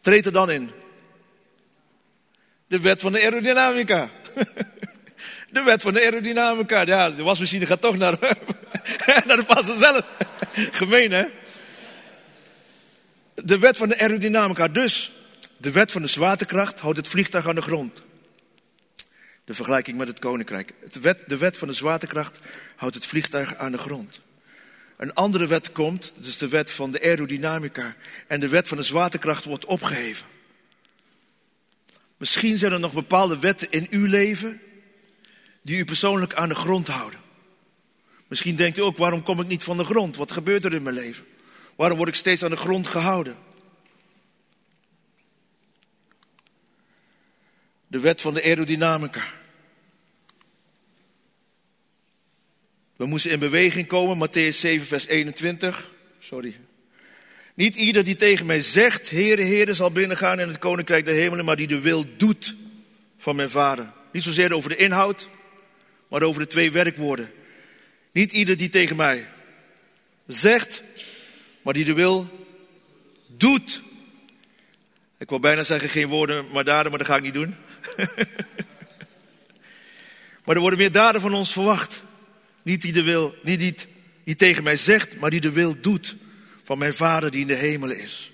treedt 0.01 0.27
er 0.27 0.33
dan 0.33 0.51
in? 0.51 0.71
De 2.67 2.81
wet 2.81 3.01
van 3.01 3.13
de 3.13 3.21
aerodynamica. 3.21 4.11
De 5.51 5.63
wet 5.63 5.83
van 5.83 5.95
de 5.95 6.01
aerodynamica. 6.01 6.81
Ja, 6.81 7.11
de 7.11 7.23
wasmachine 7.23 7.67
gaat 7.67 7.81
toch 7.81 7.97
naar, 7.97 8.19
naar 9.27 9.37
de 9.37 9.45
passer 9.45 9.79
zelf. 9.79 10.03
Gemeen, 10.53 11.13
hè? 11.13 11.25
De 13.35 13.59
wet 13.59 13.77
van 13.77 13.89
de 13.89 13.99
aerodynamica. 13.99 14.69
Dus 14.69 15.13
de 15.57 15.71
wet 15.71 15.93
van 15.93 16.03
de 16.03 16.09
zwaartekracht 16.09 16.81
houdt 16.81 16.97
het 16.97 17.09
vliegtuig 17.09 17.49
aan 17.49 17.55
de 17.55 17.63
grond. 17.63 18.03
De 19.45 19.55
vergelijking 19.55 19.97
met 19.97 20.09
het 20.09 20.19
koninkrijk. 20.19 20.75
De 20.93 21.01
wet, 21.01 21.23
de 21.27 21.37
wet 21.37 21.57
van 21.57 21.69
de 21.69 21.75
zwaartekracht 21.75 22.39
houdt 22.77 22.95
het 22.95 23.07
vliegtuig 23.07 23.57
aan 23.57 23.73
de 23.73 23.79
grond. 23.79 24.21
Een 24.97 25.15
andere 25.15 25.47
wet 25.47 25.73
komt, 25.73 26.13
dat 26.17 26.27
is 26.27 26.39
de 26.39 26.49
wet 26.49 26.71
van 26.71 26.91
de 26.91 27.03
aerodynamica. 27.03 27.97
En 28.27 28.41
de 28.41 28.49
wet 28.49 28.69
van 28.69 28.77
de 28.77 28.83
zwaartekracht 28.83 29.45
wordt 29.45 29.65
opgeheven. 29.65 30.27
Misschien 32.17 32.59
zijn 32.59 32.73
er 32.73 32.81
nog 32.81 32.93
bepaalde 32.93 33.39
wetten 33.39 33.71
in 33.71 33.87
uw 33.91 34.07
leven 34.07 34.61
die 35.63 35.79
u 35.79 35.85
persoonlijk 35.85 36.35
aan 36.35 36.49
de 36.49 36.55
grond 36.55 36.89
houden. 36.89 37.21
Misschien 38.33 38.57
denkt 38.57 38.79
u 38.79 38.83
ook, 38.83 38.97
waarom 38.97 39.23
kom 39.23 39.41
ik 39.41 39.47
niet 39.47 39.63
van 39.63 39.77
de 39.77 39.85
grond? 39.85 40.17
Wat 40.17 40.33
gebeurt 40.33 40.65
er 40.65 40.75
in 40.75 40.83
mijn 40.83 40.95
leven? 40.95 41.25
Waarom 41.77 41.97
word 41.97 42.09
ik 42.09 42.15
steeds 42.15 42.43
aan 42.43 42.51
de 42.51 42.57
grond 42.57 42.87
gehouden? 42.87 43.37
De 47.87 48.01
wet 48.01 48.21
van 48.21 48.35
de 48.35 48.43
aerodynamica. 48.43 49.23
We 52.97 53.07
moesten 53.07 53.31
in 53.31 53.39
beweging 53.39 53.87
komen, 53.87 54.29
Matthäus 54.29 54.57
7, 54.57 54.87
vers 54.87 55.07
21. 55.07 55.91
Sorry. 56.19 56.57
Niet 57.55 57.75
ieder 57.75 58.05
die 58.05 58.17
tegen 58.17 58.47
mij 58.47 58.61
zegt, 58.61 59.11
Heere, 59.11 59.43
Heere, 59.43 59.75
zal 59.75 59.93
binnengaan 59.93 60.41
in 60.41 60.49
het 60.49 60.59
koninkrijk 60.59 61.05
der 61.05 61.15
hemelen, 61.15 61.45
maar 61.45 61.57
die 61.57 61.67
de 61.67 61.81
wil 61.81 62.05
doet 62.17 62.57
van 63.19 63.37
mijn 63.37 63.51
vader. 63.51 63.93
Niet 64.13 64.23
zozeer 64.23 64.55
over 64.55 64.69
de 64.69 64.77
inhoud, 64.77 65.29
maar 66.09 66.23
over 66.23 66.43
de 66.43 66.49
twee 66.49 66.71
werkwoorden. 66.71 67.31
Niet 68.13 68.33
ieder 68.33 68.57
die 68.57 68.69
tegen 68.69 68.97
mij 68.97 69.29
zegt, 70.27 70.83
maar 71.63 71.75
die 71.75 71.85
de 71.85 71.93
wil 71.93 72.29
doet. 73.27 73.83
Ik 75.19 75.29
wil 75.29 75.41
bijna 75.41 75.63
zeggen 75.63 75.89
geen 75.89 76.09
woorden, 76.09 76.51
maar 76.51 76.65
daden, 76.65 76.91
maar 76.91 76.99
dat 76.99 77.09
ga 77.09 77.17
ik 77.17 77.23
niet 77.23 77.35
doen. 77.35 77.55
maar 80.45 80.55
er 80.55 80.61
worden 80.61 80.79
meer 80.79 80.93
daden 80.93 81.21
van 81.21 81.35
ons 81.35 81.53
verwacht. 81.53 82.03
Niet 82.63 82.83
die 82.83 82.93
de 82.93 83.03
wil, 83.03 83.35
niet 83.43 83.89
die, 84.25 84.37
tegen 84.37 84.63
mij 84.63 84.77
zegt, 84.77 85.17
maar 85.17 85.31
die 85.31 85.41
de 85.41 85.51
wil 85.51 85.81
doet 85.81 86.17
van 86.63 86.79
mijn 86.79 86.95
Vader 86.95 87.31
die 87.31 87.41
in 87.41 87.47
de 87.47 87.55
hemelen 87.55 87.99
is. 87.99 88.33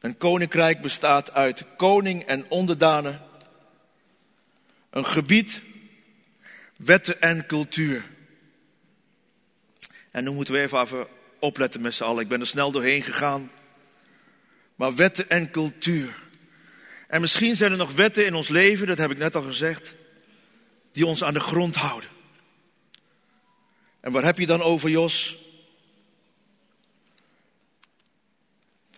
Een 0.00 0.16
koninkrijk 0.16 0.80
bestaat 0.80 1.32
uit 1.32 1.64
koning 1.76 2.22
en 2.22 2.50
onderdanen. 2.50 3.22
Een 4.90 5.06
gebied, 5.06 5.62
wetten 6.84 7.20
en 7.20 7.46
cultuur. 7.46 8.04
En 10.10 10.24
nu 10.24 10.30
moeten 10.30 10.54
we 10.54 10.60
even 10.60 11.06
opletten 11.38 11.80
met 11.80 11.94
z'n 11.94 12.04
allen. 12.04 12.22
Ik 12.22 12.28
ben 12.28 12.40
er 12.40 12.46
snel 12.46 12.70
doorheen 12.70 13.02
gegaan. 13.02 13.50
Maar 14.74 14.94
wetten 14.94 15.28
en 15.28 15.50
cultuur. 15.50 16.22
En 17.08 17.20
misschien 17.20 17.56
zijn 17.56 17.70
er 17.70 17.76
nog 17.76 17.92
wetten 17.92 18.26
in 18.26 18.34
ons 18.34 18.48
leven, 18.48 18.86
dat 18.86 18.98
heb 18.98 19.10
ik 19.10 19.18
net 19.18 19.36
al 19.36 19.42
gezegd, 19.42 19.94
die 20.92 21.06
ons 21.06 21.24
aan 21.24 21.34
de 21.34 21.40
grond 21.40 21.74
houden. 21.74 22.10
En 24.00 24.12
waar 24.12 24.24
heb 24.24 24.38
je 24.38 24.46
dan 24.46 24.62
over, 24.62 24.90
Jos? 24.90 25.38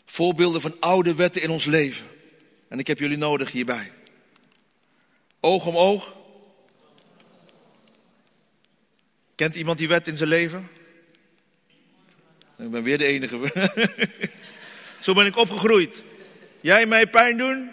Voorbeelden 0.04 0.60
van 0.60 0.76
oude 0.80 1.14
wetten 1.14 1.42
in 1.42 1.50
ons 1.50 1.64
leven. 1.64 2.06
En 2.68 2.78
ik 2.78 2.86
heb 2.86 2.98
jullie 2.98 3.16
nodig 3.16 3.50
hierbij. 3.50 3.92
Oog 5.40 5.66
om 5.66 5.76
oog. 5.76 6.15
Kent 9.36 9.54
iemand 9.54 9.78
die 9.78 9.88
wet 9.88 10.08
in 10.08 10.16
zijn 10.16 10.28
leven? 10.28 10.68
Ik 12.58 12.70
ben 12.70 12.82
weer 12.82 12.98
de 12.98 13.04
enige. 13.04 13.52
Zo 15.00 15.14
ben 15.14 15.26
ik 15.26 15.36
opgegroeid. 15.36 16.02
Jij 16.60 16.86
mij 16.86 17.06
pijn 17.06 17.36
doen, 17.36 17.70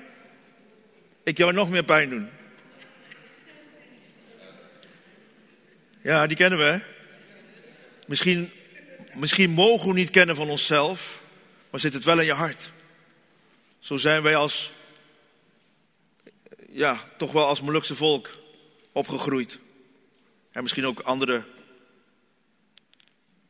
ik 1.24 1.38
jou 1.38 1.54
nog 1.54 1.70
meer 1.70 1.84
pijn 1.84 2.10
doen. 2.10 2.30
Ja, 6.02 6.28
die 6.28 6.38
kennen 6.38 6.60
we. 6.60 6.80
Misschien, 8.08 8.52
misschien 9.14 9.50
mogen 9.50 9.88
we 9.88 9.94
niet 9.94 10.10
kennen 10.10 10.36
van 10.36 10.50
onszelf, 10.50 11.22
maar 11.70 11.80
zit 11.80 11.94
het 11.94 12.04
wel 12.04 12.20
in 12.20 12.26
je 12.26 12.34
hart. 12.34 12.72
Zo 13.80 13.98
zijn 13.98 14.22
wij 14.22 14.36
als, 14.36 14.72
ja, 16.70 17.00
toch 17.18 17.32
wel 17.32 17.48
als 17.48 17.62
Molukse 17.62 17.96
volk 17.96 18.30
opgegroeid. 18.92 19.60
En 20.54 20.62
misschien 20.62 20.86
ook 20.86 21.00
andere. 21.00 21.44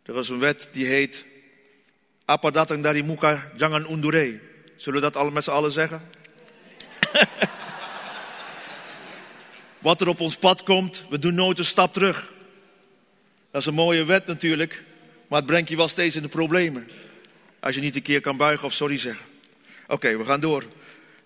Er 0.04 0.18
is 0.18 0.30
een 0.30 0.40
wet 0.40 0.70
die 0.72 0.86
heet 0.86 1.26
Apadatang 2.26 2.84
dari 2.84 3.04
muka 3.04 3.52
jangan 3.58 3.90
undure. 3.90 4.40
Zullen 4.76 5.00
we 5.00 5.06
dat 5.06 5.16
alle 5.16 5.32
met 5.32 5.44
z'n 5.44 5.52
allen 5.52 5.72
zeggen? 5.72 6.10
Wat 9.80 10.02
er 10.02 10.08
op 10.08 10.20
ons 10.20 10.36
pad 10.36 10.64
komt, 10.64 11.06
we 11.10 11.20
doen 11.20 11.36
nooit 11.36 11.60
een 11.60 11.66
stap 11.66 11.94
terug. 11.94 12.32
Dat 13.52 13.62
is 13.62 13.68
een 13.68 13.74
mooie 13.74 14.06
wet 14.06 14.26
natuurlijk, 14.26 14.84
maar 15.28 15.40
het 15.40 15.48
brengt 15.48 15.70
je 15.70 15.76
wel 15.76 15.88
steeds 15.88 16.16
in 16.16 16.22
de 16.22 16.28
problemen. 16.28 16.90
Als 17.60 17.76
je 17.76 17.82
niet 17.82 17.96
een 17.96 18.02
keer 18.02 18.22
kan 18.22 18.38
buigen 18.38 18.66
of 18.66 18.74
sorry 18.74 18.98
zeggen. 18.98 19.26
Oké, 19.88 20.18
we 20.18 20.26
gaan 20.26 20.40
door. 20.40 20.64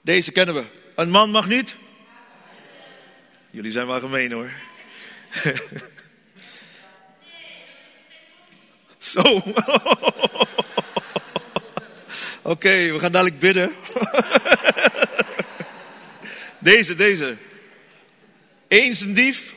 Deze 0.02 0.32
kennen 0.32 0.56
we. 0.56 0.66
Een 0.96 1.10
man 1.10 1.32
mag 1.32 1.48
niet. 1.48 1.76
Jullie 3.50 3.72
zijn 3.72 3.88
wel 3.88 4.00
gemeen 4.00 4.32
hoor. 4.32 4.52
Zo. 8.98 9.22
Oké, 12.42 12.92
we 12.92 13.00
gaan 13.00 13.12
dadelijk 13.12 13.40
bidden. 13.40 13.72
deze, 16.60 16.96
deze. 16.96 17.38
Eens 18.68 19.02
een 19.02 19.14
dief. 19.14 19.54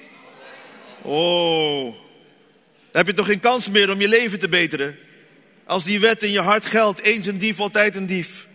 Oh. 1.03 1.85
Dan 1.85 1.95
heb 2.93 3.07
je 3.07 3.13
toch 3.13 3.27
geen 3.27 3.41
kans 3.41 3.69
meer 3.69 3.91
om 3.91 4.01
je 4.01 4.09
leven 4.09 4.39
te 4.39 4.49
beteren. 4.49 4.97
Als 5.65 5.85
die 5.85 6.01
wet 6.01 6.23
in 6.23 6.31
je 6.31 6.41
hart 6.41 6.67
geldt, 6.67 7.01
eens 7.01 7.27
een 7.27 7.39
dief, 7.39 7.61
altijd 7.61 7.97
een 7.97 8.07
dief. 8.07 8.47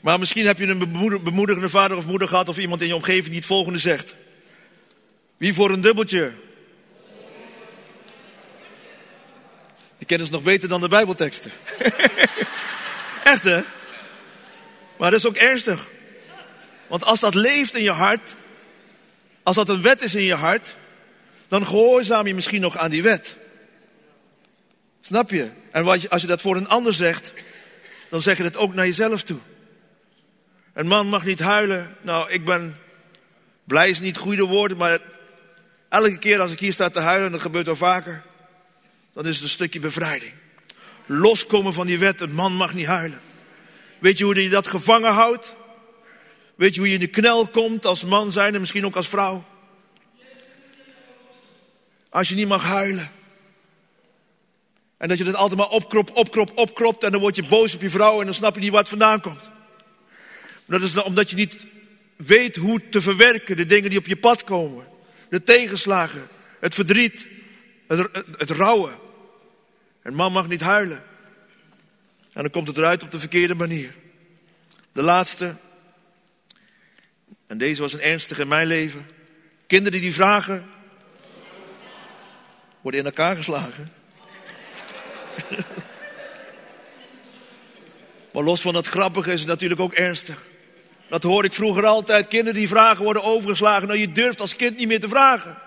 Maar 0.00 0.18
misschien 0.18 0.46
heb 0.46 0.58
je 0.58 0.66
een 0.66 1.22
bemoedigende 1.22 1.68
vader 1.68 1.96
of 1.96 2.06
moeder 2.06 2.28
gehad 2.28 2.48
of 2.48 2.58
iemand 2.58 2.80
in 2.80 2.86
je 2.86 2.94
omgeving 2.94 3.26
die 3.26 3.36
het 3.36 3.46
volgende 3.46 3.78
zegt. 3.78 4.14
Wie 5.38 5.54
voor 5.54 5.70
een 5.70 5.80
dubbeltje? 5.80 6.32
Die 9.98 10.06
kennen 10.06 10.26
ze 10.26 10.32
nog 10.32 10.42
beter 10.42 10.68
dan 10.68 10.80
de 10.80 10.88
Bijbelteksten. 10.88 11.50
Echt 13.24 13.44
hè? 13.44 13.62
Maar 14.96 15.10
dat 15.10 15.18
is 15.18 15.26
ook 15.26 15.36
ernstig. 15.36 15.86
Want 16.86 17.04
als 17.04 17.20
dat 17.20 17.34
leeft 17.34 17.74
in 17.74 17.82
je 17.82 17.90
hart, 17.90 18.34
als 19.42 19.56
dat 19.56 19.68
een 19.68 19.82
wet 19.82 20.02
is 20.02 20.14
in 20.14 20.22
je 20.22 20.34
hart, 20.34 20.76
dan 21.48 21.66
gehoorzaam 21.66 22.26
je 22.26 22.34
misschien 22.34 22.60
nog 22.60 22.76
aan 22.76 22.90
die 22.90 23.02
wet. 23.02 23.36
Snap 25.00 25.30
je? 25.30 25.50
En 25.70 25.86
als 25.86 26.20
je 26.20 26.26
dat 26.26 26.40
voor 26.40 26.56
een 26.56 26.68
ander 26.68 26.94
zegt, 26.94 27.32
dan 28.10 28.22
zeg 28.22 28.36
je 28.36 28.42
het 28.42 28.56
ook 28.56 28.74
naar 28.74 28.86
jezelf 28.86 29.22
toe. 29.22 29.38
Een 30.72 30.86
man 30.86 31.06
mag 31.06 31.24
niet 31.24 31.40
huilen. 31.40 31.96
Nou, 32.02 32.30
ik 32.30 32.44
ben 32.44 32.78
blij 33.64 33.88
is 33.88 34.00
niet 34.00 34.16
goede 34.16 34.44
woorden, 34.44 34.76
maar 34.76 35.00
elke 35.88 36.18
keer 36.18 36.40
als 36.40 36.52
ik 36.52 36.60
hier 36.60 36.72
sta 36.72 36.90
te 36.90 37.00
huilen, 37.00 37.32
dat 37.32 37.40
gebeurt 37.40 37.68
al 37.68 37.76
vaker, 37.76 38.22
dan 39.12 39.26
is 39.26 39.34
het 39.34 39.44
een 39.44 39.48
stukje 39.48 39.80
bevrijding. 39.80 40.32
Loskomen 41.06 41.74
van 41.74 41.86
die 41.86 41.98
wet, 41.98 42.20
een 42.20 42.32
man 42.32 42.52
mag 42.52 42.74
niet 42.74 42.86
huilen. 42.86 43.20
Weet 43.98 44.18
je 44.18 44.24
hoe 44.24 44.42
je 44.42 44.48
dat 44.48 44.66
gevangen 44.66 45.12
houdt? 45.12 45.54
Weet 46.54 46.74
je 46.74 46.80
hoe 46.80 46.88
je 46.88 46.94
in 46.94 47.00
de 47.00 47.06
knel 47.06 47.46
komt 47.46 47.86
als 47.86 48.04
man 48.04 48.32
zijn 48.32 48.54
en 48.54 48.60
misschien 48.60 48.86
ook 48.86 48.96
als 48.96 49.08
vrouw? 49.08 49.44
Als 52.08 52.28
je 52.28 52.34
niet 52.34 52.48
mag 52.48 52.62
huilen. 52.62 53.10
En 54.96 55.08
dat 55.08 55.18
je 55.18 55.24
het 55.24 55.34
altijd 55.34 55.58
maar 55.58 55.68
opkropt, 55.68 56.12
opkropt, 56.12 56.54
opkropt. 56.54 57.04
En 57.04 57.12
dan 57.12 57.20
word 57.20 57.36
je 57.36 57.42
boos 57.42 57.74
op 57.74 57.80
je 57.80 57.90
vrouw 57.90 58.18
en 58.20 58.26
dan 58.26 58.34
snap 58.34 58.54
je 58.54 58.60
niet 58.60 58.70
waar 58.70 58.80
het 58.80 58.88
vandaan 58.88 59.20
komt. 59.20 59.50
Dat 60.64 60.82
is 60.82 60.96
omdat 61.02 61.30
je 61.30 61.36
niet 61.36 61.66
weet 62.16 62.56
hoe 62.56 62.88
te 62.88 63.02
verwerken 63.02 63.56
de 63.56 63.66
dingen 63.66 63.90
die 63.90 63.98
op 63.98 64.06
je 64.06 64.16
pad 64.16 64.44
komen. 64.44 64.86
De 65.28 65.42
tegenslagen, 65.42 66.28
het 66.60 66.74
verdriet, 66.74 67.26
het, 67.86 68.08
het, 68.36 68.50
rouwen. 68.50 68.98
En 70.02 70.14
man 70.14 70.32
mag 70.32 70.48
niet 70.48 70.60
huilen. 70.60 71.02
En 72.32 72.42
dan 72.42 72.50
komt 72.50 72.68
het 72.68 72.76
eruit 72.76 73.02
op 73.02 73.10
de 73.10 73.18
verkeerde 73.18 73.54
manier. 73.54 73.94
De 74.92 75.02
laatste. 75.02 75.54
En 77.46 77.58
deze 77.58 77.80
was 77.80 77.92
een 77.92 78.00
ernstige 78.00 78.42
in 78.42 78.48
mijn 78.48 78.66
leven. 78.66 79.06
Kinderen 79.66 80.00
die 80.00 80.14
vragen. 80.14 80.66
Worden 82.80 83.00
in 83.00 83.06
elkaar 83.06 83.36
geslagen. 83.36 83.88
maar 88.32 88.42
los 88.42 88.60
van 88.60 88.74
het 88.74 88.86
grappige 88.86 89.32
is 89.32 89.40
het 89.40 89.48
natuurlijk 89.48 89.80
ook 89.80 89.92
ernstig. 89.92 90.47
Dat 91.08 91.22
hoor 91.22 91.44
ik 91.44 91.52
vroeger 91.52 91.86
altijd. 91.86 92.28
Kinderen 92.28 92.58
die 92.58 92.68
vragen 92.68 93.04
worden 93.04 93.22
overgeslagen. 93.22 93.86
Nou, 93.88 94.00
je 94.00 94.12
durft 94.12 94.40
als 94.40 94.56
kind 94.56 94.76
niet 94.76 94.88
meer 94.88 95.00
te 95.00 95.08
vragen. 95.08 95.58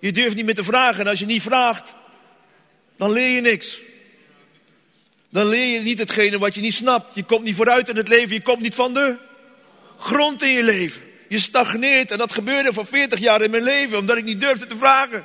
Je 0.00 0.12
durft 0.12 0.36
niet 0.36 0.44
meer 0.44 0.54
te 0.54 0.64
vragen. 0.64 1.00
En 1.00 1.06
als 1.06 1.18
je 1.18 1.26
niet 1.26 1.42
vraagt, 1.42 1.94
dan 2.96 3.10
leer 3.10 3.30
je 3.30 3.40
niks. 3.40 3.78
Dan 5.28 5.46
leer 5.46 5.66
je 5.72 5.80
niet 5.80 5.98
hetgene 5.98 6.38
wat 6.38 6.54
je 6.54 6.60
niet 6.60 6.74
snapt. 6.74 7.14
Je 7.14 7.22
komt 7.22 7.44
niet 7.44 7.56
vooruit 7.56 7.88
in 7.88 7.96
het 7.96 8.08
leven. 8.08 8.34
Je 8.34 8.42
komt 8.42 8.60
niet 8.60 8.74
van 8.74 8.94
de 8.94 9.18
grond 9.98 10.42
in 10.42 10.52
je 10.52 10.62
leven. 10.62 11.02
Je 11.28 11.38
stagneert. 11.38 12.10
En 12.10 12.18
dat 12.18 12.32
gebeurde 12.32 12.72
voor 12.72 12.86
40 12.86 13.18
jaar 13.18 13.42
in 13.42 13.50
mijn 13.50 13.62
leven. 13.62 13.98
Omdat 13.98 14.16
ik 14.16 14.24
niet 14.24 14.40
durfde 14.40 14.66
te 14.66 14.76
vragen. 14.76 15.24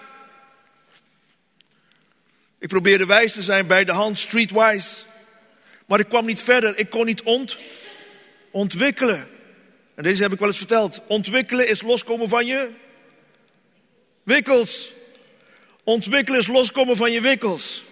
Ik 2.59 2.67
probeerde 2.67 3.05
wijs 3.05 3.33
te 3.33 3.41
zijn 3.41 3.67
bij 3.67 3.83
de 3.83 3.91
hand, 3.91 4.17
streetwise. 4.17 4.89
Maar 5.85 5.99
ik 5.99 6.09
kwam 6.09 6.25
niet 6.25 6.41
verder. 6.41 6.77
Ik 6.77 6.89
kon 6.89 7.05
niet 7.05 7.21
ont, 7.21 7.57
ontwikkelen. 8.51 9.27
En 9.95 10.03
deze 10.03 10.23
heb 10.23 10.31
ik 10.31 10.39
wel 10.39 10.47
eens 10.47 10.57
verteld. 10.57 11.01
Ontwikkelen 11.07 11.67
is 11.67 11.81
loskomen 11.81 12.29
van 12.29 12.45
je 12.45 12.69
wikkels. 14.23 14.91
Ontwikkelen 15.83 16.39
is 16.39 16.47
loskomen 16.47 16.95
van 16.95 17.11
je 17.11 17.21
wikkels. 17.21 17.83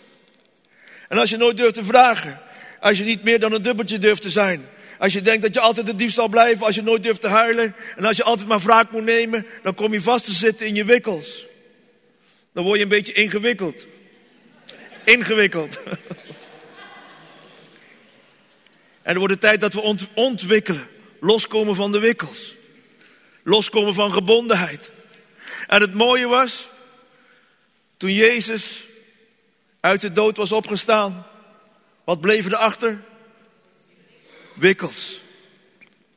En 1.07 1.17
als 1.17 1.29
je 1.29 1.37
nooit 1.37 1.57
durft 1.57 1.73
te 1.73 1.83
vragen, 1.83 2.41
als 2.79 2.97
je 2.97 3.03
niet 3.03 3.23
meer 3.23 3.39
dan 3.39 3.53
een 3.53 3.61
dubbeltje 3.61 3.97
durft 3.97 4.21
te 4.21 4.29
zijn, 4.29 4.65
als 4.97 5.13
je 5.13 5.21
denkt 5.21 5.41
dat 5.41 5.53
je 5.53 5.59
altijd 5.59 5.85
de 5.85 5.95
dief 5.95 6.13
zal 6.13 6.27
blijven, 6.27 6.65
als 6.65 6.75
je 6.75 6.81
nooit 6.81 7.03
durft 7.03 7.21
te 7.21 7.27
huilen 7.27 7.75
en 7.95 8.05
als 8.05 8.17
je 8.17 8.23
altijd 8.23 8.47
maar 8.47 8.59
wraak 8.59 8.91
moet 8.91 9.03
nemen, 9.03 9.45
dan 9.63 9.75
kom 9.75 9.93
je 9.93 10.01
vast 10.01 10.25
te 10.25 10.33
zitten 10.33 10.65
in 10.67 10.75
je 10.75 10.83
wikkels. 10.83 11.45
Dan 12.53 12.63
word 12.63 12.77
je 12.77 12.83
een 12.83 12.89
beetje 12.89 13.13
ingewikkeld. 13.13 13.87
Ingewikkeld. 15.03 15.81
En 19.09 19.15
er 19.15 19.21
wordt 19.21 19.33
de 19.33 19.39
tijd 19.47 19.61
dat 19.61 19.73
we 19.73 19.81
ont 19.81 20.07
ontwikkelen. 20.13 20.87
Loskomen 21.19 21.75
van 21.75 21.91
de 21.91 21.99
wikkels. 21.99 22.55
Loskomen 23.43 23.93
van 23.93 24.11
gebondenheid. 24.11 24.91
En 25.67 25.81
het 25.81 25.93
mooie 25.93 26.27
was, 26.27 26.69
toen 27.97 28.13
Jezus 28.13 28.83
uit 29.79 30.01
de 30.01 30.11
dood 30.11 30.37
was 30.37 30.51
opgestaan, 30.51 31.27
wat 32.03 32.21
bleven 32.21 32.51
er 32.51 32.57
achter? 32.57 33.01
Wikkels. 34.53 35.19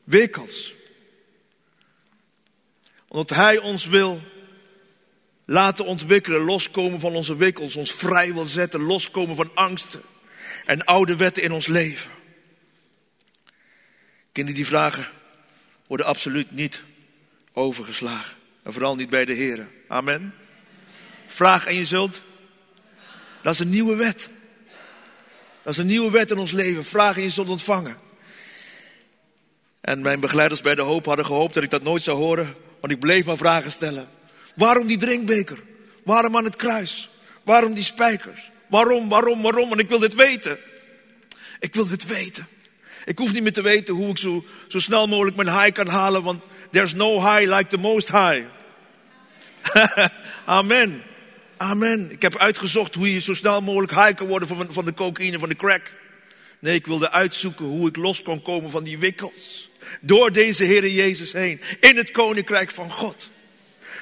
Wikkels. 0.05 0.75
Omdat 3.09 3.37
Hij 3.37 3.59
ons 3.59 3.87
wil 3.87 4.23
laten 5.45 5.85
ontwikkelen, 5.85 6.41
loskomen 6.41 7.01
van 7.01 7.15
onze 7.15 7.37
wikkels, 7.37 7.77
ons 7.77 7.93
vrij 7.93 8.35
wil 8.35 8.47
zetten, 8.47 8.83
loskomen 8.83 9.37
van 9.37 9.51
angsten 9.55 10.03
en 10.65 10.85
oude 10.85 11.17
wetten 11.17 11.43
in 11.43 11.53
ons 11.53 11.67
leven. 11.67 12.21
Kinderen 14.33 14.61
die 14.61 14.67
vragen 14.67 15.07
worden 15.87 16.07
absoluut 16.07 16.51
niet 16.51 16.83
overgeslagen. 17.53 18.37
En 18.63 18.73
vooral 18.73 18.95
niet 18.95 19.11
bij 19.11 19.25
de 19.25 19.33
Heer. 19.33 19.69
Amen. 19.89 20.35
Vraag 21.27 21.67
en 21.67 21.75
je 21.75 21.85
zult. 21.85 22.23
Dat 23.43 23.55
is 23.55 23.61
een 23.61 23.71
nieuwe 23.71 23.97
wet. 23.97 24.29
Dat 25.63 25.73
is 25.73 25.79
een 25.79 25.87
nieuwe 25.87 26.11
wet 26.11 26.31
in 26.31 26.39
ons 26.39 26.53
leven. 26.53 26.85
Vraag 26.85 27.17
en 27.17 27.23
je 27.23 27.31
zult 27.31 27.49
ontvangen. 27.49 27.97
En 29.81 30.03
mijn 30.03 30.21
begeleiders 30.21 30.61
bij 30.61 30.75
de 30.75 30.83
hoop 30.83 31.07
hadden 31.07 31.27
gehoopt 31.27 31.55
dat 31.55 31.63
ik 31.63 31.71
dat 31.71 31.83
nooit 31.83 32.03
zou 32.03 32.17
horen. 32.19 32.55
Want 32.81 32.93
ik 32.93 33.01
bleef 33.01 33.25
maar 33.25 33.37
vragen 33.37 33.71
stellen. 33.71 34.09
Waarom 34.57 34.87
die 34.87 34.99
drinkbeker? 34.99 35.59
Waarom 36.05 36.37
aan 36.37 36.45
het 36.45 36.57
kruis? 36.57 37.11
Waarom 37.43 37.75
die 37.75 37.85
spijkers? 37.85 38.51
Waarom, 38.67 39.09
waarom, 39.09 39.43
waarom? 39.43 39.69
Want 39.69 39.81
ik 39.81 39.89
wil 39.89 39.99
dit 39.99 40.15
weten. 40.15 40.59
Ik 41.61 41.75
wil 41.75 41.87
dit 41.87 42.07
weten. 42.07 42.47
Ik 43.05 43.19
hoef 43.19 43.33
niet 43.33 43.43
meer 43.43 43.53
te 43.53 43.63
weten 43.63 43.95
hoe 43.95 44.11
ik 44.11 44.19
zo, 44.19 44.45
zo 44.69 44.81
snel 44.81 45.07
mogelijk 45.07 45.37
mijn 45.37 45.59
high 45.61 45.73
kan 45.73 45.87
halen, 45.87 46.23
want 46.23 46.43
there's 46.71 46.95
no 46.95 47.21
high 47.21 47.57
like 47.57 47.67
the 47.67 47.79
most 47.79 48.11
high. 48.11 48.45
Amen. 50.45 51.03
Amen. 51.57 52.11
Ik 52.11 52.23
heb 52.23 52.37
uitgezocht 52.37 52.95
hoe 52.95 53.13
je 53.13 53.21
zo 53.21 53.35
snel 53.35 53.61
mogelijk 53.61 53.93
high 53.93 54.15
kan 54.15 54.27
worden 54.27 54.49
van, 54.49 54.67
van 54.71 54.85
de 54.85 54.95
cocaïne, 54.95 55.39
van 55.39 55.49
de 55.49 55.57
crack. 55.57 55.93
Nee, 56.59 56.75
ik 56.75 56.87
wilde 56.87 57.11
uitzoeken 57.11 57.65
hoe 57.65 57.89
ik 57.89 57.97
los 57.97 58.23
kon 58.23 58.43
komen 58.43 58.71
van 58.71 58.85
die 58.85 58.99
wikkels. 58.99 59.71
Door 60.01 60.33
deze 60.33 60.65
Heere 60.65 60.95
Jezus 60.95 61.33
heen. 61.33 61.61
In 61.81 61.97
het 61.97 62.11
koninkrijk 62.11 62.71
van 62.71 62.91
God. 62.91 63.31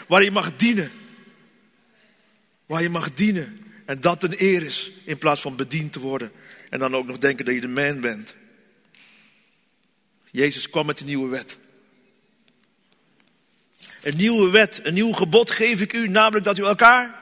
Waar 0.08 0.22
je 0.22 0.30
mag 0.30 0.56
dienen. 0.56 0.90
Waar 2.66 2.82
je 2.82 2.88
mag 2.88 3.14
dienen. 3.14 3.58
En 3.86 4.00
dat 4.00 4.22
een 4.22 4.34
eer 4.36 4.62
is. 4.62 4.90
In 5.04 5.18
plaats 5.18 5.40
van 5.40 5.56
bediend 5.56 5.92
te 5.92 6.00
worden. 6.00 6.32
En 6.70 6.78
dan 6.78 6.96
ook 6.96 7.06
nog 7.06 7.18
denken 7.18 7.44
dat 7.44 7.54
je 7.54 7.60
de 7.60 7.68
man 7.68 8.00
bent. 8.00 8.34
Jezus 10.30 10.70
kwam 10.70 10.86
met 10.86 11.00
een 11.00 11.06
nieuwe 11.06 11.28
wet. 11.28 11.58
Een 14.02 14.16
nieuwe 14.16 14.50
wet, 14.50 14.80
een 14.82 14.94
nieuw 14.94 15.12
gebod 15.12 15.50
geef 15.50 15.80
ik 15.80 15.92
u, 15.92 16.08
namelijk 16.08 16.44
dat 16.44 16.58
u 16.58 16.64
elkaar 16.64 17.18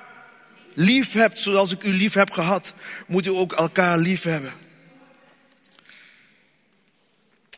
lief 0.74 1.12
hebt, 1.12 1.38
zoals 1.38 1.72
ik 1.72 1.82
u 1.82 1.92
lief 1.92 2.14
heb 2.14 2.30
gehad, 2.30 2.74
moet 3.06 3.26
u 3.26 3.30
ook 3.30 3.52
elkaar 3.52 3.98
lief 3.98 4.22
hebben. 4.22 4.52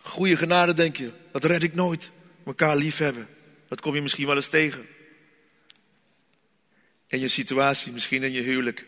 Goede 0.03 0.36
genade, 0.36 0.72
denk 0.72 0.96
je, 0.96 1.12
dat 1.32 1.44
red 1.44 1.62
ik 1.62 1.74
nooit. 1.74 2.11
Elkaar 2.46 2.76
lief 2.76 2.98
hebben, 2.98 3.28
dat 3.68 3.80
kom 3.80 3.94
je 3.94 4.03
misschien 4.03 4.26
wel 4.26 4.36
eens 4.36 4.48
tegen. 4.48 4.86
In 7.09 7.20
je 7.20 7.28
situatie, 7.28 7.92
misschien 7.92 8.22
in 8.22 8.32
je 8.32 8.40
huwelijk. 8.40 8.86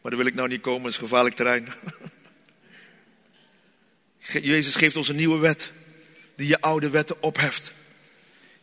Maar 0.00 0.10
daar 0.10 0.20
wil 0.20 0.26
ik 0.26 0.34
nou 0.34 0.48
niet 0.48 0.60
komen, 0.60 0.82
het 0.82 0.92
is 0.92 0.98
gevaarlijk 0.98 1.34
terrein. 1.34 1.68
Jezus 4.52 4.74
geeft 4.74 4.96
ons 4.96 5.08
een 5.08 5.16
nieuwe 5.16 5.38
wet 5.38 5.72
die 6.38 6.46
je 6.46 6.60
oude 6.60 6.90
wetten 6.90 7.22
opheft. 7.22 7.72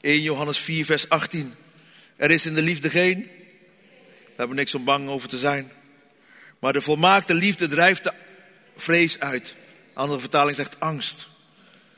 1 0.01 0.21
Johannes 0.21 0.57
4, 0.57 0.85
vers 0.85 1.09
18. 1.09 1.55
Er 2.15 2.31
is 2.31 2.45
in 2.45 2.53
de 2.53 2.61
liefde 2.61 2.89
geen. 2.89 3.17
We 4.25 4.33
hebben 4.35 4.55
niks 4.55 4.75
om 4.75 4.83
bang 4.83 5.09
over 5.09 5.29
te 5.29 5.37
zijn. 5.37 5.71
Maar 6.59 6.73
de 6.73 6.81
volmaakte 6.81 7.33
liefde 7.33 7.67
drijft 7.67 8.03
de 8.03 8.13
vrees 8.75 9.19
uit. 9.19 9.55
Andere 9.93 10.19
vertaling 10.19 10.55
zegt 10.55 10.79
angst. 10.79 11.27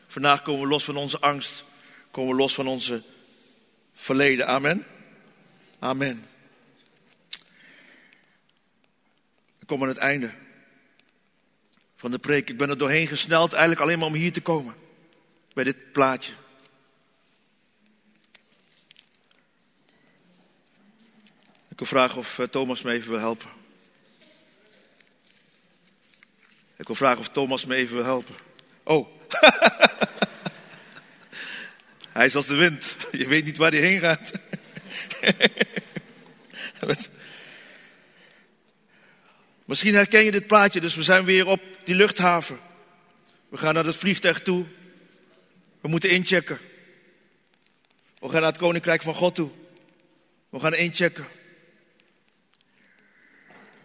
Vandaag 0.07 0.41
komen 0.41 0.61
we 0.61 0.67
los 0.67 0.83
van 0.83 0.95
onze 0.95 1.19
angst. 1.19 1.63
Komen 2.11 2.35
we 2.35 2.41
los 2.41 2.53
van 2.53 2.67
onze 2.67 3.03
verleden. 3.93 4.47
Amen. 4.47 4.85
Amen. 5.79 6.25
We 9.59 9.65
komen 9.65 9.87
aan 9.87 9.93
het 9.93 10.03
einde 10.03 10.31
van 11.95 12.11
de 12.11 12.19
preek. 12.19 12.49
Ik 12.49 12.57
ben 12.57 12.69
er 12.69 12.77
doorheen 12.77 13.07
gesneld, 13.07 13.51
eigenlijk 13.51 13.81
alleen 13.81 13.99
maar 13.99 14.07
om 14.07 14.13
hier 14.13 14.31
te 14.31 14.41
komen 14.41 14.85
bij 15.57 15.65
dit 15.65 15.91
plaatje. 15.91 16.33
Ik 21.69 21.77
wil 21.77 21.87
vragen 21.87 22.17
of 22.17 22.39
eh, 22.39 22.45
Thomas 22.45 22.81
me 22.81 22.91
even 22.91 23.09
wil 23.09 23.19
helpen. 23.19 23.49
Ik 26.75 26.87
wil 26.87 26.95
vragen 26.95 27.19
of 27.19 27.29
Thomas 27.29 27.65
me 27.65 27.75
even 27.75 27.95
wil 27.95 28.05
helpen. 28.05 28.35
Oh. 28.83 29.07
hij 32.17 32.25
is 32.25 32.35
als 32.35 32.45
de 32.45 32.55
wind. 32.55 32.95
Je 33.21 33.27
weet 33.27 33.45
niet 33.45 33.57
waar 33.57 33.71
hij 33.71 33.79
heen 33.79 33.99
gaat. 33.99 34.31
Misschien 39.65 39.95
herken 39.95 40.23
je 40.23 40.31
dit 40.31 40.47
plaatje, 40.47 40.79
dus 40.79 40.95
we 40.95 41.03
zijn 41.03 41.25
weer 41.25 41.45
op 41.45 41.61
die 41.83 41.95
luchthaven. 41.95 42.59
We 43.49 43.57
gaan 43.57 43.73
naar 43.73 43.85
het 43.85 43.97
vliegtuig 43.97 44.41
toe. 44.41 44.65
We 45.81 45.87
moeten 45.87 46.09
inchecken. 46.09 46.59
We 48.19 48.29
gaan 48.29 48.41
naar 48.41 48.51
het 48.51 48.57
koninkrijk 48.57 49.01
van 49.01 49.13
God 49.13 49.35
toe. 49.35 49.49
We 50.49 50.59
gaan 50.59 50.75
inchecken. 50.75 51.27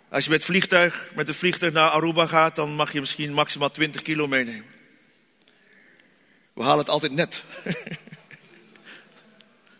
Als 0.08 0.24
je 0.24 0.30
met, 0.30 0.44
vliegtuig, 0.44 1.10
met 1.14 1.28
een 1.28 1.34
vliegtuig 1.34 1.72
naar 1.72 1.90
Aruba 1.90 2.26
gaat, 2.26 2.56
dan 2.56 2.74
mag 2.74 2.92
je 2.92 3.00
misschien 3.00 3.32
maximaal 3.32 3.70
20 3.70 4.02
kilo 4.02 4.26
meenemen. 4.26 4.64
We 6.52 6.62
halen 6.62 6.78
het 6.78 6.88
altijd 6.88 7.12
net. 7.12 7.44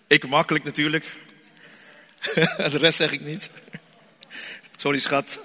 ik 0.07 0.29
makkelijk 0.29 0.65
natuurlijk. 0.65 1.07
de 2.57 2.79
rest 2.79 2.97
zeg 2.97 3.13
ik 3.13 3.21
niet. 3.21 3.51
Sorry 4.77 4.99
schat. 4.99 5.41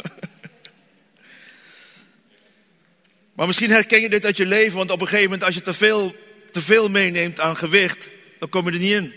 Maar 3.34 3.48
misschien 3.48 3.72
herken 3.72 4.02
je 4.02 4.10
dit 4.10 4.26
uit 4.26 4.38
je 4.38 4.46
leven, 4.46 4.78
want 4.78 4.92
op 4.92 5.02
een 5.02 5.08
gegeven 5.08 5.30
moment 5.30 5.44
als 5.44 5.56
je 5.56 5.62
te 5.62 5.74
veel, 5.74 6.16
te 6.58 6.64
veel 6.64 6.90
meeneemt 6.90 7.40
aan 7.40 7.58
gewicht, 7.58 8.10
dan 8.40 8.50
kom 8.50 8.66
je 8.66 8.72
er 8.72 8.80
niet 8.80 8.92
in. 8.92 9.14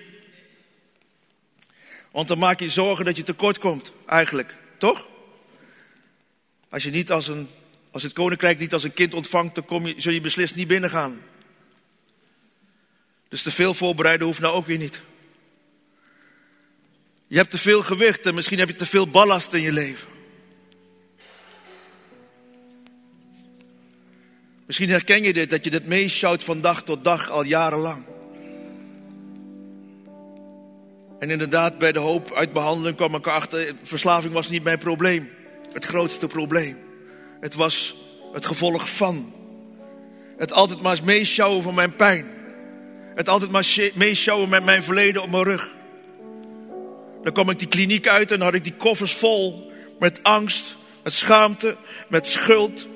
Want 2.11 2.29
dan 2.29 2.39
maak 2.39 2.61
je 2.61 2.69
zorgen 2.69 3.05
dat 3.05 3.17
je 3.17 3.23
tekort 3.23 3.59
komt, 3.59 3.93
eigenlijk. 4.07 4.55
Toch? 4.79 5.07
Als 6.71 6.83
je 6.83 6.91
niet 6.91 7.11
als 7.11 7.29
een, 7.29 7.49
als 7.91 8.03
het 8.03 8.13
koninkrijk 8.13 8.59
niet 8.59 8.73
als 8.73 8.85
een 8.85 8.95
kind 8.95 9.15
ontvangt, 9.15 9.55
dan 9.55 9.65
kom 9.65 9.87
je, 9.87 9.95
zul 9.97 10.13
je 10.13 10.21
beslist 10.21 10.55
niet 10.55 10.69
binnengaan. 10.69 11.23
Dus 13.29 13.43
te 13.43 13.51
veel 13.51 13.75
voorbereiden 13.75 14.27
hoeft 14.27 14.41
nou 14.41 14.55
ook 14.55 14.67
weer 14.67 14.79
niet. 14.79 15.01
Je 17.27 17.37
hebt 17.37 17.51
te 17.51 17.59
veel 17.59 17.83
gewicht 17.83 18.27
en 18.27 18.35
misschien 18.35 18.59
heb 18.59 18.69
je 18.69 18.75
te 18.75 18.87
veel 18.87 19.09
ballast 19.09 19.53
in 19.53 19.63
je 19.63 19.73
leven. 19.73 20.09
Misschien 24.71 24.91
herken 24.91 25.23
je 25.23 25.33
dit, 25.33 25.51
dat 25.51 25.65
je 25.65 25.71
dit 25.71 25.87
meeschouwt 25.87 26.45
van 26.45 26.61
dag 26.61 26.83
tot 26.83 27.05
dag 27.05 27.31
al 27.31 27.45
jarenlang. 27.45 28.05
En 31.19 31.31
inderdaad, 31.31 31.79
bij 31.79 31.93
de 31.93 31.99
hoop 31.99 32.33
uit 32.35 32.53
behandeling 32.53 32.97
kwam 32.97 33.15
ik 33.15 33.27
achter, 33.27 33.73
verslaving 33.83 34.33
was 34.33 34.49
niet 34.49 34.63
mijn 34.63 34.79
probleem. 34.79 35.31
Het 35.73 35.85
grootste 35.85 36.27
probleem. 36.27 36.79
Het 37.41 37.55
was 37.55 37.95
het 38.33 38.47
gevolg 38.47 38.89
van. 38.89 39.33
Het 40.37 40.53
altijd 40.53 40.83
maar 40.83 40.99
meeschouwen 41.05 41.63
van 41.63 41.75
mijn 41.75 41.97
pijn. 41.97 42.27
Het 43.15 43.29
altijd 43.29 43.51
maar 43.51 43.91
meeschouwen 43.95 44.49
met 44.49 44.65
mijn 44.65 44.83
verleden 44.83 45.23
op 45.23 45.31
mijn 45.31 45.45
rug. 45.45 45.71
Dan 47.23 47.33
kwam 47.33 47.51
ik 47.51 47.59
die 47.59 47.69
kliniek 47.69 48.09
uit 48.09 48.31
en 48.31 48.41
had 48.41 48.55
ik 48.55 48.65
die 48.65 48.77
koffers 48.77 49.13
vol 49.13 49.73
met 49.99 50.23
angst, 50.23 50.77
met 51.03 51.13
schaamte, 51.13 51.77
met 52.09 52.27
schuld. 52.27 52.89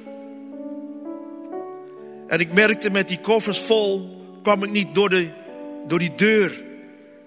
En 2.28 2.40
ik 2.40 2.52
merkte 2.52 2.90
met 2.90 3.08
die 3.08 3.20
koffers 3.20 3.58
vol 3.58 4.22
kwam 4.42 4.62
ik 4.62 4.70
niet 4.70 4.94
door, 4.94 5.08
de, 5.08 5.28
door 5.86 5.98
die 5.98 6.14
deur 6.14 6.62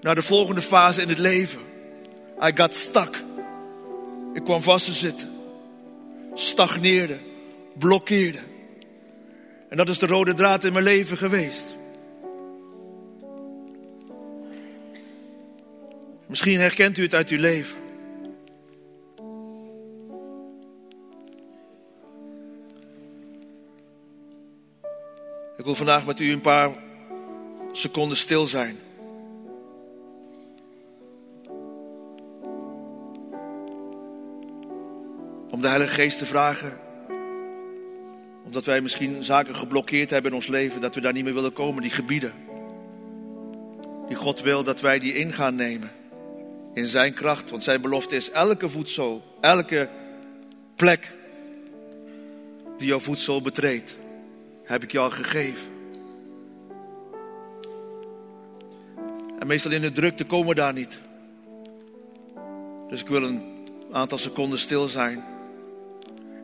naar 0.02 0.16
de 0.16 0.22
volgende 0.22 0.62
fase 0.62 1.02
in 1.02 1.10
het 1.10 1.18
leven. 1.18 1.60
I 2.44 2.52
got 2.56 2.74
stuck. 2.74 3.24
Ik 4.34 4.44
kwam 4.44 4.62
vast 4.62 4.86
te 4.86 4.92
zitten. 4.92 5.30
Stagneerde. 6.34 7.20
Blokkeerde. 7.78 8.40
En 9.70 9.78
dat 9.78 9.90
is 9.90 10.00
de 10.00 10.08
rode 10.08 10.34
draad 10.34 10.64
in 10.64 10.74
mijn 10.74 10.86
leven 10.86 11.18
geweest. 11.18 11.76
Misschien 16.28 16.60
herkent 16.60 16.98
u 16.98 17.04
het 17.04 17.14
uit 17.14 17.30
uw 17.30 17.40
leven. 17.40 17.87
Wil 25.68 25.76
vandaag 25.76 26.06
met 26.06 26.20
u 26.20 26.32
een 26.32 26.42
paar 26.42 26.72
seconden 27.72 28.18
stil 28.18 28.46
zijn. 28.46 28.78
Om 35.50 35.62
de 35.62 35.68
Heilige 35.68 35.94
Geest 35.94 36.18
te 36.18 36.26
vragen. 36.26 36.78
Omdat 38.46 38.66
wij 38.66 38.82
misschien 38.82 39.24
zaken 39.24 39.56
geblokkeerd 39.56 40.10
hebben 40.10 40.32
in 40.32 40.38
ons 40.38 40.48
leven. 40.48 40.82
Dat 40.82 40.96
we 40.96 41.02
daar 41.02 41.14
niet 41.14 41.24
meer 41.24 41.34
willen 41.34 41.54
komen, 41.54 41.82
die 41.82 41.92
gebieden. 41.92 42.34
Die 44.08 44.16
God 44.16 44.42
wil 44.42 44.64
dat 44.64 44.82
wij 44.82 45.00
die 45.00 45.14
in 45.14 45.34
gaan 45.34 45.56
nemen. 45.56 45.92
In 46.74 46.88
zijn 46.88 47.14
kracht. 47.14 47.50
Want 47.50 47.64
zijn 47.64 47.82
belofte 47.82 48.16
is 48.16 48.32
elke 48.32 48.70
voedsel, 48.70 49.24
elke 49.42 49.90
plek 50.76 51.16
die 52.78 52.88
jouw 52.88 53.00
voedsel 53.00 53.42
betreedt, 53.42 53.98
heb 54.68 54.84
ik 54.84 54.92
je 54.92 55.00
al 55.00 55.10
gegeven. 55.10 55.68
En 59.40 59.48
meestal 59.48 59.72
in 59.72 59.82
de 59.82 59.92
drukte 59.92 60.26
komen 60.26 60.48
we 60.48 60.56
daar 60.56 60.74
niet. 60.74 61.00
Dus 62.90 63.02
ik 63.02 63.08
wil 63.08 63.24
een 63.24 63.42
aantal 63.92 64.18
seconden 64.18 64.60
stil 64.60 64.88
zijn 64.88 65.24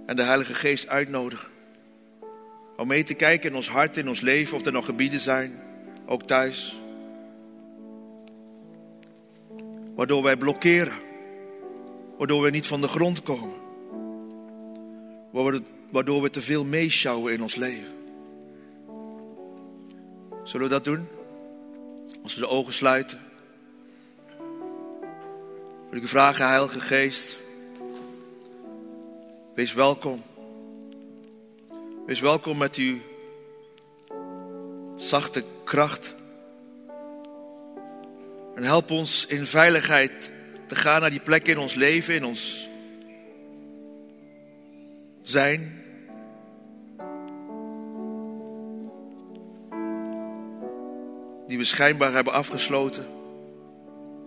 en 0.05 0.15
de 0.15 0.23
Heilige 0.23 0.53
Geest 0.53 0.87
uitnodigen. 0.87 1.49
Om 2.77 2.87
mee 2.87 3.03
te 3.03 3.13
kijken 3.13 3.49
in 3.49 3.55
ons 3.55 3.69
hart, 3.69 3.97
in 3.97 4.07
ons 4.07 4.21
leven, 4.21 4.57
of 4.57 4.65
er 4.65 4.71
nog 4.71 4.85
gebieden 4.85 5.19
zijn, 5.19 5.61
ook 6.05 6.23
thuis. 6.23 6.81
Waardoor 9.95 10.23
wij 10.23 10.37
blokkeren. 10.37 10.93
Waardoor 12.17 12.41
we 12.41 12.49
niet 12.49 12.67
van 12.67 12.81
de 12.81 12.87
grond 12.87 13.23
komen. 13.23 13.61
Waardoor 15.91 16.21
we 16.21 16.29
te 16.29 16.41
veel 16.41 16.63
meeschouwen 16.63 17.33
in 17.33 17.41
ons 17.41 17.55
leven. 17.55 18.02
Zullen 20.43 20.67
we 20.67 20.73
dat 20.73 20.83
doen? 20.83 21.07
Als 22.23 22.33
we 22.33 22.39
de 22.39 22.47
ogen 22.47 22.73
sluiten. 22.73 23.19
Wil 25.89 25.97
ik 25.97 26.03
u 26.03 26.07
vragen, 26.07 26.47
Heilige 26.47 26.79
Geest. 26.79 27.37
Wees 29.55 29.73
welkom. 29.73 30.23
Wees 32.05 32.19
welkom 32.19 32.57
met 32.57 32.75
uw 32.75 32.97
zachte 34.95 35.43
kracht. 35.63 36.13
En 38.55 38.63
help 38.63 38.91
ons 38.91 39.25
in 39.25 39.45
veiligheid 39.45 40.31
te 40.67 40.75
gaan 40.75 41.01
naar 41.01 41.09
die 41.09 41.19
plek 41.19 41.47
in 41.47 41.57
ons 41.57 41.73
leven, 41.73 42.15
in 42.15 42.25
ons 42.25 42.67
zijn. 45.21 45.83
Die 51.53 51.61
we 51.61 51.67
schijnbaar 51.67 52.13
hebben 52.13 52.33
afgesloten, 52.33 53.05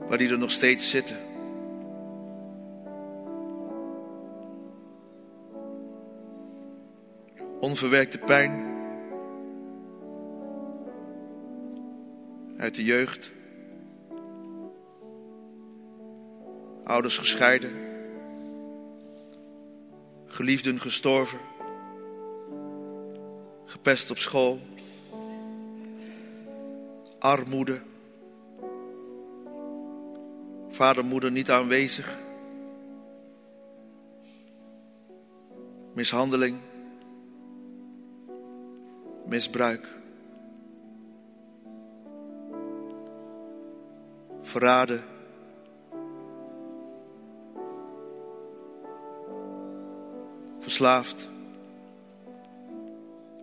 maar 0.08 0.18
die 0.18 0.28
er 0.28 0.38
nog 0.38 0.50
steeds 0.50 0.90
zitten. 0.90 1.16
onverwerkte 7.60 8.18
pijn 8.18 8.74
uit 12.56 12.74
de 12.74 12.84
jeugd. 12.84 13.32
Ouders 16.84 17.18
gescheiden, 17.18 17.72
geliefden 20.26 20.80
gestorven, 20.80 21.38
gepest 23.64 24.10
op 24.10 24.18
school, 24.18 24.60
armoede, 27.26 27.80
vader, 30.70 31.04
moeder 31.04 31.30
niet 31.30 31.50
aanwezig, 31.50 32.18
mishandeling 35.94 36.58
misbruik. 39.26 39.94
Verraden. 44.42 45.02
Verslaafd. 50.58 51.28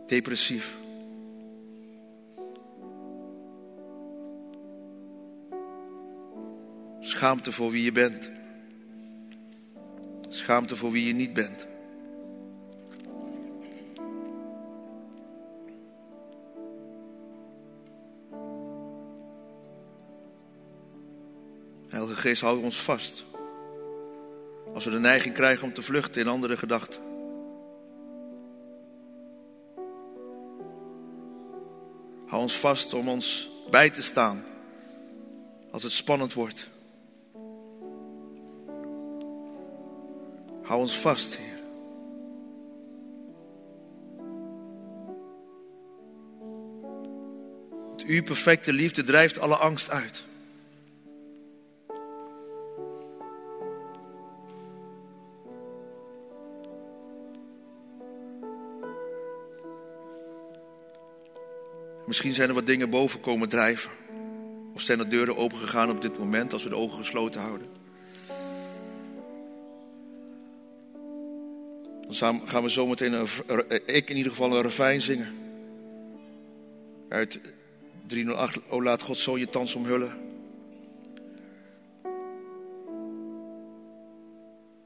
Depressief. 0.08 0.83
Schaamte 7.24 7.52
voor 7.52 7.72
wie 7.72 7.84
je 7.84 7.92
bent. 7.92 8.32
Schaamte 10.30 10.76
voor 10.76 10.92
wie 10.92 11.08
je 11.08 11.14
niet 11.14 11.34
bent. 11.34 11.68
Heilige 21.90 22.16
Geest, 22.16 22.42
hou 22.42 22.64
ons 22.64 22.82
vast. 22.82 23.26
Als 24.74 24.86
we 24.86 24.92
de 24.92 25.00
neiging 25.00 25.34
krijgen 25.34 25.68
om 25.68 25.74
te 25.74 25.82
vluchten 25.82 26.22
in 26.22 26.28
andere 26.28 26.58
gedachten. 26.58 27.02
Hou 32.28 32.42
ons 32.42 32.60
vast 32.60 32.94
om 32.94 33.08
ons 33.08 33.50
bij 33.70 33.90
te 33.90 34.02
staan 34.02 34.44
als 35.72 35.84
het 35.84 35.92
spannend 35.92 36.34
wordt. 36.34 36.72
Hou 40.74 40.86
ons 40.86 40.98
vast, 40.98 41.38
Heer. 41.38 41.62
uw 48.06 48.24
perfecte 48.24 48.74
liefde 48.74 49.04
drijft 49.04 49.40
alle 49.40 49.56
angst 49.56 49.90
uit. 49.90 50.24
Misschien 62.06 62.34
zijn 62.34 62.50
er 62.50 62.56
wat 62.56 62.66
dingen 62.66 62.90
boven 62.90 63.20
komen 63.20 63.50
drijven. 63.50 63.92
Of 64.74 64.82
zijn 64.82 65.00
er 65.00 65.10
deuren 65.10 65.38
opengegaan 65.38 65.90
op 65.90 66.02
dit 66.02 66.20
moment 66.20 66.54
als 66.54 66.64
we 66.64 66.70
de 66.70 66.76
ogen 66.76 66.98
gesloten 66.98 67.42
houden. 67.42 67.83
Dan 72.20 72.42
gaan 72.48 72.64
we 72.64 72.70
zometeen, 72.70 73.14
een, 73.14 73.28
ik 73.86 74.10
in 74.10 74.18
ieder 74.18 74.32
geval, 74.32 74.56
een 74.56 74.62
refijn 74.62 75.02
zingen. 75.02 75.34
Uit 77.10 77.40
308, 78.08 78.60
O 78.70 78.84
laat 78.84 79.02
God 79.02 79.18
zo 79.18 79.38
je 79.38 79.50
thans 79.50 79.76
omhullen. 79.76 80.12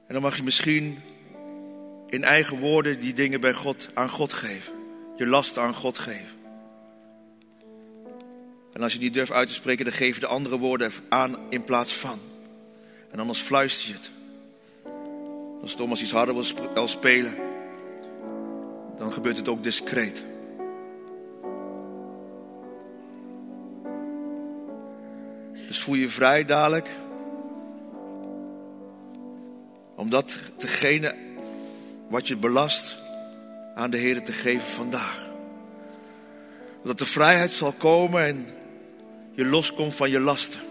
En 0.07 0.13
dan 0.13 0.21
mag 0.21 0.37
je 0.37 0.43
misschien 0.43 0.99
in 2.07 2.23
eigen 2.23 2.59
woorden 2.59 2.99
die 2.99 3.13
dingen 3.13 3.41
bij 3.41 3.53
God, 3.53 3.89
aan 3.93 4.09
God 4.09 4.33
geven. 4.33 4.73
Je 5.15 5.25
lasten 5.25 5.61
aan 5.61 5.73
God 5.73 5.97
geven. 5.99 6.35
En 8.73 8.81
als 8.81 8.93
je 8.93 8.99
niet 8.99 9.13
durft 9.13 9.31
uit 9.31 9.47
te 9.47 9.53
spreken, 9.53 9.85
dan 9.85 9.93
geef 9.93 10.15
je 10.15 10.21
de 10.21 10.27
andere 10.27 10.57
woorden 10.57 10.91
aan 11.09 11.35
in 11.49 11.63
plaats 11.63 11.93
van. 11.93 12.19
En 13.11 13.19
anders 13.19 13.39
fluister 13.39 13.87
je 13.87 13.93
het. 13.93 14.11
Als 15.67 15.75
Thomas 15.75 16.01
iets 16.01 16.11
harder 16.11 16.35
wil 16.73 16.87
spelen, 16.87 17.35
dan 18.97 19.11
gebeurt 19.11 19.37
het 19.37 19.47
ook 19.47 19.63
discreet. 19.63 20.23
Dus 25.67 25.79
voel 25.79 25.95
je 25.95 26.09
vrij 26.09 26.45
dadelijk. 26.45 26.89
Om 29.95 30.09
dat 30.09 30.39
wat 32.07 32.27
je 32.27 32.37
belast 32.37 32.97
aan 33.75 33.89
de 33.89 33.97
Heer 33.97 34.23
te 34.23 34.31
geven 34.31 34.67
vandaag. 34.67 35.29
Dat 36.83 36.97
de 36.97 37.05
vrijheid 37.05 37.51
zal 37.51 37.71
komen 37.71 38.25
en 38.25 38.47
je 39.31 39.45
loskomt 39.45 39.93
van 39.93 40.09
je 40.09 40.19
lasten. 40.19 40.66